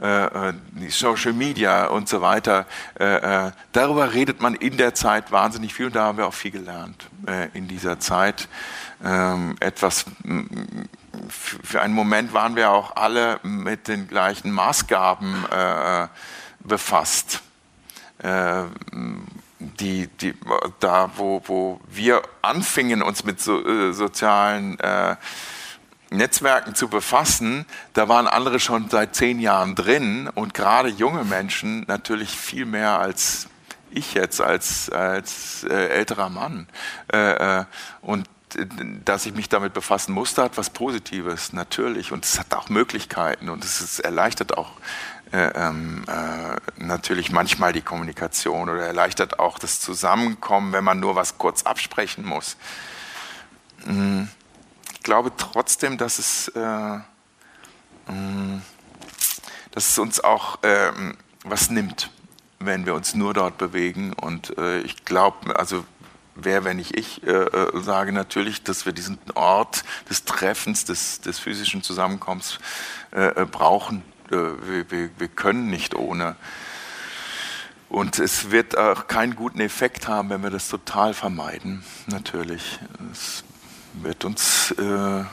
äh, 0.00 0.48
äh, 0.48 0.54
die 0.72 0.88
Social 0.90 1.34
Media 1.34 1.88
und 1.88 2.08
so 2.08 2.22
weiter. 2.22 2.66
Äh, 2.98 3.46
äh, 3.46 3.52
darüber 3.72 4.14
redet 4.14 4.40
man 4.40 4.54
in 4.54 4.78
der 4.78 4.94
Zeit 4.94 5.32
wahnsinnig 5.32 5.74
viel 5.74 5.86
und 5.86 5.96
da 5.96 6.04
haben 6.04 6.18
wir 6.18 6.26
auch 6.26 6.34
viel 6.34 6.50
gelernt 6.50 7.06
in 7.54 7.66
dieser 7.66 7.98
Zeit. 7.98 8.48
Ähm, 9.04 9.56
etwas 9.60 10.06
für 11.28 11.80
einen 11.80 11.94
Moment 11.94 12.32
waren 12.32 12.56
wir 12.56 12.70
auch 12.70 12.96
alle 12.96 13.40
mit 13.42 13.88
den 13.88 14.08
gleichen 14.08 14.50
Maßgaben 14.50 15.44
befasst 16.60 17.42
äh, 18.18 18.64
die, 19.58 20.06
die, 20.06 20.34
da, 20.80 21.10
wo, 21.16 21.42
wo 21.46 21.80
wir 21.88 22.22
anfingen, 22.42 23.02
uns 23.02 23.24
mit 23.24 23.40
so, 23.40 23.64
äh, 23.64 23.92
sozialen 23.92 24.78
äh, 24.80 25.16
Netzwerken 26.10 26.74
zu 26.74 26.88
befassen, 26.88 27.66
da 27.94 28.08
waren 28.08 28.26
andere 28.26 28.60
schon 28.60 28.88
seit 28.90 29.14
zehn 29.14 29.40
Jahren 29.40 29.74
drin 29.74 30.30
und 30.34 30.54
gerade 30.54 30.88
junge 30.88 31.24
Menschen 31.24 31.84
natürlich 31.88 32.30
viel 32.30 32.64
mehr 32.64 32.98
als 32.98 33.48
ich 33.90 34.14
jetzt 34.14 34.40
als, 34.40 34.90
als 34.90 35.64
äh, 35.64 35.88
älterer 35.88 36.28
Mann. 36.28 36.68
Äh, 37.12 37.60
äh 37.60 37.64
und 38.02 38.28
dass 39.04 39.26
ich 39.26 39.34
mich 39.34 39.48
damit 39.48 39.74
befassen 39.74 40.12
musste, 40.12 40.42
hat 40.42 40.56
was 40.56 40.70
Positives, 40.70 41.52
natürlich. 41.52 42.12
Und 42.12 42.24
es 42.24 42.38
hat 42.38 42.54
auch 42.54 42.68
Möglichkeiten 42.68 43.48
und 43.48 43.64
es 43.64 44.00
erleichtert 44.00 44.56
auch 44.56 44.72
äh, 45.32 45.48
ähm, 45.54 46.04
äh, 46.06 46.56
natürlich 46.76 47.32
manchmal 47.32 47.72
die 47.72 47.82
Kommunikation 47.82 48.68
oder 48.68 48.86
erleichtert 48.86 49.40
auch 49.40 49.58
das 49.58 49.80
Zusammenkommen, 49.80 50.72
wenn 50.72 50.84
man 50.84 51.00
nur 51.00 51.16
was 51.16 51.36
kurz 51.36 51.64
absprechen 51.64 52.24
muss. 52.24 52.56
Mhm. 53.84 54.28
Ich 54.92 55.02
glaube 55.02 55.32
trotzdem, 55.36 55.98
dass 55.98 56.18
es, 56.18 56.48
äh, 56.48 56.98
mm, 58.12 58.62
dass 59.72 59.88
es 59.88 59.98
uns 59.98 60.20
auch 60.22 60.60
ähm, 60.62 61.16
was 61.44 61.70
nimmt, 61.70 62.10
wenn 62.60 62.86
wir 62.86 62.94
uns 62.94 63.14
nur 63.14 63.34
dort 63.34 63.58
bewegen. 63.58 64.12
Und 64.12 64.56
äh, 64.58 64.80
ich 64.80 65.04
glaube, 65.04 65.58
also 65.58 65.84
wer, 66.36 66.64
wenn 66.64 66.76
nicht 66.76 66.96
ich, 66.96 67.22
äh, 67.24 67.30
äh, 67.30 67.82
sage 67.82 68.12
natürlich, 68.12 68.62
dass 68.62 68.86
wir 68.86 68.92
diesen 68.92 69.18
Ort 69.34 69.84
des 70.08 70.24
Treffens, 70.24 70.84
des, 70.84 71.20
des 71.20 71.38
physischen 71.38 71.82
Zusammenkommens 71.82 72.58
äh, 73.10 73.44
brauchen 73.46 74.02
äh, 74.30 74.34
wir, 74.34 74.90
wir, 74.90 75.10
wir 75.18 75.28
können 75.28 75.68
nicht 75.68 75.94
ohne. 75.94 76.36
Und 77.88 78.18
es 78.18 78.50
wird 78.50 78.76
auch 78.76 79.06
keinen 79.06 79.36
guten 79.36 79.60
Effekt 79.60 80.08
haben, 80.08 80.30
wenn 80.30 80.42
wir 80.42 80.50
das 80.50 80.68
total 80.68 81.14
vermeiden, 81.14 81.84
natürlich. 82.06 82.80
Es 83.12 83.44
wird 83.94 84.24
uns 84.24 84.72
äh, 84.72 85.24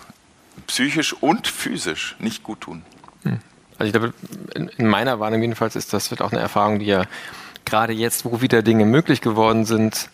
psychisch 0.68 1.13
und 1.13 1.48
physisch 1.48 2.16
nicht 2.20 2.44
gut 2.44 2.62
tun. 2.62 2.84
Hm. 3.24 3.39
Also 3.80 3.86
ich 3.86 3.94
glaube, 3.94 4.13
in 4.78 4.88
meiner 4.88 5.20
Wahrnehmung 5.20 5.44
jedenfalls 5.44 5.76
ist 5.76 5.94
das 5.94 6.12
wird 6.12 6.22
auch 6.22 6.32
eine 6.32 6.42
Erfahrung, 6.42 6.78
die 6.78 6.86
ja 6.86 7.06
gerade 7.66 7.94
jetzt, 7.94 8.24
wo 8.24 8.42
wieder 8.42 8.62
Dinge 8.62 8.86
möglich 8.86 9.22
geworden 9.22 9.66
sind, 9.66 10.10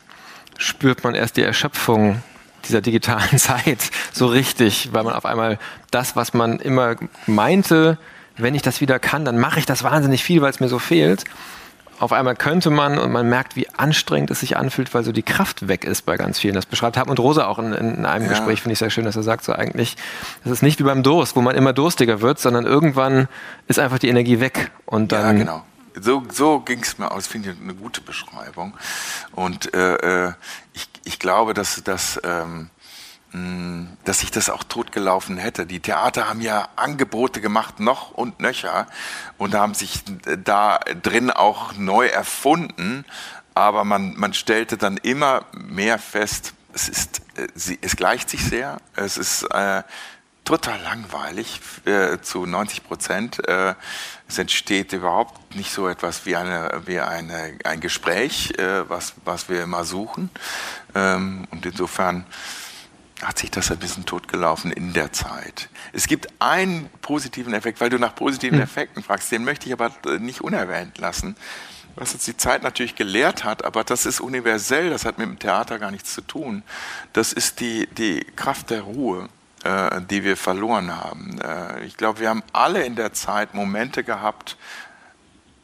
spürt 0.60 1.04
man 1.04 1.16
erst 1.16 1.38
die 1.38 1.42
Erschöpfung 1.42 2.22
dieser 2.66 2.82
digitalen 2.82 3.38
Zeit 3.38 3.90
so 4.12 4.28
richtig, 4.28 4.90
weil 4.92 5.04
man 5.04 5.14
auf 5.14 5.26
einmal 5.26 5.58
das, 5.90 6.16
was 6.16 6.34
man 6.34 6.60
immer 6.60 6.96
meinte, 7.26 7.98
wenn 8.38 8.56
ich 8.56 8.62
das 8.62 8.80
wieder 8.82 9.00
kann, 9.00 9.26
dann 9.26 9.40
mache 9.40 9.60
ich 9.60 9.66
das 9.66 9.84
wahnsinnig 9.84 10.24
viel, 10.24 10.42
weil 10.42 10.52
es 10.52 10.60
mir 10.60 10.70
so 10.70 10.80
fehlt. 10.80 11.24
Auf 12.00 12.14
einmal 12.14 12.36
könnte 12.36 12.70
man 12.70 12.98
und 12.98 13.12
man 13.12 13.28
merkt, 13.28 13.58
wie 13.58 13.68
anstrengend 13.72 14.32
es 14.32 14.40
sich 14.40 14.56
anfühlt, 14.56 14.94
weil 14.94 15.04
so 15.04 15.12
die 15.12 15.24
Kraft 15.24 15.68
weg 15.68 15.84
ist 15.84 16.04
bei 16.04 16.16
ganz 16.16 16.40
vielen. 16.40 16.54
Das 16.54 16.66
beschreibt 16.66 16.96
haben 16.96 17.10
und 17.10 17.20
Rosa 17.20 17.46
auch 17.46 17.60
in, 17.60 17.74
in 17.74 18.06
einem 18.06 18.24
ja. 18.24 18.30
Gespräch, 18.30 18.62
finde 18.62 18.74
ich 18.74 18.80
sehr 18.80 18.90
schön, 18.90 19.04
dass 19.04 19.18
er 19.18 19.24
sagt, 19.24 19.44
so 19.44 19.52
eigentlich, 19.52 19.98
das 20.44 20.54
ist 20.54 20.62
nicht 20.62 20.80
wie 20.80 20.84
beim 20.84 21.04
Durst, 21.04 21.36
wo 21.36 21.42
man 21.42 21.58
immer 21.58 21.74
durstiger 21.74 22.22
wird, 22.22 22.40
sondern 22.40 22.66
irgendwann 22.66 23.28
ist 23.68 23.80
einfach 23.80 24.00
die 24.00 24.08
Energie 24.08 24.40
weg 24.40 24.72
und 24.86 25.12
dann. 25.12 25.38
Ja, 25.38 25.44
genau. 25.44 25.64
So, 26.00 26.24
so 26.32 26.60
ging 26.60 26.82
es 26.82 26.98
mir 26.98 27.12
aus, 27.12 27.28
finde 27.28 27.52
ich 27.52 27.62
eine 27.62 27.76
gute 27.76 28.02
Beschreibung. 28.02 28.78
Und 29.32 29.74
äh, 29.74 30.28
äh 30.28 30.34
ich, 30.74 30.90
ich 31.04 31.20
glaube, 31.20 31.54
dass 31.54 31.82
das. 31.84 32.20
Ähm, 32.24 32.70
hm, 33.32 33.96
dass 34.06 34.24
ich 34.24 34.32
das 34.32 34.50
auch 34.50 34.64
totgelaufen 34.64 35.38
hätte. 35.38 35.68
Die 35.68 35.80
Theater 35.80 36.28
haben 36.28 36.42
ja 36.42 36.68
Angebote 36.76 37.42
gemacht, 37.42 37.80
noch 37.80 38.10
und 38.10 38.40
nöcher, 38.40 38.88
und 39.38 39.54
haben 39.54 39.76
sich 39.76 40.02
da 40.44 40.80
drin 41.04 41.30
auch 41.30 41.74
neu 41.74 42.08
erfunden. 42.08 43.06
Aber 43.54 43.84
man, 43.84 44.16
man 44.18 44.34
stellte 44.34 44.78
dann 44.78 44.98
immer 44.98 45.46
mehr 45.54 46.00
fest, 46.00 46.54
es, 46.74 46.90
ist, 46.90 47.22
es 47.82 47.96
gleicht 47.96 48.30
sich 48.30 48.44
sehr, 48.44 48.78
es 48.96 49.18
ist 49.18 49.44
äh, 49.52 49.84
total 50.44 50.82
langweilig 50.82 51.62
äh, 51.86 52.20
zu 52.22 52.46
90 52.46 52.84
Prozent. 52.84 53.48
Äh, 53.48 53.76
es 54.30 54.38
entsteht 54.38 54.94
überhaupt 54.94 55.56
nicht 55.56 55.72
so 55.72 55.88
etwas 55.88 56.26
wie, 56.26 56.36
eine, 56.36 56.82
wie 56.86 57.00
eine, 57.00 57.58
ein 57.66 57.80
Gespräch, 57.80 58.54
äh, 58.60 58.88
was, 58.88 59.16
was 59.26 59.50
wir 59.50 59.64
immer 59.64 59.84
suchen. 59.84 60.30
Ähm, 60.94 61.48
und 61.50 61.66
insofern 61.66 62.26
hat 63.24 63.40
sich 63.40 63.50
das 63.52 63.72
ein 63.72 63.80
bisschen 63.80 64.06
totgelaufen 64.06 64.72
in 64.72 64.94
der 64.94 65.12
Zeit. 65.12 65.70
Es 65.94 66.08
gibt 66.08 66.30
einen 66.40 66.90
positiven 67.02 67.54
Effekt, 67.54 67.82
weil 67.82 67.90
du 67.90 67.98
nach 67.98 68.16
positiven 68.16 68.60
hm. 68.60 68.64
Effekten 68.64 69.04
fragst, 69.04 69.32
den 69.32 69.44
möchte 69.44 69.66
ich 69.66 69.74
aber 69.74 69.92
nicht 70.20 70.42
unerwähnt 70.42 71.00
lassen. 71.00 71.36
Was 71.96 72.14
uns 72.14 72.24
die 72.24 72.38
Zeit 72.38 72.62
natürlich 72.64 72.96
gelehrt 72.96 73.44
hat, 73.44 73.66
aber 73.66 73.84
das 73.84 74.06
ist 74.06 74.22
universell, 74.22 74.92
das 74.92 75.06
hat 75.06 75.18
mit 75.18 75.28
dem 75.28 75.40
Theater 75.40 75.80
gar 75.80 75.92
nichts 75.92 76.14
zu 76.14 76.22
tun. 76.22 76.64
Das 77.14 77.34
ist 77.34 77.60
die, 77.60 77.88
die 77.88 78.24
Kraft 78.36 78.70
der 78.70 78.84
Ruhe, 78.84 79.28
äh, 79.64 80.02
die 80.02 80.24
wir 80.24 80.38
verloren 80.38 80.96
haben. 80.96 81.40
Äh, 81.42 81.84
ich 81.86 81.98
glaube, 81.98 82.20
wir 82.20 82.30
haben 82.30 82.44
alle 82.54 82.84
in 82.84 82.96
der 82.96 83.14
Zeit 83.14 83.54
Momente 83.54 84.04
gehabt, 84.04 84.58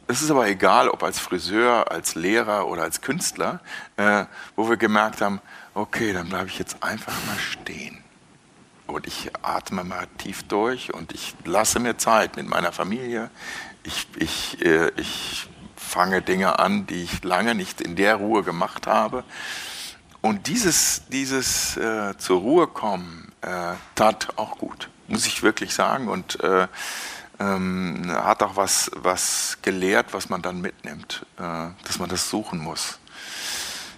es 0.07 0.21
ist 0.21 0.29
aber 0.29 0.47
egal, 0.47 0.87
ob 0.89 1.01
als 1.01 1.17
Friseur, 1.17 1.91
als 1.91 2.13
Lehrer 2.13 2.67
oder 2.67 2.83
als 2.83 3.01
Künstler, 3.01 3.59
äh, 3.97 4.25
wo 4.55 4.69
wir 4.69 4.77
gemerkt 4.77 5.21
haben, 5.21 5.41
okay, 5.73 6.13
dann 6.13 6.29
bleibe 6.29 6.47
ich 6.47 6.59
jetzt 6.59 6.83
einfach 6.83 7.13
mal 7.25 7.39
stehen. 7.39 8.03
Und 8.85 9.07
ich 9.07 9.31
atme 9.41 9.83
mal 9.83 10.05
tief 10.19 10.43
durch 10.43 10.93
und 10.93 11.11
ich 11.13 11.33
lasse 11.43 11.79
mir 11.79 11.97
Zeit 11.97 12.35
mit 12.35 12.47
meiner 12.47 12.71
Familie. 12.71 13.31
Ich, 13.83 14.07
ich, 14.17 14.63
äh, 14.63 14.91
ich 14.95 15.47
fange 15.75 16.21
Dinge 16.21 16.59
an, 16.59 16.85
die 16.85 17.01
ich 17.03 17.23
lange 17.23 17.55
nicht 17.55 17.81
in 17.81 17.95
der 17.95 18.15
Ruhe 18.15 18.43
gemacht 18.43 18.85
habe. 18.85 19.23
und 20.21 20.47
dieses, 20.47 21.03
dieses 21.09 21.77
äh, 21.77 22.15
zur 22.17 22.41
Ruhe 22.41 22.67
kommen 22.67 23.24
äh, 23.41 23.73
tat 23.95 24.37
auch 24.37 24.57
gut, 24.57 24.89
muss 25.07 25.25
ich 25.25 25.43
wirklich 25.43 25.73
sagen. 25.73 26.07
Und 26.07 26.39
äh, 26.43 26.67
ähm, 27.39 28.11
hat 28.11 28.43
auch 28.43 28.55
was, 28.55 28.91
was 28.95 29.57
gelehrt, 29.61 30.13
was 30.13 30.29
man 30.29 30.41
dann 30.41 30.61
mitnimmt, 30.61 31.25
äh, 31.37 31.67
dass 31.83 31.99
man 31.99 32.09
das 32.09 32.29
suchen 32.29 32.59
muss. 32.59 32.99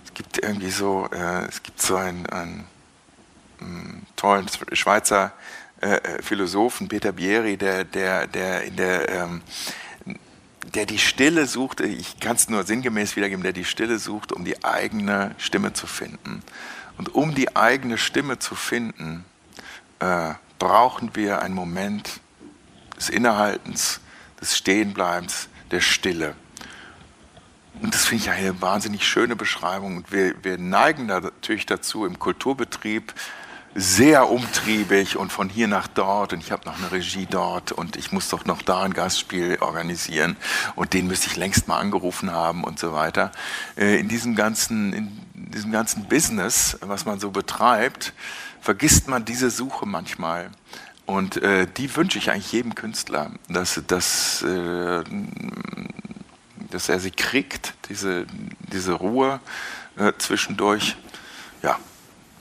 Es 0.06 0.14
gibt 0.14 0.40
irgendwie 0.40 0.72
so, 0.72 1.08
äh, 1.12 1.46
es 1.46 1.62
gibt 1.62 1.82
so 1.82 1.96
einen, 1.96 2.26
einen, 2.28 2.66
einen 3.60 4.06
tollen 4.16 4.48
Schweizer 4.74 5.34
äh, 5.82 6.22
Philosophen, 6.24 6.88
Peter 6.88 7.12
Bieri, 7.12 7.58
der, 7.58 7.84
der, 7.84 8.26
der 8.28 8.64
in 8.64 8.76
der 8.76 9.10
ähm, 9.10 9.42
der 10.74 10.86
die 10.86 11.00
Stille 11.00 11.46
sucht, 11.46 11.80
ich 11.82 12.20
kann 12.20 12.36
es 12.36 12.50
nur 12.50 12.64
sinngemäß 12.64 13.16
wiedergeben, 13.16 13.44
der 13.44 13.54
die 13.54 13.66
Stille 13.66 14.00
sucht, 14.00 14.32
um 14.32 14.44
die 14.44 14.64
eigene 14.64 15.34
Stimme 15.38 15.74
zu 15.74 15.88
finden. 15.88 16.44
Und 16.98 17.14
um 17.16 17.36
die 17.36 17.56
eigene 17.56 17.98
Stimme 17.98 18.40
zu 18.40 18.56
finden, 18.56 19.26
äh, 20.00 20.34
brauchen 20.60 21.16
wir 21.16 21.42
einen 21.42 21.54
Moment 21.54 22.20
des 22.96 23.10
Innehaltens, 23.10 24.00
des 24.42 24.58
Stehenbleibens, 24.58 25.50
der 25.72 25.82
Stille. 25.82 26.36
Und 27.82 27.94
das 27.94 28.06
finde 28.06 28.24
ich 28.24 28.30
eine 28.32 28.60
wahnsinnig 28.62 29.08
schöne 29.08 29.36
Beschreibung. 29.36 29.98
Und 29.98 30.12
wir, 30.12 30.34
wir 30.44 30.58
neigen 30.58 31.06
natürlich 31.06 31.68
dazu, 31.68 32.06
im 32.06 32.18
Kulturbetrieb 32.18 33.14
sehr 33.76 34.32
umtriebig 34.32 35.18
und 35.18 35.32
von 35.32 35.50
hier 35.50 35.68
nach 35.68 35.88
dort 35.88 36.34
und 36.34 36.40
ich 36.40 36.52
habe 36.52 36.68
noch 36.68 36.80
eine 36.80 36.92
Regie 36.92 37.28
dort 37.30 37.72
und 37.72 37.96
ich 37.96 38.12
muss 38.12 38.28
doch 38.28 38.44
noch 38.44 38.64
da 38.64 38.82
ein 38.82 38.94
Gastspiel 38.94 39.60
organisieren 39.62 40.36
und 40.76 40.94
den 40.94 41.06
müsste 41.06 41.28
ich 41.28 41.36
längst 41.36 41.68
mal 41.68 41.78
angerufen 41.78 42.32
haben 42.32 42.64
und 42.64 42.80
so 42.80 42.94
weiter. 42.94 43.32
Äh, 43.76 44.00
in 44.00 44.08
diesem 44.08 44.36
ganzen, 44.36 44.94
in 44.94 45.37
diesem 45.52 45.72
ganzen 45.72 46.06
Business, 46.06 46.78
was 46.82 47.06
man 47.06 47.20
so 47.20 47.32
betreibt, 47.32 48.14
vergisst 48.62 49.08
man 49.08 49.26
diese 49.26 49.50
Suche 49.50 49.86
manchmal. 49.86 50.50
Und 51.06 51.38
äh, 51.38 51.68
die 51.78 51.96
wünsche 51.96 52.18
ich 52.18 52.32
eigentlich 52.32 52.52
jedem 52.52 52.76
Künstler, 52.76 53.32
dass, 53.48 53.82
dass, 53.88 54.42
äh, 54.42 55.04
dass 56.70 56.90
er 56.90 57.00
sie 57.00 57.12
kriegt, 57.12 57.74
diese, 57.90 58.26
diese 58.74 58.92
Ruhe 58.94 59.40
äh, 59.96 60.12
zwischendurch. 60.18 60.98
Ja, 61.64 61.80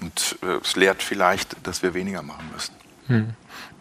und 0.00 0.36
äh, 0.42 0.56
es 0.56 0.74
lehrt 0.74 1.02
vielleicht, 1.02 1.56
dass 1.64 1.82
wir 1.82 1.94
weniger 1.94 2.22
machen 2.22 2.50
müssen. 2.52 2.74
Hm. 3.06 3.34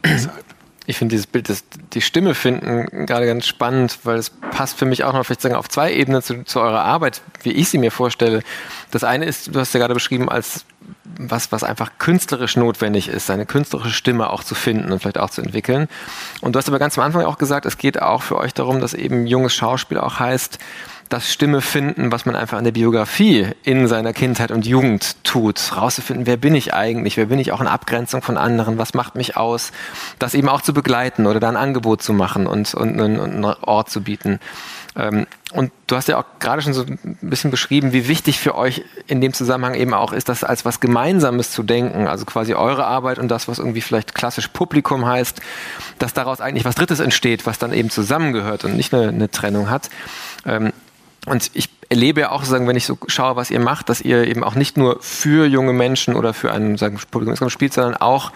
Deshalb. 0.04 0.46
Ich 0.88 0.98
finde 0.98 1.14
dieses 1.14 1.28
Bild, 1.28 1.50
das, 1.50 1.64
die 1.94 2.02
Stimme 2.02 2.36
finden, 2.36 3.06
gerade 3.06 3.26
ganz 3.26 3.48
spannend, 3.48 4.00
weil 4.04 4.18
es 4.18 4.30
passt 4.30 4.78
für 4.78 4.86
mich 4.86 5.04
auch 5.04 5.14
noch 5.14 5.26
vielleicht 5.26 5.42
sagen, 5.42 5.56
auf 5.56 5.68
zwei 5.70 5.94
Ebenen 5.94 6.22
zu, 6.22 6.44
zu 6.44 6.60
eurer 6.60 6.84
Arbeit, 6.84 7.22
wie 7.44 7.52
ich 7.52 7.70
sie 7.70 7.78
mir 7.78 7.92
vorstelle. 7.92 8.44
Das 8.92 9.04
eine 9.04 9.26
ist, 9.26 9.56
du 9.56 9.60
hast 9.60 9.74
ja 9.74 9.80
gerade 9.80 9.96
beschrieben, 9.96 10.30
als 10.30 10.66
was, 11.18 11.52
was 11.52 11.64
einfach 11.64 11.92
künstlerisch 11.98 12.58
notwendig 12.58 13.08
ist, 13.08 13.26
seine 13.26 13.46
künstlerische 13.46 13.94
Stimme 13.94 14.30
auch 14.30 14.44
zu 14.44 14.54
finden 14.54 14.92
und 14.92 15.00
vielleicht 15.00 15.18
auch 15.18 15.30
zu 15.30 15.42
entwickeln. 15.42 15.88
Und 16.42 16.54
du 16.54 16.60
hast 16.60 16.68
aber 16.68 16.80
ganz 16.80 16.98
am 16.98 17.04
Anfang 17.04 17.24
auch 17.24 17.38
gesagt, 17.38 17.66
es 17.66 17.78
geht 17.78 18.02
auch 18.02 18.22
für 18.22 18.38
euch 18.38 18.54
darum, 18.54 18.82
dass 18.82 18.94
eben 18.94 19.26
junges 19.26 19.54
Schauspiel 19.54 19.98
auch 19.98 20.20
heißt, 20.20 20.60
das 21.10 21.32
Stimme 21.32 21.62
finden, 21.62 22.12
was 22.12 22.26
man 22.26 22.36
einfach 22.36 22.58
an 22.58 22.64
der 22.64 22.72
Biografie 22.72 23.48
in 23.64 23.88
seiner 23.88 24.14
Kindheit 24.14 24.52
und 24.52 24.66
Jugend 24.66 25.24
tut. 25.24 25.76
Rauszufinden, 25.76 26.26
wer 26.26 26.38
bin 26.38 26.56
ich 26.56 26.74
eigentlich, 26.74 27.18
wer 27.18 27.28
bin 27.28 27.40
ich 27.40 27.52
auch 27.52 27.62
in 27.62 27.68
Abgrenzung 27.68 28.22
von 28.22 28.38
anderen, 28.38 28.78
was 28.78 28.94
macht 28.94 29.16
mich 29.16 29.38
aus, 29.38 29.72
das 30.20 30.34
eben 30.34 30.50
auch 30.50 30.62
zu 30.62 30.74
begleiten 30.74 31.28
oder 31.28 31.40
da 31.40 31.50
ein 31.50 31.58
Angebot 31.58 32.02
zu 32.02 32.14
machen 32.14 32.48
und, 32.48 32.74
und, 32.74 33.00
einen, 33.00 33.20
einen 33.20 33.46
Ort 33.46 33.90
zu 33.90 34.02
bieten. 34.02 34.40
Ähm, 34.96 35.28
und 35.54 35.72
du 35.88 35.96
hast 35.96 36.08
ja 36.08 36.18
auch 36.18 36.26
gerade 36.40 36.62
schon 36.62 36.74
so 36.74 36.84
ein 36.84 37.18
bisschen 37.22 37.52
beschrieben, 37.52 37.94
wie 37.94 38.08
wichtig 38.08 38.40
für 38.40 38.56
euch 38.56 38.84
in 39.08 39.22
dem 39.22 39.34
Zusammenhang 39.34 39.76
eben 39.76 39.94
auch 39.94 40.12
ist, 40.12 40.28
das 40.28 40.44
als 40.44 40.66
was 40.66 40.80
Gemeinsames 40.80 41.52
zu 41.52 41.64
denken. 41.64 42.08
Also 42.08 42.26
quasi 42.26 42.54
eure 42.56 42.86
Arbeit 42.86 43.20
und 43.20 43.30
das, 43.30 43.48
was 43.48 43.60
irgendwie 43.60 43.82
vielleicht 43.82 44.16
klassisch 44.16 44.48
Publikum 44.48 45.06
heißt, 45.06 45.42
dass 46.00 46.14
daraus 46.14 46.42
eigentlich 46.42 46.66
was 46.66 46.76
Drittes 46.76 47.00
entsteht, 47.00 47.46
was 47.46 47.60
dann 47.60 47.74
eben 47.74 47.90
zusammengehört 47.90 48.66
und 48.66 48.76
nicht 48.76 48.94
eine, 48.94 49.10
eine 49.10 49.30
Trennung 49.30 49.70
hat. 49.70 49.90
Ähm, 50.46 50.74
und 51.26 51.52
ich 51.54 51.70
erlebe 51.90 52.22
ja 52.22 52.32
auch, 52.32 52.44
sagen, 52.44 52.68
wenn 52.68 52.76
ich 52.76 52.86
so 52.86 52.98
schaue, 53.08 53.36
was 53.36 53.52
ihr 53.52 53.60
macht, 53.60 53.90
dass 53.90 54.02
ihr 54.02 54.28
eben 54.28 54.44
auch 54.44 54.56
nicht 54.56 54.78
nur 54.78 54.98
für 55.02 55.46
junge 55.46 55.74
Menschen 55.74 56.16
oder 56.16 56.34
für 56.34 56.52
einen 56.52 56.78
sagen, 56.78 57.00
Publikum 57.12 57.50
spielt, 57.50 57.74
sondern 57.74 57.96
auch 57.96 58.32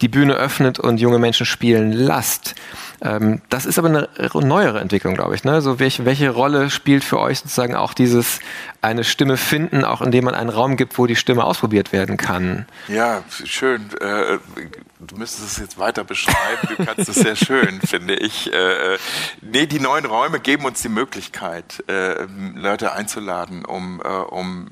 die 0.00 0.08
Bühne 0.08 0.34
öffnet 0.34 0.78
und 0.78 1.00
junge 1.00 1.18
Menschen 1.18 1.46
spielen 1.46 1.92
lasst. 1.92 2.54
Ähm, 3.02 3.40
das 3.48 3.66
ist 3.66 3.78
aber 3.78 3.88
eine 3.88 4.08
neuere 4.34 4.80
Entwicklung, 4.80 5.14
glaube 5.14 5.34
ich. 5.34 5.44
Ne? 5.44 5.62
So 5.62 5.78
welche, 5.78 6.04
welche 6.04 6.30
Rolle 6.30 6.70
spielt 6.70 7.04
für 7.04 7.18
euch 7.18 7.38
sozusagen 7.38 7.74
auch 7.74 7.94
dieses 7.94 8.40
eine 8.82 9.04
Stimme 9.04 9.36
finden, 9.36 9.84
auch 9.84 10.02
indem 10.02 10.24
man 10.24 10.34
einen 10.34 10.50
Raum 10.50 10.76
gibt, 10.76 10.98
wo 10.98 11.06
die 11.06 11.16
Stimme 11.16 11.44
ausprobiert 11.44 11.92
werden 11.92 12.16
kann? 12.16 12.66
Ja, 12.88 13.22
schön. 13.44 13.90
Äh, 14.00 14.38
du 15.00 15.16
müsstest 15.16 15.52
es 15.52 15.58
jetzt 15.58 15.78
weiter 15.78 16.04
beschreiben. 16.04 16.68
Du 16.76 16.84
kannst 16.84 17.08
es 17.08 17.16
sehr 17.16 17.36
schön, 17.36 17.80
finde 17.86 18.16
ich. 18.16 18.52
Äh, 18.52 18.98
nee, 19.40 19.66
die 19.66 19.80
neuen 19.80 20.04
Räume 20.04 20.40
geben 20.40 20.64
uns 20.64 20.82
die 20.82 20.88
Möglichkeit, 20.88 21.82
äh, 21.88 22.26
Leute 22.54 22.92
einzuladen, 22.92 23.64
um, 23.64 24.00
um 24.00 24.68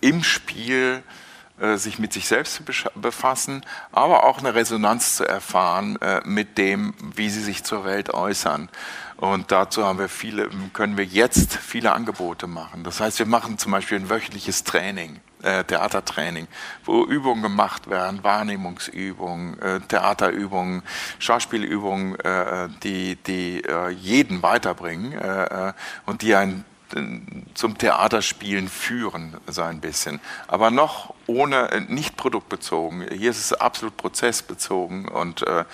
im 0.00 0.22
Spiel 0.22 1.02
äh, 1.02 1.31
sich 1.74 1.98
mit 1.98 2.12
sich 2.12 2.26
selbst 2.26 2.54
zu 2.54 2.64
befassen, 2.96 3.64
aber 3.92 4.24
auch 4.24 4.38
eine 4.38 4.54
Resonanz 4.54 5.16
zu 5.16 5.26
erfahren 5.26 6.00
äh, 6.00 6.20
mit 6.24 6.58
dem, 6.58 6.94
wie 7.14 7.28
sie 7.30 7.42
sich 7.42 7.62
zur 7.62 7.84
Welt 7.84 8.12
äußern. 8.12 8.68
Und 9.16 9.52
dazu 9.52 9.84
haben 9.84 10.00
wir 10.00 10.08
viele, 10.08 10.50
können 10.72 10.96
wir 10.96 11.04
jetzt 11.04 11.54
viele 11.54 11.92
Angebote 11.92 12.48
machen. 12.48 12.82
Das 12.82 12.98
heißt, 12.98 13.20
wir 13.20 13.26
machen 13.26 13.56
zum 13.56 13.70
Beispiel 13.70 13.98
ein 14.00 14.10
wöchentliches 14.10 14.64
Training, 14.64 15.20
äh, 15.42 15.62
Theatertraining, 15.62 16.48
wo 16.84 17.04
Übungen 17.04 17.42
gemacht 17.42 17.88
werden, 17.88 18.24
Wahrnehmungsübungen, 18.24 19.60
äh, 19.60 19.80
Theaterübungen, 19.80 20.82
Schauspielübungen, 21.20 22.18
äh, 22.18 22.68
die, 22.82 23.14
die 23.14 23.62
äh, 23.62 23.90
jeden 23.90 24.42
weiterbringen 24.42 25.20
und 26.06 26.22
die 26.22 26.34
ein 26.34 26.64
zum 27.54 27.78
Theaterspielen 27.78 28.68
führen, 28.68 29.36
so 29.46 29.62
ein 29.62 29.80
bisschen. 29.80 30.20
Aber 30.48 30.70
noch 30.70 31.14
ohne, 31.26 31.70
äh, 31.70 31.80
nicht 31.80 32.16
produktbezogen. 32.16 33.06
Hier 33.12 33.30
ist 33.30 33.38
es 33.38 33.52
absolut 33.52 33.96
prozessbezogen 33.96 35.08
und 35.08 35.46
äh, 35.46 35.64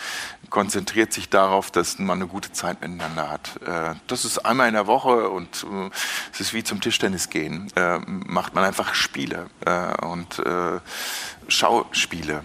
konzentriert 0.50 1.12
sich 1.12 1.28
darauf, 1.28 1.70
dass 1.70 1.98
man 1.98 2.18
eine 2.18 2.26
gute 2.26 2.52
Zeit 2.52 2.80
miteinander 2.80 3.30
hat. 3.30 3.60
Äh, 3.62 3.94
das 4.06 4.24
ist 4.24 4.38
einmal 4.38 4.68
in 4.68 4.74
der 4.74 4.86
Woche 4.86 5.28
und 5.28 5.64
äh, 5.64 5.90
es 6.32 6.40
ist 6.40 6.54
wie 6.54 6.64
zum 6.64 6.80
Tischtennis 6.80 7.30
gehen. 7.30 7.70
Äh, 7.76 7.98
macht 8.06 8.54
man 8.54 8.64
einfach 8.64 8.94
Spiele 8.94 9.50
äh, 9.64 10.04
und 10.04 10.42
Schauspiele. 11.48 12.44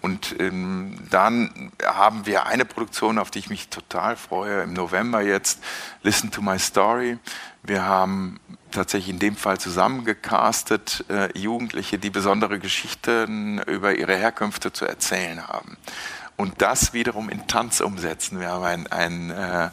Und 0.00 0.40
ähm, 0.40 0.96
dann 1.10 1.70
haben 1.84 2.24
wir 2.24 2.46
eine 2.46 2.64
Produktion, 2.64 3.18
auf 3.18 3.30
die 3.30 3.40
ich 3.40 3.50
mich 3.50 3.68
total 3.68 4.16
freue, 4.16 4.62
im 4.62 4.72
November 4.72 5.20
jetzt, 5.20 5.62
Listen 6.02 6.30
to 6.30 6.40
My 6.40 6.58
Story. 6.58 7.18
Wir 7.64 7.86
haben 7.86 8.40
tatsächlich 8.72 9.10
in 9.10 9.20
dem 9.20 9.36
Fall 9.36 9.58
zusammengecastet 9.58 11.04
äh, 11.08 11.38
Jugendliche, 11.38 11.98
die 11.98 12.10
besondere 12.10 12.58
Geschichten 12.58 13.60
über 13.62 13.94
ihre 13.94 14.16
Herkünfte 14.16 14.72
zu 14.72 14.84
erzählen 14.84 15.46
haben. 15.46 15.76
Und 16.36 16.60
das 16.60 16.92
wiederum 16.92 17.28
in 17.28 17.46
Tanz 17.46 17.80
umsetzen. 17.80 18.40
Wir 18.40 18.48
haben 18.48 18.64
einen, 18.64 18.86
einen 18.88 19.30
äh, 19.30 19.68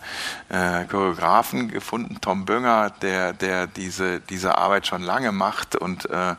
äh, 0.49 0.85
Choreografen 0.85 1.69
gefunden, 1.69 2.19
Tom 2.21 2.45
Bünger, 2.45 2.91
der, 3.01 3.33
der 3.33 3.65
diese, 3.65 4.19
diese 4.19 4.57
Arbeit 4.57 4.85
schon 4.85 5.01
lange 5.01 5.31
macht 5.31 5.75
und 5.75 6.07
äh, 6.11 6.35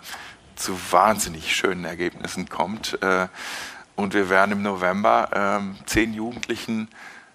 zu 0.55 0.79
wahnsinnig 0.93 1.57
schönen 1.57 1.85
Ergebnissen 1.85 2.49
kommt. 2.49 3.03
Äh, 3.03 3.27
und 3.97 4.15
wir 4.15 4.31
werden 4.31 4.53
im 4.53 4.63
November 4.63 5.31
ähm, 5.33 5.77
zehn 5.87 6.15
Jugendlichen 6.15 6.89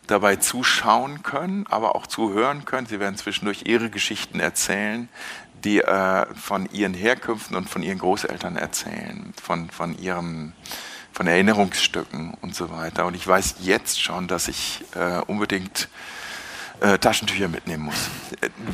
dabei 0.08 0.38
zuschauen 0.38 1.24
können, 1.24 1.66
aber 1.68 1.96
auch 1.96 2.08
zuhören 2.08 2.66
können. 2.66 2.88
Sie 2.88 3.00
werden 3.00 3.18
zwischendurch 3.18 3.64
ihre 3.66 3.90
Geschichten 3.90 4.40
erzählen, 4.40 5.10
die 5.64 5.82
äh, 5.82 6.26
von 6.36 6.70
ihren 6.72 6.94
Herkünften 6.94 7.56
und 7.56 7.70
von 7.70 7.84
ihren 7.84 8.00
Großeltern 8.00 8.56
erzählen, 8.56 9.34
von, 9.42 9.70
von 9.70 9.98
ihrem 9.98 10.54
von 11.12 11.28
Erinnerungsstücken 11.28 12.34
und 12.42 12.54
so 12.54 12.70
weiter. 12.72 13.06
Und 13.06 13.16
ich 13.16 13.26
weiß 13.26 13.56
jetzt 13.62 14.02
schon, 14.02 14.28
dass 14.28 14.50
ich 14.50 14.84
äh, 14.96 15.20
unbedingt 15.28 15.88
äh, 16.82 16.98
Taschentücher 16.98 17.48
mitnehmen 17.48 17.84
muss, 17.86 18.10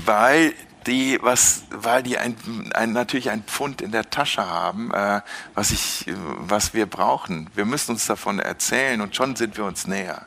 weil 0.05 0.55
die, 0.87 1.19
was, 1.21 1.65
weil 1.69 2.01
die 2.01 2.17
ein, 2.17 2.35
ein, 2.73 2.93
natürlich 2.93 3.29
ein 3.29 3.43
Pfund 3.43 3.81
in 3.81 3.91
der 3.91 4.09
Tasche 4.09 4.43
haben, 4.43 4.91
äh, 4.91 5.21
was 5.53 5.69
ich, 5.69 6.07
was 6.39 6.73
wir 6.73 6.87
brauchen. 6.87 7.47
Wir 7.53 7.65
müssen 7.65 7.91
uns 7.91 8.07
davon 8.07 8.39
erzählen 8.39 9.01
und 9.01 9.15
schon 9.15 9.35
sind 9.35 9.55
wir 9.57 9.65
uns 9.65 9.85
näher 9.85 10.25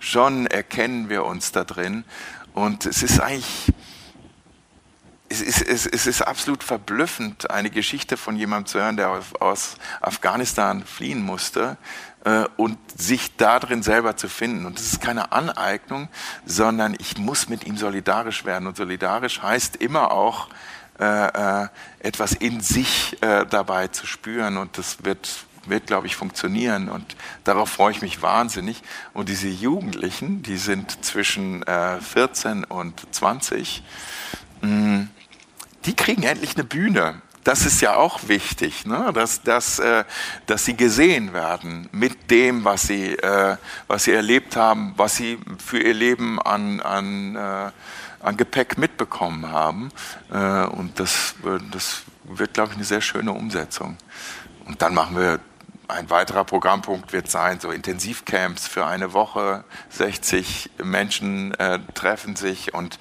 schon 0.00 0.46
erkennen 0.46 1.08
wir 1.08 1.24
uns 1.24 1.52
da 1.52 1.64
drin. 1.64 2.04
Und 2.54 2.86
es 2.86 3.02
ist 3.02 3.20
eigentlich, 3.20 3.72
es 5.28 5.40
ist, 5.40 5.62
es, 5.62 5.86
es 5.86 6.06
ist 6.06 6.22
absolut 6.22 6.62
verblüffend, 6.62 7.50
eine 7.50 7.70
Geschichte 7.70 8.16
von 8.16 8.36
jemandem 8.36 8.66
zu 8.66 8.78
hören, 8.78 8.96
der 8.96 9.20
aus 9.40 9.76
Afghanistan 10.00 10.84
fliehen 10.84 11.22
musste 11.22 11.76
äh, 12.24 12.44
und 12.56 12.78
sich 12.98 13.36
darin 13.36 13.82
selber 13.82 14.16
zu 14.16 14.28
finden. 14.28 14.66
Und 14.66 14.78
das 14.78 14.86
ist 14.86 15.00
keine 15.00 15.32
Aneignung, 15.32 16.08
sondern 16.44 16.96
ich 16.98 17.18
muss 17.18 17.48
mit 17.48 17.66
ihm 17.66 17.76
solidarisch 17.76 18.44
werden. 18.44 18.66
Und 18.66 18.76
solidarisch 18.76 19.42
heißt 19.42 19.76
immer 19.76 20.12
auch, 20.12 20.48
äh, 20.98 21.64
äh, 21.64 21.68
etwas 21.98 22.32
in 22.32 22.60
sich 22.60 23.22
äh, 23.22 23.44
dabei 23.44 23.88
zu 23.88 24.06
spüren 24.06 24.56
und 24.56 24.78
das 24.78 25.04
wird 25.04 25.28
wird, 25.68 25.86
glaube 25.86 26.06
ich, 26.06 26.16
funktionieren 26.16 26.88
und 26.88 27.16
darauf 27.44 27.70
freue 27.70 27.92
ich 27.92 28.02
mich 28.02 28.22
wahnsinnig. 28.22 28.82
Und 29.12 29.28
diese 29.28 29.48
Jugendlichen, 29.48 30.42
die 30.42 30.56
sind 30.56 31.04
zwischen 31.04 31.62
äh, 31.64 32.00
14 32.00 32.64
und 32.64 33.06
20, 33.12 33.82
mh, 34.62 34.68
mm, 34.68 35.10
die 35.84 35.94
kriegen 35.94 36.24
endlich 36.24 36.56
eine 36.56 36.64
Bühne 36.64 37.22
das 37.46 37.64
ist 37.64 37.80
ja 37.80 37.94
auch 37.94 38.26
wichtig, 38.26 38.86
ne? 38.86 39.12
dass, 39.14 39.40
dass, 39.42 39.78
äh, 39.78 40.02
dass 40.46 40.64
sie 40.64 40.76
gesehen 40.76 41.32
werden 41.32 41.88
mit 41.92 42.28
dem, 42.28 42.64
was 42.64 42.82
sie, 42.82 43.12
äh, 43.12 43.56
was 43.86 44.02
sie 44.02 44.12
erlebt 44.12 44.56
haben, 44.56 44.94
was 44.96 45.14
sie 45.14 45.38
für 45.64 45.78
ihr 45.78 45.94
Leben 45.94 46.42
an, 46.42 46.80
an, 46.80 47.36
äh, 47.36 47.70
an 48.20 48.36
Gepäck 48.36 48.78
mitbekommen 48.78 49.52
haben. 49.52 49.90
Äh, 50.32 50.64
und 50.66 50.98
das, 50.98 51.36
das 51.70 52.02
wird, 52.24 52.52
glaube 52.52 52.72
ich, 52.72 52.78
eine 52.78 52.84
sehr 52.84 53.00
schöne 53.00 53.30
Umsetzung. 53.30 53.96
Und 54.64 54.82
dann 54.82 54.92
machen 54.92 55.16
wir 55.16 55.38
ein 55.88 56.10
weiterer 56.10 56.44
Programmpunkt 56.44 57.12
wird 57.12 57.30
sein, 57.30 57.60
so 57.60 57.70
Intensivcamps 57.70 58.66
für 58.66 58.86
eine 58.86 59.12
Woche. 59.12 59.64
60 59.90 60.70
Menschen 60.82 61.54
äh, 61.54 61.78
treffen 61.94 62.36
sich 62.36 62.74
und 62.74 62.98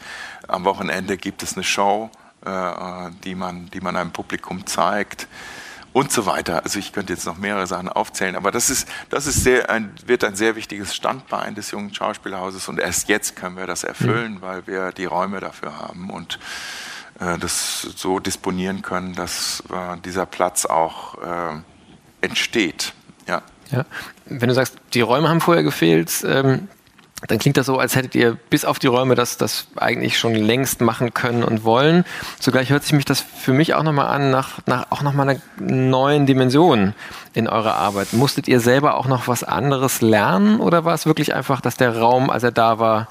am 0.47 0.65
Wochenende 0.65 1.17
gibt 1.17 1.43
es 1.43 1.55
eine 1.55 1.63
Show 1.63 2.11
äh, 2.45 3.11
die, 3.23 3.35
man, 3.35 3.69
die 3.71 3.81
man 3.81 3.95
einem 3.95 4.11
Publikum 4.11 4.65
zeigt 4.65 5.27
und 5.93 6.11
so 6.11 6.25
weiter. 6.25 6.63
Also 6.63 6.79
ich 6.79 6.93
könnte 6.93 7.13
jetzt 7.13 7.25
noch 7.25 7.37
mehrere 7.37 7.67
Sachen 7.67 7.89
aufzählen, 7.89 8.35
aber 8.35 8.51
das 8.51 8.69
ist, 8.69 8.87
das 9.09 9.27
ist 9.27 9.43
sehr 9.43 9.69
ein, 9.69 9.91
wird 10.05 10.23
ein 10.23 10.35
sehr 10.35 10.55
wichtiges 10.55 10.95
Standbein 10.95 11.55
des 11.55 11.71
jungen 11.71 11.93
Schauspielhauses 11.93 12.67
und 12.67 12.79
erst 12.79 13.09
jetzt 13.09 13.35
können 13.35 13.57
wir 13.57 13.65
das 13.65 13.83
erfüllen, 13.83 14.35
mhm. 14.35 14.41
weil 14.41 14.67
wir 14.67 14.91
die 14.91 15.05
Räume 15.05 15.39
dafür 15.39 15.77
haben 15.77 16.09
und 16.09 16.39
äh, 17.19 17.37
das 17.39 17.81
so 17.81 18.19
disponieren 18.19 18.81
können, 18.81 19.15
dass 19.15 19.63
äh, 19.71 19.97
dieser 20.01 20.25
Platz 20.25 20.65
auch 20.65 21.15
äh, 21.23 21.61
entsteht. 22.25 22.93
Ja. 23.27 23.41
ja. 23.71 23.85
Wenn 24.25 24.49
du 24.49 24.55
sagst, 24.55 24.75
die 24.93 25.01
Räume 25.01 25.29
haben 25.29 25.41
vorher 25.41 25.63
gefehlt, 25.63 26.11
ähm, 26.27 26.67
dann 27.27 27.39
klingt 27.39 27.57
das 27.57 27.65
so, 27.65 27.79
als 27.79 27.95
hättet 27.95 28.13
ihr 28.13 28.37
bis 28.49 28.65
auf 28.65 28.77
die 28.77 28.87
Räume 28.87 29.15
das, 29.15 29.37
das 29.37 29.67
eigentlich 29.77 30.19
schon 30.19 30.35
längst 30.35 30.81
machen 30.81 31.13
können 31.13 31.43
und 31.43 31.63
wollen. 31.63 32.05
Zugleich 32.39 32.69
hört 32.69 32.83
sich 32.83 32.93
mich 32.93 33.05
das 33.05 33.21
für 33.21 33.53
mich 33.53 33.73
auch 33.73 33.83
nochmal 33.83 34.07
an, 34.07 34.31
nach, 34.31 34.59
nach 34.65 34.87
auch 34.91 35.01
nochmal 35.01 35.29
einer 35.29 35.39
neuen 35.57 36.25
Dimension 36.25 36.93
in 37.33 37.47
eurer 37.47 37.75
Arbeit. 37.75 38.13
Musstet 38.13 38.47
ihr 38.47 38.59
selber 38.59 38.95
auch 38.95 39.07
noch 39.07 39.27
was 39.27 39.43
anderes 39.43 40.01
lernen 40.01 40.59
oder 40.59 40.85
war 40.85 40.93
es 40.93 41.05
wirklich 41.05 41.33
einfach, 41.33 41.61
dass 41.61 41.77
der 41.77 41.97
Raum, 41.97 42.29
als 42.29 42.43
er 42.43 42.51
da 42.51 42.79
war, 42.79 43.07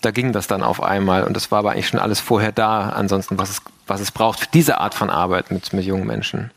da 0.00 0.10
ging 0.10 0.32
das 0.32 0.46
dann 0.46 0.62
auf 0.62 0.82
einmal 0.82 1.24
und 1.24 1.36
es 1.36 1.50
war 1.50 1.60
aber 1.60 1.72
eigentlich 1.72 1.88
schon 1.88 2.00
alles 2.00 2.20
vorher 2.20 2.52
da, 2.52 2.88
ansonsten, 2.88 3.38
was 3.38 3.50
es, 3.50 3.62
was 3.86 4.00
es 4.00 4.10
braucht 4.10 4.40
für 4.40 4.48
diese 4.52 4.78
Art 4.78 4.94
von 4.94 5.10
Arbeit 5.10 5.50
mit, 5.50 5.72
mit 5.72 5.84
jungen 5.84 6.06
Menschen? 6.06 6.50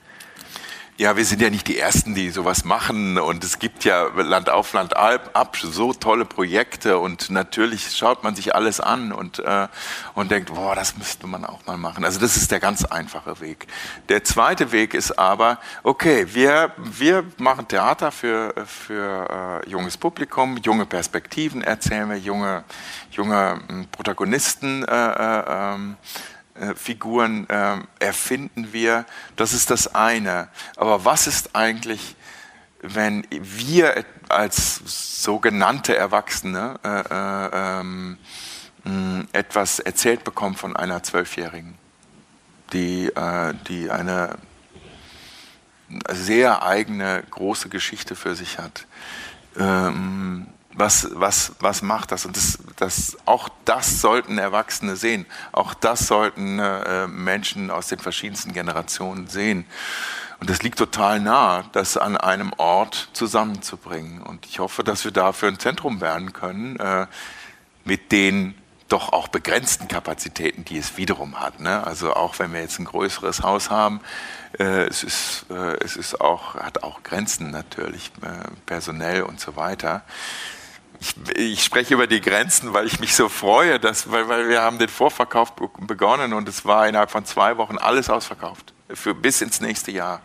Ja, 0.96 1.18
wir 1.18 1.26
sind 1.26 1.41
ja 1.41 1.50
nicht 1.50 1.68
die 1.68 1.80
Ersten, 1.80 2.14
die 2.14 2.30
sowas 2.30 2.66
machen 2.66 3.18
und 3.18 3.44
es 3.44 3.58
gibt 3.58 3.84
ja 3.84 4.10
Land 4.16 4.52
auf 4.52 4.74
Land 4.74 4.96
ab 4.96 5.58
so 5.60 5.91
tolle 5.91 6.24
Projekte 6.24 7.00
und 7.00 7.32
natürlich 7.32 7.98
schaut 7.98 8.24
man 8.24 8.36
sich 8.36 8.54
alles 8.54 8.80
an 8.80 9.12
und, 9.12 9.39
äh, 9.39 9.70
und 10.14 10.30
denkt, 10.30 10.54
boah, 10.54 10.76
das 10.76 10.96
müsste 10.96 11.26
man 11.26 11.46
auch 11.46 11.66
mal 11.66 11.78
machen. 11.78 12.06
Also 12.06 12.20
das 12.20 12.38
ist 12.38 12.52
der 12.52 12.60
ganz 12.60 12.86
einfache 12.86 13.39
Weg. 13.39 13.66
Der 14.08 14.24
zweite 14.24 14.72
Weg 14.72 14.94
ist 14.94 15.18
aber, 15.18 15.58
okay, 15.82 16.28
wir, 16.32 16.74
wir 16.78 17.26
machen 17.38 17.68
Theater 17.68 18.12
für, 18.12 18.54
für 18.68 19.64
äh, 19.66 19.70
junges 19.72 19.98
Publikum, 19.98 20.58
junge 20.58 20.86
Perspektiven 20.86 21.64
erzählen 21.64 22.08
wir, 22.08 22.18
junge, 22.18 22.66
junge 23.10 23.60
hm, 23.68 23.88
Protagonisten 23.88 24.86
äh, 24.86 24.94
äh, 24.94 25.44
ähm, 25.48 25.98
äh, 26.56 26.76
Figuren 26.76 27.49
äh, 27.49 27.78
erfinden 27.99 28.74
wir. 28.74 29.06
Das 29.36 29.54
ist 29.54 29.70
das 29.72 29.95
eine. 29.95 30.49
Aber 30.76 31.06
was 31.06 31.28
ist 31.28 31.56
eigentlich, 31.56 32.16
wenn 32.82 33.26
wir 33.32 34.06
als 34.30 35.24
sogenannte 35.24 35.95
Erwachsene 35.95 36.80
äh, 36.84 36.89
äh, 36.89 37.80
ähm, 37.82 38.18
etwas 39.32 39.80
erzählt 39.80 40.24
bekommen 40.24 40.56
von 40.56 40.76
einer 40.76 41.01
Zwölfjährigen, 41.01 41.76
die, 42.74 43.08
äh, 43.08 43.54
die 43.68 43.89
eine 43.89 44.38
sehr 46.12 46.64
eigene 46.64 47.24
große 47.32 47.70
Geschichte 47.70 48.16
für 48.16 48.36
sich 48.36 48.60
hat? 48.60 48.86
Ähm, 49.58 50.47
was, 50.76 51.09
was, 51.13 51.53
was 51.59 51.82
macht 51.82 52.11
das? 52.11 52.26
Und 52.26 52.36
das, 52.36 52.59
das, 52.78 53.17
auch 53.26 53.49
das 53.65 54.01
sollten 54.01 54.38
Erwachsene 54.38 54.95
sehen. 54.95 55.26
Auch 55.51 55.74
das 55.74 56.07
sollten 56.07 56.59
äh, 56.59 57.07
Menschen 57.07 57.69
aus 57.69 57.88
den 57.88 57.99
verschiedensten 57.99 58.53
Generationen 58.53 59.28
sehen. 59.28 59.65
Und 60.39 60.49
es 60.49 60.61
liegt 60.63 60.78
total 60.78 61.19
nah, 61.19 61.63
das 61.71 61.95
an 61.95 62.17
einem 62.17 62.53
Ort 62.57 63.09
zusammenzubringen. 63.13 64.21
Und 64.21 64.45
ich 64.45 64.59
hoffe, 64.59 64.84
dass 64.84 65.05
wir 65.05 65.11
dafür 65.11 65.49
ein 65.49 65.59
Zentrum 65.59 66.01
werden 66.01 66.34
können, 66.34 66.78
äh, 66.80 67.07
mit 67.86 68.11
den 68.11 68.55
doch 68.89 69.13
auch 69.13 69.28
begrenzten 69.28 69.88
Kapazitäten, 69.88 70.65
die 70.65 70.78
es 70.78 70.97
wiederum 70.97 71.39
hat. 71.39 71.59
Ne? 71.59 71.86
Also 71.86 72.13
auch 72.13 72.38
wenn 72.39 72.53
wir 72.53 72.61
jetzt 72.61 72.80
ein 72.80 72.86
größeres 72.86 73.41
Haus 73.41 73.69
haben, 73.69 74.01
äh, 74.59 74.84
es, 74.84 75.03
ist, 75.03 75.45
äh, 75.49 75.78
es 75.84 75.95
ist 75.95 76.19
auch, 76.19 76.55
hat 76.55 76.84
auch 76.84 77.03
Grenzen 77.03 77.49
natürlich, 77.49 78.11
äh, 78.21 78.49
personell 78.65 79.24
und 79.24 79.39
so 79.39 79.55
weiter 79.55 80.03
ich, 81.04 81.38
ich, 81.38 81.64
spreche 81.64 81.93
über 81.93 82.08
die 82.08 82.22
Grenzen, 82.22 82.74
weil 82.74 82.86
ich 82.86 82.99
mich 82.99 83.14
so 83.16 83.28
freue, 83.28 83.80
dass, 83.80 84.10
weil, 84.10 84.30
weil 84.30 84.47
wir 84.47 84.62
haben 84.62 84.80
den 84.80 84.88
Vorverkauf 84.88 85.54
begonnen 85.56 86.34
und 86.34 86.47
es 86.47 86.64
war 86.64 86.88
innerhalb 86.88 87.12
von 87.12 87.26
zwei 87.26 87.58
Wochen 87.58 87.78
alles 87.78 88.10
ausverkauft, 88.10 88.74
für 88.93 89.14
bis 89.14 89.41
ins 89.41 89.60
nächste 89.60 89.91
Jahr. 89.91 90.22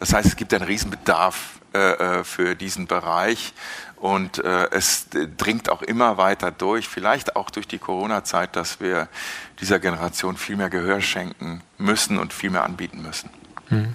Das 0.00 0.12
heißt, 0.12 0.26
es 0.26 0.36
gibt 0.36 0.52
einen 0.54 0.64
Riesenbedarf 0.64 1.60
äh, 1.72 1.78
äh 1.78 2.24
für 2.24 2.56
diesen 2.56 2.86
Bereich 2.86 3.54
und 3.96 4.38
äh, 4.38 4.68
es 4.70 5.06
dringt 5.36 5.70
auch 5.70 5.82
immer 5.82 6.16
weiter 6.16 6.50
durch, 6.50 6.88
vielleicht 6.88 7.36
auch 7.36 7.50
durch 7.50 7.68
die 7.68 7.78
Corona-Zeit, 7.78 8.56
dass 8.56 8.80
wir 8.80 9.08
dieser 9.60 9.78
Generation 9.78 10.36
viel 10.36 10.56
mehr 10.56 10.70
Gehör 10.70 11.00
schenken 11.00 11.62
müssen 11.78 12.18
und 12.18 12.32
viel 12.32 12.50
mehr 12.50 12.64
anbieten 12.64 13.02
müssen. 13.02 13.30
Mhm. 13.70 13.94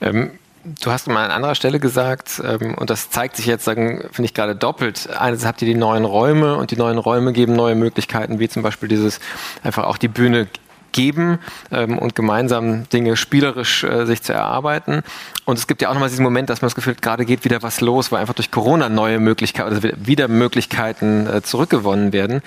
Ähm, 0.00 0.38
Du 0.64 0.92
hast 0.92 1.08
mal 1.08 1.24
an 1.24 1.30
anderer 1.32 1.54
Stelle 1.56 1.80
gesagt, 1.80 2.40
ähm, 2.44 2.74
und 2.74 2.88
das 2.88 3.10
zeigt 3.10 3.36
sich 3.36 3.46
jetzt, 3.46 3.64
finde 3.64 4.08
ich 4.20 4.34
gerade 4.34 4.54
doppelt. 4.54 5.08
Einerseits 5.10 5.46
habt 5.46 5.62
ihr 5.62 5.66
die 5.66 5.74
neuen 5.74 6.04
Räume 6.04 6.56
und 6.56 6.70
die 6.70 6.76
neuen 6.76 6.98
Räume 6.98 7.32
geben 7.32 7.54
neue 7.54 7.74
Möglichkeiten, 7.74 8.38
wie 8.38 8.48
zum 8.48 8.62
Beispiel 8.62 8.88
dieses 8.88 9.18
einfach 9.64 9.84
auch 9.84 9.96
die 9.96 10.08
Bühne 10.08 10.46
geben 10.92 11.38
ähm, 11.70 11.98
und 11.98 12.14
gemeinsam 12.14 12.88
Dinge 12.90 13.16
spielerisch 13.16 13.82
äh, 13.82 14.04
sich 14.06 14.22
zu 14.22 14.32
erarbeiten. 14.32 15.02
Und 15.44 15.58
es 15.58 15.66
gibt 15.66 15.82
ja 15.82 15.88
auch 15.88 15.94
nochmal 15.94 16.10
diesen 16.10 16.22
Moment, 16.22 16.48
dass 16.50 16.62
man 16.62 16.66
das 16.68 16.74
Gefühl 16.74 16.94
hat, 16.94 17.02
gerade 17.02 17.24
geht 17.24 17.44
wieder 17.44 17.62
was 17.62 17.80
los, 17.80 18.12
weil 18.12 18.20
einfach 18.20 18.34
durch 18.34 18.50
Corona 18.50 18.88
neue 18.88 19.18
Möglichkeiten, 19.18 19.74
also 19.74 19.88
wieder 19.96 20.28
Möglichkeiten 20.28 21.26
äh, 21.26 21.42
zurückgewonnen 21.42 22.12
werden. 22.12 22.42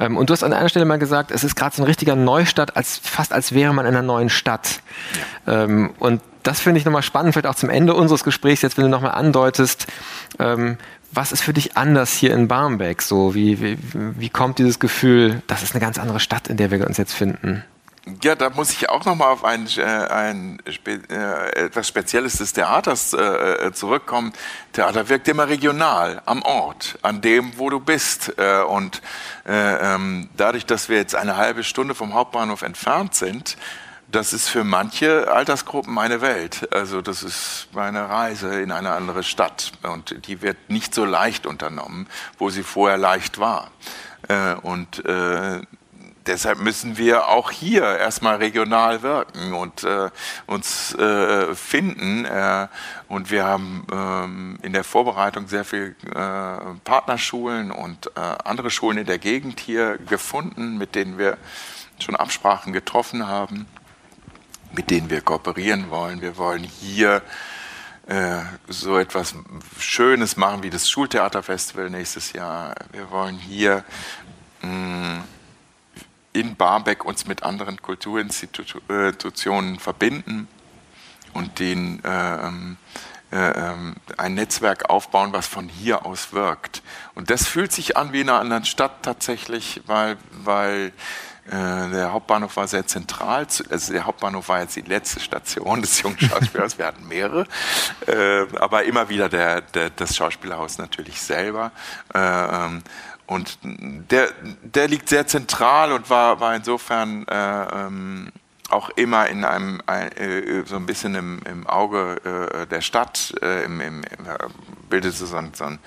Ähm, 0.00 0.16
und 0.16 0.30
du 0.30 0.32
hast 0.32 0.42
an 0.42 0.52
einer 0.52 0.68
Stelle 0.68 0.86
mal 0.86 0.98
gesagt, 0.98 1.30
es 1.30 1.44
ist 1.44 1.56
gerade 1.56 1.76
so 1.76 1.82
ein 1.82 1.86
richtiger 1.86 2.16
Neustart, 2.16 2.76
als, 2.76 2.98
fast 3.02 3.32
als 3.32 3.52
wäre 3.52 3.74
man 3.74 3.84
in 3.84 3.94
einer 3.94 4.02
neuen 4.02 4.30
Stadt. 4.30 4.80
Ja. 5.46 5.64
Ähm, 5.64 5.90
und 5.98 6.22
das 6.48 6.60
finde 6.60 6.78
ich 6.78 6.86
nochmal 6.86 7.02
spannend, 7.02 7.34
vielleicht 7.34 7.46
auch 7.46 7.54
zum 7.54 7.68
Ende 7.68 7.92
unseres 7.92 8.24
Gesprächs, 8.24 8.62
jetzt 8.62 8.78
wenn 8.78 8.84
du 8.84 8.90
nochmal 8.90 9.12
andeutest, 9.12 9.86
ähm, 10.38 10.78
was 11.12 11.30
ist 11.30 11.42
für 11.42 11.52
dich 11.52 11.76
anders 11.76 12.12
hier 12.12 12.32
in 12.32 12.48
Barmbek? 12.48 13.02
So, 13.02 13.34
wie, 13.34 13.60
wie, 13.60 13.78
wie 13.92 14.30
kommt 14.30 14.58
dieses 14.58 14.78
Gefühl, 14.78 15.42
das 15.46 15.62
ist 15.62 15.74
eine 15.74 15.80
ganz 15.80 15.98
andere 15.98 16.20
Stadt, 16.20 16.48
in 16.48 16.56
der 16.56 16.70
wir 16.70 16.86
uns 16.86 16.96
jetzt 16.96 17.12
finden? 17.12 17.64
Ja, 18.22 18.34
da 18.34 18.48
muss 18.48 18.70
ich 18.70 18.88
auch 18.88 19.04
nochmal 19.04 19.28
auf 19.28 19.44
ein, 19.44 19.68
äh, 19.76 19.82
ein 19.82 20.58
äh, 20.86 21.66
etwas 21.66 21.86
Spezielles 21.86 22.38
des 22.38 22.54
Theaters 22.54 23.12
äh, 23.12 23.18
äh, 23.18 23.72
zurückkommen. 23.74 24.32
Theater 24.72 25.10
wirkt 25.10 25.28
immer 25.28 25.48
regional, 25.48 26.22
am 26.24 26.40
Ort, 26.40 26.98
an 27.02 27.20
dem, 27.20 27.58
wo 27.58 27.68
du 27.68 27.78
bist. 27.78 28.32
Und 28.68 29.02
äh, 29.46 29.94
ähm, 29.94 30.30
dadurch, 30.38 30.64
dass 30.64 30.88
wir 30.88 30.96
jetzt 30.96 31.14
eine 31.14 31.36
halbe 31.36 31.62
Stunde 31.62 31.94
vom 31.94 32.14
Hauptbahnhof 32.14 32.62
entfernt 32.62 33.14
sind, 33.14 33.58
das 34.10 34.32
ist 34.32 34.48
für 34.48 34.64
manche 34.64 35.30
Altersgruppen 35.30 35.92
meine 35.92 36.20
Welt. 36.20 36.72
Also 36.72 37.02
das 37.02 37.22
ist 37.22 37.68
meine 37.72 38.08
Reise 38.08 38.60
in 38.60 38.72
eine 38.72 38.92
andere 38.92 39.22
Stadt 39.22 39.72
und 39.82 40.26
die 40.26 40.42
wird 40.42 40.56
nicht 40.68 40.94
so 40.94 41.04
leicht 41.04 41.46
unternommen, 41.46 42.08
wo 42.38 42.50
sie 42.50 42.62
vorher 42.62 42.98
leicht 42.98 43.38
war. 43.38 43.70
Und 44.62 45.02
deshalb 46.28 46.60
müssen 46.60 46.98
wir 46.98 47.28
auch 47.28 47.50
hier 47.50 47.82
erstmal 47.82 48.36
regional 48.36 49.02
wirken 49.02 49.54
und 49.54 49.82
äh, 49.84 50.10
uns 50.46 50.94
äh, 50.94 51.54
finden. 51.54 52.24
Äh, 52.24 52.68
und 53.08 53.30
wir 53.30 53.44
haben 53.44 53.86
ähm, 53.90 54.58
in 54.62 54.72
der 54.72 54.84
Vorbereitung 54.84 55.48
sehr 55.48 55.64
viel 55.64 55.96
äh, 56.04 56.12
Partnerschulen 56.84 57.70
und 57.70 58.08
äh, 58.08 58.20
andere 58.44 58.70
Schulen 58.70 58.98
in 58.98 59.06
der 59.06 59.18
Gegend 59.18 59.58
hier 59.58 59.98
gefunden, 59.98 60.78
mit 60.78 60.94
denen 60.94 61.18
wir 61.18 61.38
schon 61.98 62.14
Absprachen 62.14 62.72
getroffen 62.72 63.26
haben, 63.26 63.66
mit 64.72 64.90
denen 64.90 65.10
wir 65.10 65.20
kooperieren 65.20 65.90
wollen. 65.90 66.20
Wir 66.20 66.36
wollen 66.36 66.62
hier 66.64 67.22
äh, 68.06 68.40
so 68.68 68.98
etwas 68.98 69.34
Schönes 69.78 70.36
machen 70.36 70.62
wie 70.62 70.70
das 70.70 70.88
Schultheaterfestival 70.90 71.90
nächstes 71.90 72.32
Jahr. 72.32 72.74
Wir 72.92 73.10
wollen 73.10 73.36
hier 73.36 73.84
mm, 74.62 75.18
in 76.32 76.56
Barmbek 76.56 77.04
uns 77.04 77.26
mit 77.26 77.42
anderen 77.42 77.82
Kulturinstitutionen 77.82 79.78
verbinden 79.78 80.48
und 81.34 81.58
den 81.58 82.00
ähm, 82.04 82.76
äh, 83.30 83.36
ähm, 83.36 83.96
ein 84.16 84.32
Netzwerk 84.32 84.88
aufbauen, 84.88 85.34
was 85.34 85.46
von 85.46 85.68
hier 85.68 86.06
aus 86.06 86.32
wirkt. 86.32 86.82
Und 87.14 87.28
das 87.28 87.46
fühlt 87.46 87.72
sich 87.72 87.94
an 87.98 88.14
wie 88.14 88.22
in 88.22 88.30
einer 88.30 88.40
anderen 88.40 88.64
Stadt 88.64 89.02
tatsächlich, 89.02 89.82
weil, 89.84 90.16
weil 90.30 90.86
äh, 90.86 90.90
der 91.50 92.12
Hauptbahnhof 92.12 92.56
war 92.56 92.68
sehr 92.68 92.86
zentral. 92.86 93.46
Also 93.70 93.92
der 93.92 94.04
Hauptbahnhof 94.04 94.48
war 94.48 94.60
jetzt 94.60 94.76
die 94.76 94.82
letzte 94.82 95.20
Station 95.20 95.80
des 95.82 96.02
jungen 96.02 96.18
Schauspielers. 96.18 96.78
Wir 96.78 96.86
hatten 96.86 97.06
mehrere, 97.08 97.46
äh, 98.06 98.46
aber 98.58 98.84
immer 98.84 99.08
wieder 99.08 99.28
der, 99.28 99.62
der, 99.62 99.90
das 99.90 100.16
Schauspielerhaus 100.16 100.78
natürlich 100.78 101.20
selber. 101.20 101.72
Äh, 102.14 102.18
ähm, 102.18 102.82
und 103.26 103.58
der, 103.62 104.28
der 104.62 104.88
liegt 104.88 105.08
sehr 105.08 105.26
zentral 105.26 105.92
und 105.92 106.08
war, 106.08 106.40
war 106.40 106.54
insofern 106.54 107.26
ähm, 107.30 108.32
auch 108.68 108.90
immer 108.90 109.28
in 109.28 109.44
einem 109.44 109.80
so 110.66 110.76
ein 110.76 110.86
bisschen 110.86 111.14
im, 111.14 111.40
im 111.44 111.66
Auge 111.66 112.66
der 112.70 112.80
Stadt, 112.80 113.34
im, 113.40 113.80
im, 113.80 114.04
bildete 114.88 115.26
so 115.26 115.36
ein, 115.36 115.52
so 115.54 115.64
ein 115.64 115.78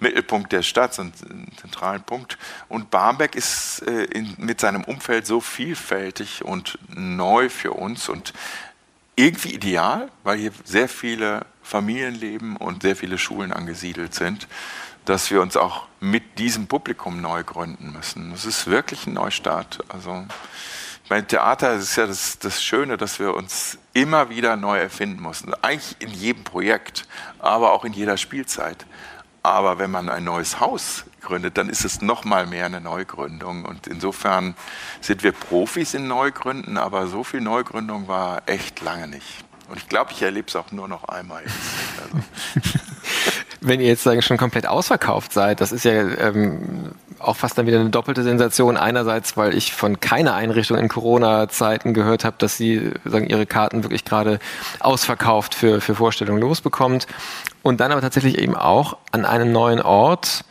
Mittelpunkt 0.00 0.52
der 0.52 0.62
Stadt, 0.62 0.94
so 0.94 1.02
einen 1.02 1.12
zentralen 1.56 2.02
Punkt. 2.02 2.38
Und 2.68 2.90
Barmbek 2.90 3.34
ist 3.34 3.82
äh, 3.86 4.04
in, 4.04 4.34
mit 4.38 4.60
seinem 4.60 4.84
Umfeld 4.84 5.26
so 5.26 5.40
vielfältig 5.40 6.44
und 6.44 6.78
neu 6.88 7.48
für 7.48 7.72
uns 7.72 8.08
und 8.08 8.32
irgendwie 9.16 9.54
ideal, 9.54 10.10
weil 10.24 10.38
hier 10.38 10.52
sehr 10.64 10.88
viele 10.88 11.46
Familien 11.62 12.14
leben 12.14 12.56
und 12.56 12.82
sehr 12.82 12.96
viele 12.96 13.18
Schulen 13.18 13.52
angesiedelt 13.52 14.14
sind, 14.14 14.48
dass 15.04 15.30
wir 15.30 15.40
uns 15.40 15.56
auch 15.56 15.86
mit 16.00 16.38
diesem 16.38 16.66
Publikum 16.66 17.20
neu 17.20 17.42
gründen 17.44 17.92
müssen. 17.92 18.32
Es 18.32 18.44
ist 18.44 18.66
wirklich 18.66 19.06
ein 19.06 19.14
Neustart. 19.14 19.80
Also 19.88 20.24
beim 21.12 21.28
Theater 21.28 21.74
ist 21.74 21.96
ja 21.96 22.06
das, 22.06 22.38
das 22.38 22.62
Schöne, 22.62 22.96
dass 22.96 23.18
wir 23.18 23.34
uns 23.34 23.76
immer 23.92 24.30
wieder 24.30 24.56
neu 24.56 24.78
erfinden 24.78 25.22
müssen. 25.22 25.52
Eigentlich 25.60 25.96
in 25.98 26.08
jedem 26.08 26.42
Projekt, 26.42 27.06
aber 27.38 27.72
auch 27.72 27.84
in 27.84 27.92
jeder 27.92 28.16
Spielzeit. 28.16 28.86
Aber 29.42 29.78
wenn 29.78 29.90
man 29.90 30.08
ein 30.08 30.24
neues 30.24 30.58
Haus 30.58 31.04
gründet, 31.20 31.58
dann 31.58 31.68
ist 31.68 31.84
es 31.84 32.00
noch 32.00 32.24
mal 32.24 32.46
mehr 32.46 32.64
eine 32.64 32.80
Neugründung. 32.80 33.66
Und 33.66 33.88
insofern 33.88 34.54
sind 35.02 35.22
wir 35.22 35.32
Profis 35.32 35.92
in 35.92 36.08
Neugründen, 36.08 36.78
aber 36.78 37.06
so 37.08 37.24
viel 37.24 37.42
Neugründung 37.42 38.08
war 38.08 38.40
echt 38.46 38.80
lange 38.80 39.06
nicht. 39.06 39.44
Und 39.68 39.76
ich 39.76 39.90
glaube, 39.90 40.12
ich 40.12 40.22
erlebe 40.22 40.48
es 40.48 40.56
auch 40.56 40.72
nur 40.72 40.88
noch 40.88 41.04
einmal. 41.04 41.44
Also. 42.04 42.24
Wenn 43.64 43.80
ihr 43.80 43.86
jetzt 43.86 44.02
sagen, 44.02 44.22
schon 44.22 44.36
komplett 44.36 44.66
ausverkauft 44.66 45.32
seid, 45.32 45.60
das 45.60 45.72
ist 45.72 45.84
ja 45.84 45.92
ähm, 45.92 46.92
auch 47.18 47.36
fast 47.36 47.56
dann 47.56 47.66
wieder 47.66 47.80
eine 47.80 47.90
doppelte 47.90 48.22
Sensation. 48.22 48.76
Einerseits, 48.76 49.36
weil 49.36 49.54
ich 49.54 49.72
von 49.72 50.00
keiner 50.00 50.34
Einrichtung 50.34 50.78
in 50.78 50.88
Corona-Zeiten 50.88 51.94
gehört 51.94 52.24
habe, 52.24 52.36
dass 52.38 52.56
sie 52.56 52.90
sagen, 53.04 53.26
ihre 53.26 53.46
Karten 53.46 53.84
wirklich 53.84 54.04
gerade 54.04 54.40
ausverkauft 54.80 55.54
für, 55.54 55.80
für 55.80 55.94
Vorstellungen 55.94 56.40
losbekommt. 56.40 57.06
Und 57.62 57.80
dann 57.80 57.92
aber 57.92 58.00
tatsächlich 58.00 58.38
eben 58.38 58.56
auch 58.56 58.96
an 59.12 59.24
einem 59.24 59.52
neuen 59.52 59.80
Ort, 59.80 60.44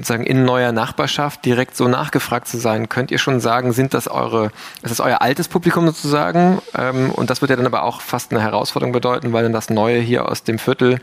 sagen 0.00 0.24
in 0.24 0.44
neuer 0.44 0.72
Nachbarschaft 0.72 1.44
direkt 1.44 1.76
so 1.76 1.88
nachgefragt 1.88 2.48
zu 2.48 2.56
sein, 2.56 2.88
könnt 2.88 3.10
ihr 3.10 3.18
schon 3.18 3.40
sagen, 3.40 3.72
sind 3.72 3.94
das 3.94 4.08
eure, 4.08 4.46
ist 4.82 4.90
das 4.90 5.00
euer 5.00 5.20
altes 5.20 5.48
Publikum 5.48 5.86
sozusagen? 5.86 6.60
Ähm, 6.76 7.10
und 7.10 7.30
das 7.30 7.40
wird 7.40 7.50
ja 7.50 7.56
dann 7.56 7.66
aber 7.66 7.82
auch 7.82 8.00
fast 8.00 8.32
eine 8.32 8.42
Herausforderung 8.42 8.92
bedeuten, 8.92 9.32
weil 9.32 9.42
dann 9.42 9.52
das 9.52 9.70
Neue 9.70 10.00
hier 10.00 10.28
aus 10.28 10.44
dem 10.44 10.58
Viertel 10.58 10.98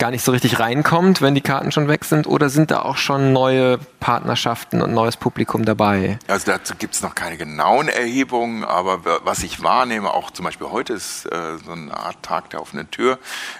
gar 0.00 0.10
nicht 0.10 0.24
so 0.24 0.32
richtig 0.32 0.58
reinkommt, 0.58 1.20
wenn 1.20 1.36
die 1.36 1.42
Karten 1.42 1.70
schon 1.70 1.86
weg 1.86 2.04
sind? 2.04 2.26
Oder 2.26 2.48
sind 2.48 2.70
da 2.70 2.82
auch 2.82 2.96
schon 2.96 3.32
neue 3.32 3.78
Partnerschaften 4.00 4.82
und 4.82 4.92
neues 4.92 5.16
Publikum 5.16 5.64
dabei? 5.64 6.18
Also 6.26 6.50
dazu 6.50 6.74
gibt 6.74 6.94
es 6.94 7.02
noch 7.02 7.14
keine 7.14 7.36
genauen 7.36 7.88
Erhebungen, 7.88 8.64
aber 8.64 9.20
was 9.24 9.42
ich 9.42 9.62
wahrnehme, 9.62 10.12
auch 10.12 10.30
zum 10.30 10.46
Beispiel 10.46 10.68
heute 10.70 10.94
ist 10.94 11.26
äh, 11.26 11.58
so 11.64 11.72
eine 11.72 11.94
Art 11.94 12.22
Tag 12.22 12.48
der 12.50 12.62
offenen 12.62 12.90
Tür, 12.90 13.18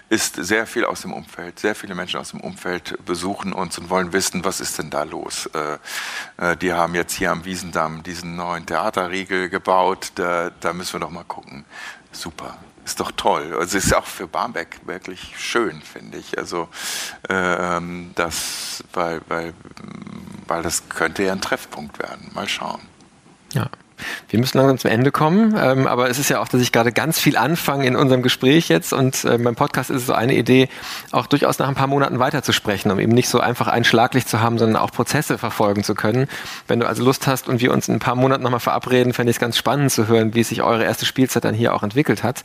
ist 0.09 0.37
sehr 0.37 0.67
viel 0.67 0.87
aus 0.87 1.03
dem 1.03 1.13
Umfeld. 1.13 1.59
Sehr 1.59 1.75
viele 1.75 1.95
Menschen 1.95 2.19
aus 2.19 2.31
dem 2.31 2.41
Umfeld 2.41 2.99
besuchen 3.05 3.53
uns 3.53 3.79
und 3.79 3.91
wollen 3.91 4.15
wissen, 4.15 4.43
was 4.43 4.61
ist 4.61 4.79
denn 4.79 4.89
da 4.89 5.03
los? 5.03 5.49
Äh, 5.53 6.53
äh, 6.53 6.57
die 6.57 6.73
haben 6.73 6.95
jetzt 6.95 7.13
hier 7.13 7.31
am 7.31 7.45
Wiesendamm 7.45 8.03
diesen 8.03 8.37
neuen 8.37 8.65
Theaterriegel 8.65 9.51
gebaut, 9.51 10.13
da, 10.15 10.51
da 10.61 10.73
müssen 10.73 10.95
wir 10.95 11.01
doch 11.01 11.11
mal 11.11 11.25
gucken. 11.25 11.67
Super 12.13 12.57
ist 12.85 13.01
doch 13.01 13.13
toll. 13.13 13.57
Also 13.59 13.79
ist 13.79 13.95
auch 13.95 14.07
für 14.07 14.27
Barmbek 14.27 14.81
wirklich 14.87 15.35
schön, 15.37 15.83
finde 15.83 16.19
ich. 16.19 16.39
Also 16.39 16.69
ähm, 17.29 18.13
das, 18.15 18.85
weil, 18.93 19.21
weil, 19.29 19.55
weil 20.47 20.63
das 20.63 20.89
könnte 20.89 21.23
ja 21.23 21.33
ein 21.33 21.41
Treffpunkt 21.41 21.99
werden. 21.99 22.31
Mal 22.35 22.49
schauen. 22.49 22.81
Ja. 23.53 23.69
Wir 24.29 24.39
müssen 24.39 24.59
langsam 24.59 24.79
zum 24.79 24.91
Ende 24.91 25.11
kommen, 25.13 25.55
ähm, 25.59 25.87
aber 25.87 26.09
es 26.09 26.19
ist 26.19 26.31
ja 26.31 26.41
auch, 26.41 26.49
dass 26.49 26.61
ich 26.61 26.73
gerade 26.73 26.93
ganz 26.93 27.19
viel 27.19 27.37
anfange 27.37 27.87
in 27.87 27.97
unserem 27.97 28.23
Gespräch 28.23 28.69
jetzt 28.69 28.93
und 28.93 29.25
äh, 29.25 29.39
beim 29.39 29.55
Podcast 29.55 29.91
ist 29.91 30.03
es 30.03 30.07
so 30.07 30.13
eine 30.13 30.35
Idee, 30.35 30.69
auch 31.11 31.27
durchaus 31.27 31.59
nach 31.59 31.69
ein 31.69 31.75
paar 31.75 31.87
Monaten 31.87 32.19
weiterzusprechen, 32.19 32.91
um 32.91 32.99
eben 32.99 33.13
nicht 33.13 33.29
so 33.29 33.41
einfach 33.41 33.69
ein 33.69 33.85
Schlaglicht 33.85 34.29
zu 34.29 34.41
haben, 34.41 34.59
sondern 34.59 34.81
auch 34.81 34.93
Prozesse 34.93 35.39
verfolgen 35.39 35.85
zu 35.85 35.95
können. 35.95 36.29
Wenn 36.67 36.81
du 36.81 36.87
also 36.87 37.05
Lust 37.05 37.27
hast 37.27 37.49
und 37.49 37.61
wir 37.61 37.73
uns 37.73 37.89
in 37.89 37.97
ein 37.97 38.01
paar 38.01 38.15
Monaten 38.15 38.43
nochmal 38.43 38.61
verabreden, 38.61 39.13
fände 39.13 39.31
ich 39.31 39.37
es 39.37 39.41
ganz 39.41 39.57
spannend 39.57 39.91
zu 39.91 40.09
hören, 40.09 40.35
wie 40.35 40.43
sich 40.43 40.63
eure 40.63 40.85
erste 40.85 41.07
Spielzeit 41.07 41.45
dann 41.45 41.55
hier 41.55 41.75
auch 41.75 41.83
entwickelt 41.83 42.23
hat. 42.23 42.43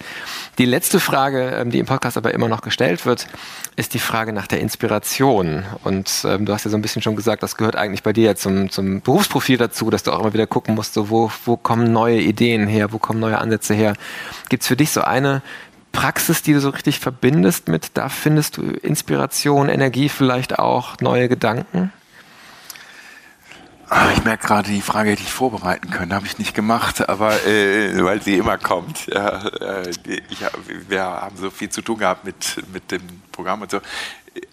Die 0.57 0.65
letzte 0.65 0.99
Frage, 0.99 1.51
ähm, 1.51 1.71
die 1.71 1.79
im 1.79 1.85
Podcast 1.85 2.17
aber 2.17 2.33
immer 2.33 2.47
noch 2.47 2.61
gestellt 2.61 3.05
wird, 3.05 3.27
ist 3.75 3.93
die 3.93 3.99
Frage 3.99 4.33
nach 4.33 4.47
der 4.47 4.59
Inspiration. 4.59 5.63
Und 5.83 6.25
ähm, 6.25 6.45
du 6.45 6.53
hast 6.53 6.65
ja 6.65 6.71
so 6.71 6.77
ein 6.77 6.81
bisschen 6.81 7.01
schon 7.01 7.15
gesagt, 7.15 7.43
das 7.43 7.57
gehört 7.57 7.75
eigentlich 7.75 8.03
bei 8.03 8.13
dir 8.13 8.35
zum, 8.35 8.69
zum 8.69 9.01
Berufsprofil 9.01 9.57
dazu, 9.57 9.89
dass 9.89 10.03
du 10.03 10.11
auch 10.11 10.19
immer 10.19 10.33
wieder 10.33 10.47
gucken 10.47 10.75
musst, 10.75 10.93
so 10.93 11.09
wo, 11.09 11.31
wo 11.45 11.57
kommen 11.57 11.91
neue 11.91 12.19
Ideen 12.19 12.67
her, 12.67 12.91
wo 12.91 12.97
kommen 12.97 13.19
neue 13.19 13.37
Ansätze 13.37 13.73
her. 13.73 13.93
Gibt 14.49 14.63
es 14.63 14.67
für 14.67 14.75
dich 14.75 14.91
so 14.91 15.01
eine 15.01 15.41
Praxis, 15.91 16.41
die 16.41 16.53
du 16.53 16.59
so 16.59 16.69
richtig 16.69 16.99
verbindest 16.99 17.67
mit, 17.67 17.91
da 17.93 18.09
findest 18.09 18.57
du 18.57 18.63
Inspiration, 18.63 19.69
Energie 19.69 20.09
vielleicht 20.09 20.59
auch, 20.59 20.97
neue 20.99 21.29
Gedanken? 21.29 21.91
Ah, 23.87 24.09
ich 24.11 24.23
merke 24.23 24.47
gerade, 24.47 24.71
die 24.71 24.81
Frage 24.81 25.11
hätte 25.11 25.21
ich 25.21 25.31
vorbereiten 25.31 25.91
können, 25.91 26.13
habe 26.13 26.25
ich 26.25 26.39
nicht 26.39 26.55
gemacht, 26.55 27.07
aber 27.07 27.45
äh, 27.45 28.03
weil 28.03 28.21
sie 28.21 28.35
immer 28.35 28.57
kommt. 28.57 29.05
Ja, 29.07 29.47
äh, 29.47 29.89
ich, 29.89 30.43
wir 30.89 31.03
haben 31.03 31.37
so 31.37 31.51
viel 31.51 31.69
zu 31.69 31.81
tun 31.81 31.99
gehabt 31.99 32.25
mit, 32.25 32.63
mit 32.73 32.91
dem 32.91 33.01
Programm 33.31 33.61
und 33.61 33.69
so 33.69 33.79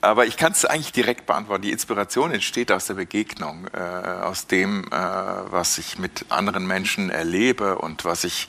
aber 0.00 0.26
ich 0.26 0.36
kann 0.36 0.52
es 0.52 0.64
eigentlich 0.64 0.92
direkt 0.92 1.26
beantworten. 1.26 1.62
Die 1.62 1.72
Inspiration 1.72 2.32
entsteht 2.32 2.70
aus 2.70 2.86
der 2.86 2.94
Begegnung, 2.94 3.66
äh, 3.72 3.78
aus 3.78 4.46
dem, 4.46 4.84
äh, 4.86 4.90
was 4.90 5.78
ich 5.78 5.98
mit 5.98 6.26
anderen 6.28 6.66
Menschen 6.66 7.10
erlebe 7.10 7.78
und 7.78 8.04
was 8.04 8.24
ich, 8.24 8.48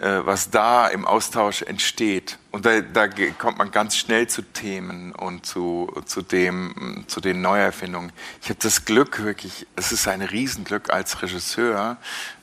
äh, 0.00 0.20
was 0.24 0.50
da 0.50 0.88
im 0.88 1.06
Austausch 1.06 1.62
entsteht. 1.62 2.38
Und 2.50 2.66
da, 2.66 2.80
da, 2.80 3.06
kommt 3.38 3.58
man 3.58 3.70
ganz 3.70 3.96
schnell 3.96 4.26
zu 4.26 4.42
Themen 4.42 5.12
und 5.12 5.46
zu, 5.46 5.92
zu, 6.04 6.22
dem, 6.22 7.04
zu 7.06 7.20
den 7.20 7.40
Neuerfindungen. 7.40 8.12
Ich 8.42 8.48
habe 8.48 8.58
das 8.60 8.84
Glück 8.84 9.22
wirklich, 9.22 9.66
es 9.76 9.92
ist 9.92 10.08
ein 10.08 10.22
Riesenglück 10.22 10.90
als 10.90 11.22
Regisseur, 11.22 11.96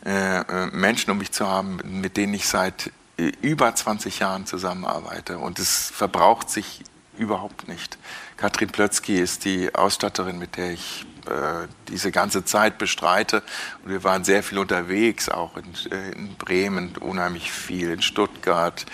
äh, 0.05 0.39
äh, 0.39 0.65
Menschen 0.67 1.11
um 1.11 1.17
mich 1.17 1.31
zu 1.31 1.47
haben, 1.47 1.79
mit 1.83 2.15
denen 2.15 2.33
ich 2.33 2.47
seit 2.47 2.91
äh, 3.17 3.31
über 3.41 3.75
20 3.75 4.19
Jahren 4.19 4.45
zusammenarbeite. 4.45 5.37
Und 5.37 5.59
es 5.59 5.91
verbraucht 5.93 6.49
sich 6.49 6.83
überhaupt 7.21 7.67
nicht. 7.67 7.97
Katrin 8.35 8.69
Plötzky 8.69 9.17
ist 9.19 9.45
die 9.45 9.73
Ausstatterin, 9.75 10.39
mit 10.39 10.57
der 10.57 10.71
ich 10.71 11.05
äh, 11.27 11.67
diese 11.87 12.11
ganze 12.11 12.43
Zeit 12.43 12.79
bestreite. 12.79 13.43
Und 13.83 13.91
wir 13.91 14.03
waren 14.03 14.23
sehr 14.23 14.41
viel 14.41 14.57
unterwegs, 14.57 15.29
auch 15.29 15.55
in, 15.55 15.91
äh, 15.91 16.11
in 16.13 16.35
Bremen 16.35 16.97
unheimlich 16.97 17.51
viel, 17.51 17.91
in 17.91 18.01
Stuttgart, 18.01 18.85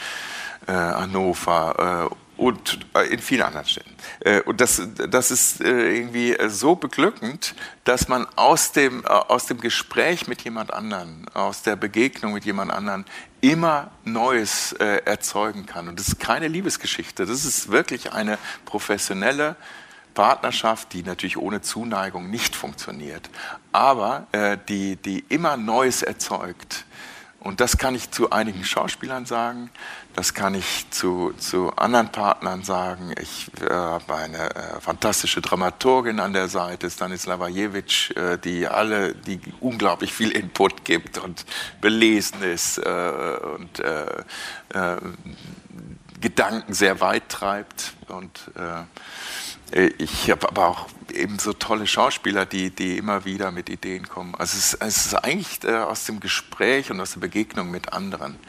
äh, 0.67 0.73
Hannover 0.73 2.09
äh, 2.11 2.41
und 2.41 2.80
äh, 2.93 3.07
in 3.07 3.19
vielen 3.19 3.43
anderen 3.43 3.65
Städten. 3.65 3.95
Und 4.45 4.61
das, 4.61 4.82
das 5.09 5.32
ist 5.32 5.61
irgendwie 5.61 6.38
so 6.47 6.75
beglückend, 6.75 7.55
dass 7.84 8.09
man 8.09 8.28
aus 8.36 8.73
dem, 8.73 9.05
aus 9.05 9.47
dem 9.47 9.59
Gespräch 9.59 10.28
mit 10.28 10.41
jemand 10.43 10.71
anderen, 10.71 11.25
aus 11.34 11.63
der 11.63 11.75
Begegnung 11.75 12.34
mit 12.34 12.45
jemand 12.45 12.71
anderen 12.71 13.05
immer 13.51 13.91
Neues 14.03 14.73
äh, 14.73 15.03
erzeugen 15.05 15.65
kann. 15.65 15.87
Und 15.87 15.99
das 15.99 16.09
ist 16.09 16.19
keine 16.19 16.47
Liebesgeschichte, 16.49 17.25
das 17.25 17.45
ist 17.45 17.71
wirklich 17.71 18.11
eine 18.11 18.37
professionelle 18.65 19.55
Partnerschaft, 20.13 20.93
die 20.93 21.03
natürlich 21.03 21.37
ohne 21.37 21.61
Zuneigung 21.61 22.29
nicht 22.29 22.55
funktioniert, 22.55 23.29
aber 23.71 24.27
äh, 24.31 24.57
die, 24.67 24.97
die 24.97 25.23
immer 25.29 25.55
Neues 25.55 26.01
erzeugt. 26.01 26.85
Und 27.39 27.61
das 27.61 27.77
kann 27.77 27.95
ich 27.95 28.11
zu 28.11 28.31
einigen 28.31 28.65
Schauspielern 28.65 29.25
sagen, 29.25 29.69
das 30.18 30.34
kann 30.34 30.55
ich 30.55 30.89
zu, 30.89 31.32
zu 31.38 31.72
anderen 31.76 32.11
Partnern 32.11 32.63
sagen. 32.63 33.13
Ich 33.22 33.51
äh, 33.61 33.70
habe 33.70 34.15
eine 34.15 34.49
äh, 34.55 34.82
fantastische 34.82 35.41
Dramaturgin 35.41 36.20
an 36.20 36.34
der 36.34 36.47
Seite, 36.47 36.89
Stanislava 36.89 37.47
Jevic, 37.47 38.18
äh, 38.18 38.39
die 38.39 38.68
alle, 38.68 39.13
die 39.13 39.39
unglaublich 39.59 40.11
viel 40.11 40.32
Input 40.32 40.84
gibt 40.86 41.20
und 41.20 41.45
belesen 41.82 42.41
ist 42.41 42.80
äh, 42.80 43.38
und 43.57 43.80
äh, 43.80 44.24
äh, 44.74 44.97
Gedanken 46.20 46.74
sehr 46.74 46.99
weit 46.99 47.30
treibt. 47.30 47.93
Und 48.07 48.49
ich 49.99 50.32
habe 50.32 50.47
aber 50.47 50.68
auch 50.68 50.88
eben 51.13 51.38
tolle 51.38 51.86
Schauspieler, 51.86 52.47
die, 52.47 52.72
die 52.72 52.97
immer 52.97 53.24
wieder 53.26 53.51
mit 53.51 53.70
Ideen 53.70 54.09
kommen. 54.09 54.34
Also 54.34 54.57
es, 54.57 54.74
es 54.74 55.05
ist 55.05 55.13
eigentlich 55.13 55.63
aus 55.68 56.05
dem 56.05 56.20
Gespräch 56.20 56.89
und 56.89 56.99
aus 57.01 57.11
der 57.11 57.20
Begegnung 57.20 57.70
mit 57.70 57.93
anderen. 57.93 58.39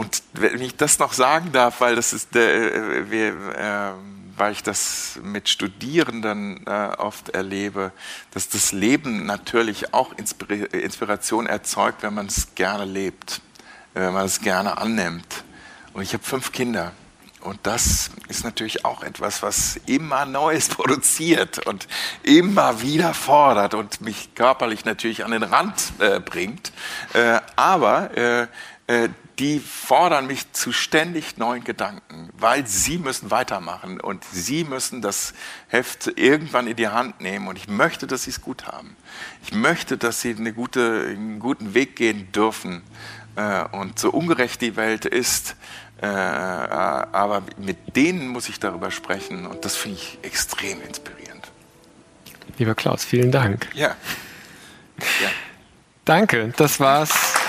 Und 0.00 0.22
wenn 0.32 0.62
ich 0.62 0.76
das 0.76 0.98
noch 0.98 1.12
sagen 1.12 1.52
darf, 1.52 1.82
weil 1.82 1.94
das 1.94 2.14
ist, 2.14 2.34
äh, 2.34 3.10
wir, 3.10 3.28
äh, 3.54 3.92
weil 4.34 4.52
ich 4.52 4.62
das 4.62 5.18
mit 5.22 5.50
Studierenden 5.50 6.66
äh, 6.66 6.94
oft 6.96 7.28
erlebe, 7.28 7.92
dass 8.30 8.48
das 8.48 8.72
Leben 8.72 9.26
natürlich 9.26 9.92
auch 9.92 10.16
Inspir 10.16 10.72
Inspiration 10.72 11.44
erzeugt, 11.46 12.02
wenn 12.02 12.14
man 12.14 12.28
es 12.28 12.54
gerne 12.54 12.86
lebt, 12.86 13.42
wenn 13.92 14.14
man 14.14 14.24
es 14.24 14.40
gerne 14.40 14.78
annimmt. 14.78 15.44
Und 15.92 16.00
ich 16.00 16.14
habe 16.14 16.24
fünf 16.24 16.50
Kinder. 16.50 16.92
Und 17.42 17.58
das 17.64 18.08
ist 18.28 18.42
natürlich 18.42 18.86
auch 18.86 19.02
etwas, 19.02 19.42
was 19.42 19.78
immer 19.84 20.24
Neues 20.24 20.68
produziert 20.70 21.66
und 21.66 21.86
immer 22.22 22.80
wieder 22.80 23.12
fordert 23.12 23.74
und 23.74 24.00
mich 24.00 24.34
körperlich 24.34 24.86
natürlich 24.86 25.26
an 25.26 25.32
den 25.32 25.42
Rand 25.42 25.92
äh, 25.98 26.20
bringt. 26.20 26.72
Äh, 27.12 27.40
aber 27.54 28.16
äh, 28.16 28.46
äh 28.86 29.10
die 29.40 29.58
fordern 29.58 30.26
mich 30.26 30.52
zu 30.52 30.70
ständig 30.70 31.38
neuen 31.38 31.64
Gedanken, 31.64 32.28
weil 32.34 32.66
sie 32.66 32.98
müssen 32.98 33.30
weitermachen 33.30 33.98
und 33.98 34.22
sie 34.30 34.64
müssen 34.64 35.00
das 35.00 35.32
Heft 35.68 36.12
irgendwann 36.16 36.66
in 36.66 36.76
die 36.76 36.88
Hand 36.88 37.22
nehmen 37.22 37.48
und 37.48 37.56
ich 37.56 37.66
möchte, 37.66 38.06
dass 38.06 38.24
sie 38.24 38.30
es 38.30 38.42
gut 38.42 38.66
haben. 38.66 38.94
Ich 39.42 39.54
möchte, 39.54 39.96
dass 39.96 40.20
sie 40.20 40.36
eine 40.36 40.52
gute, 40.52 41.06
einen 41.08 41.38
guten 41.38 41.72
Weg 41.72 41.96
gehen 41.96 42.30
dürfen 42.32 42.82
äh, 43.36 43.64
und 43.72 43.98
so 43.98 44.10
ungerecht 44.10 44.60
die 44.60 44.76
Welt 44.76 45.06
ist, 45.06 45.56
äh, 46.02 46.06
aber 46.06 47.42
mit 47.56 47.96
denen 47.96 48.28
muss 48.28 48.50
ich 48.50 48.60
darüber 48.60 48.90
sprechen 48.90 49.46
und 49.46 49.64
das 49.64 49.74
finde 49.74 49.96
ich 49.96 50.18
extrem 50.20 50.82
inspirierend. 50.82 51.50
Lieber 52.58 52.74
Klaus, 52.74 53.06
vielen 53.06 53.32
Dank. 53.32 53.68
Ja. 53.72 53.96
ja. 54.98 55.30
Danke, 56.04 56.52
das 56.58 56.78
war's. 56.78 57.39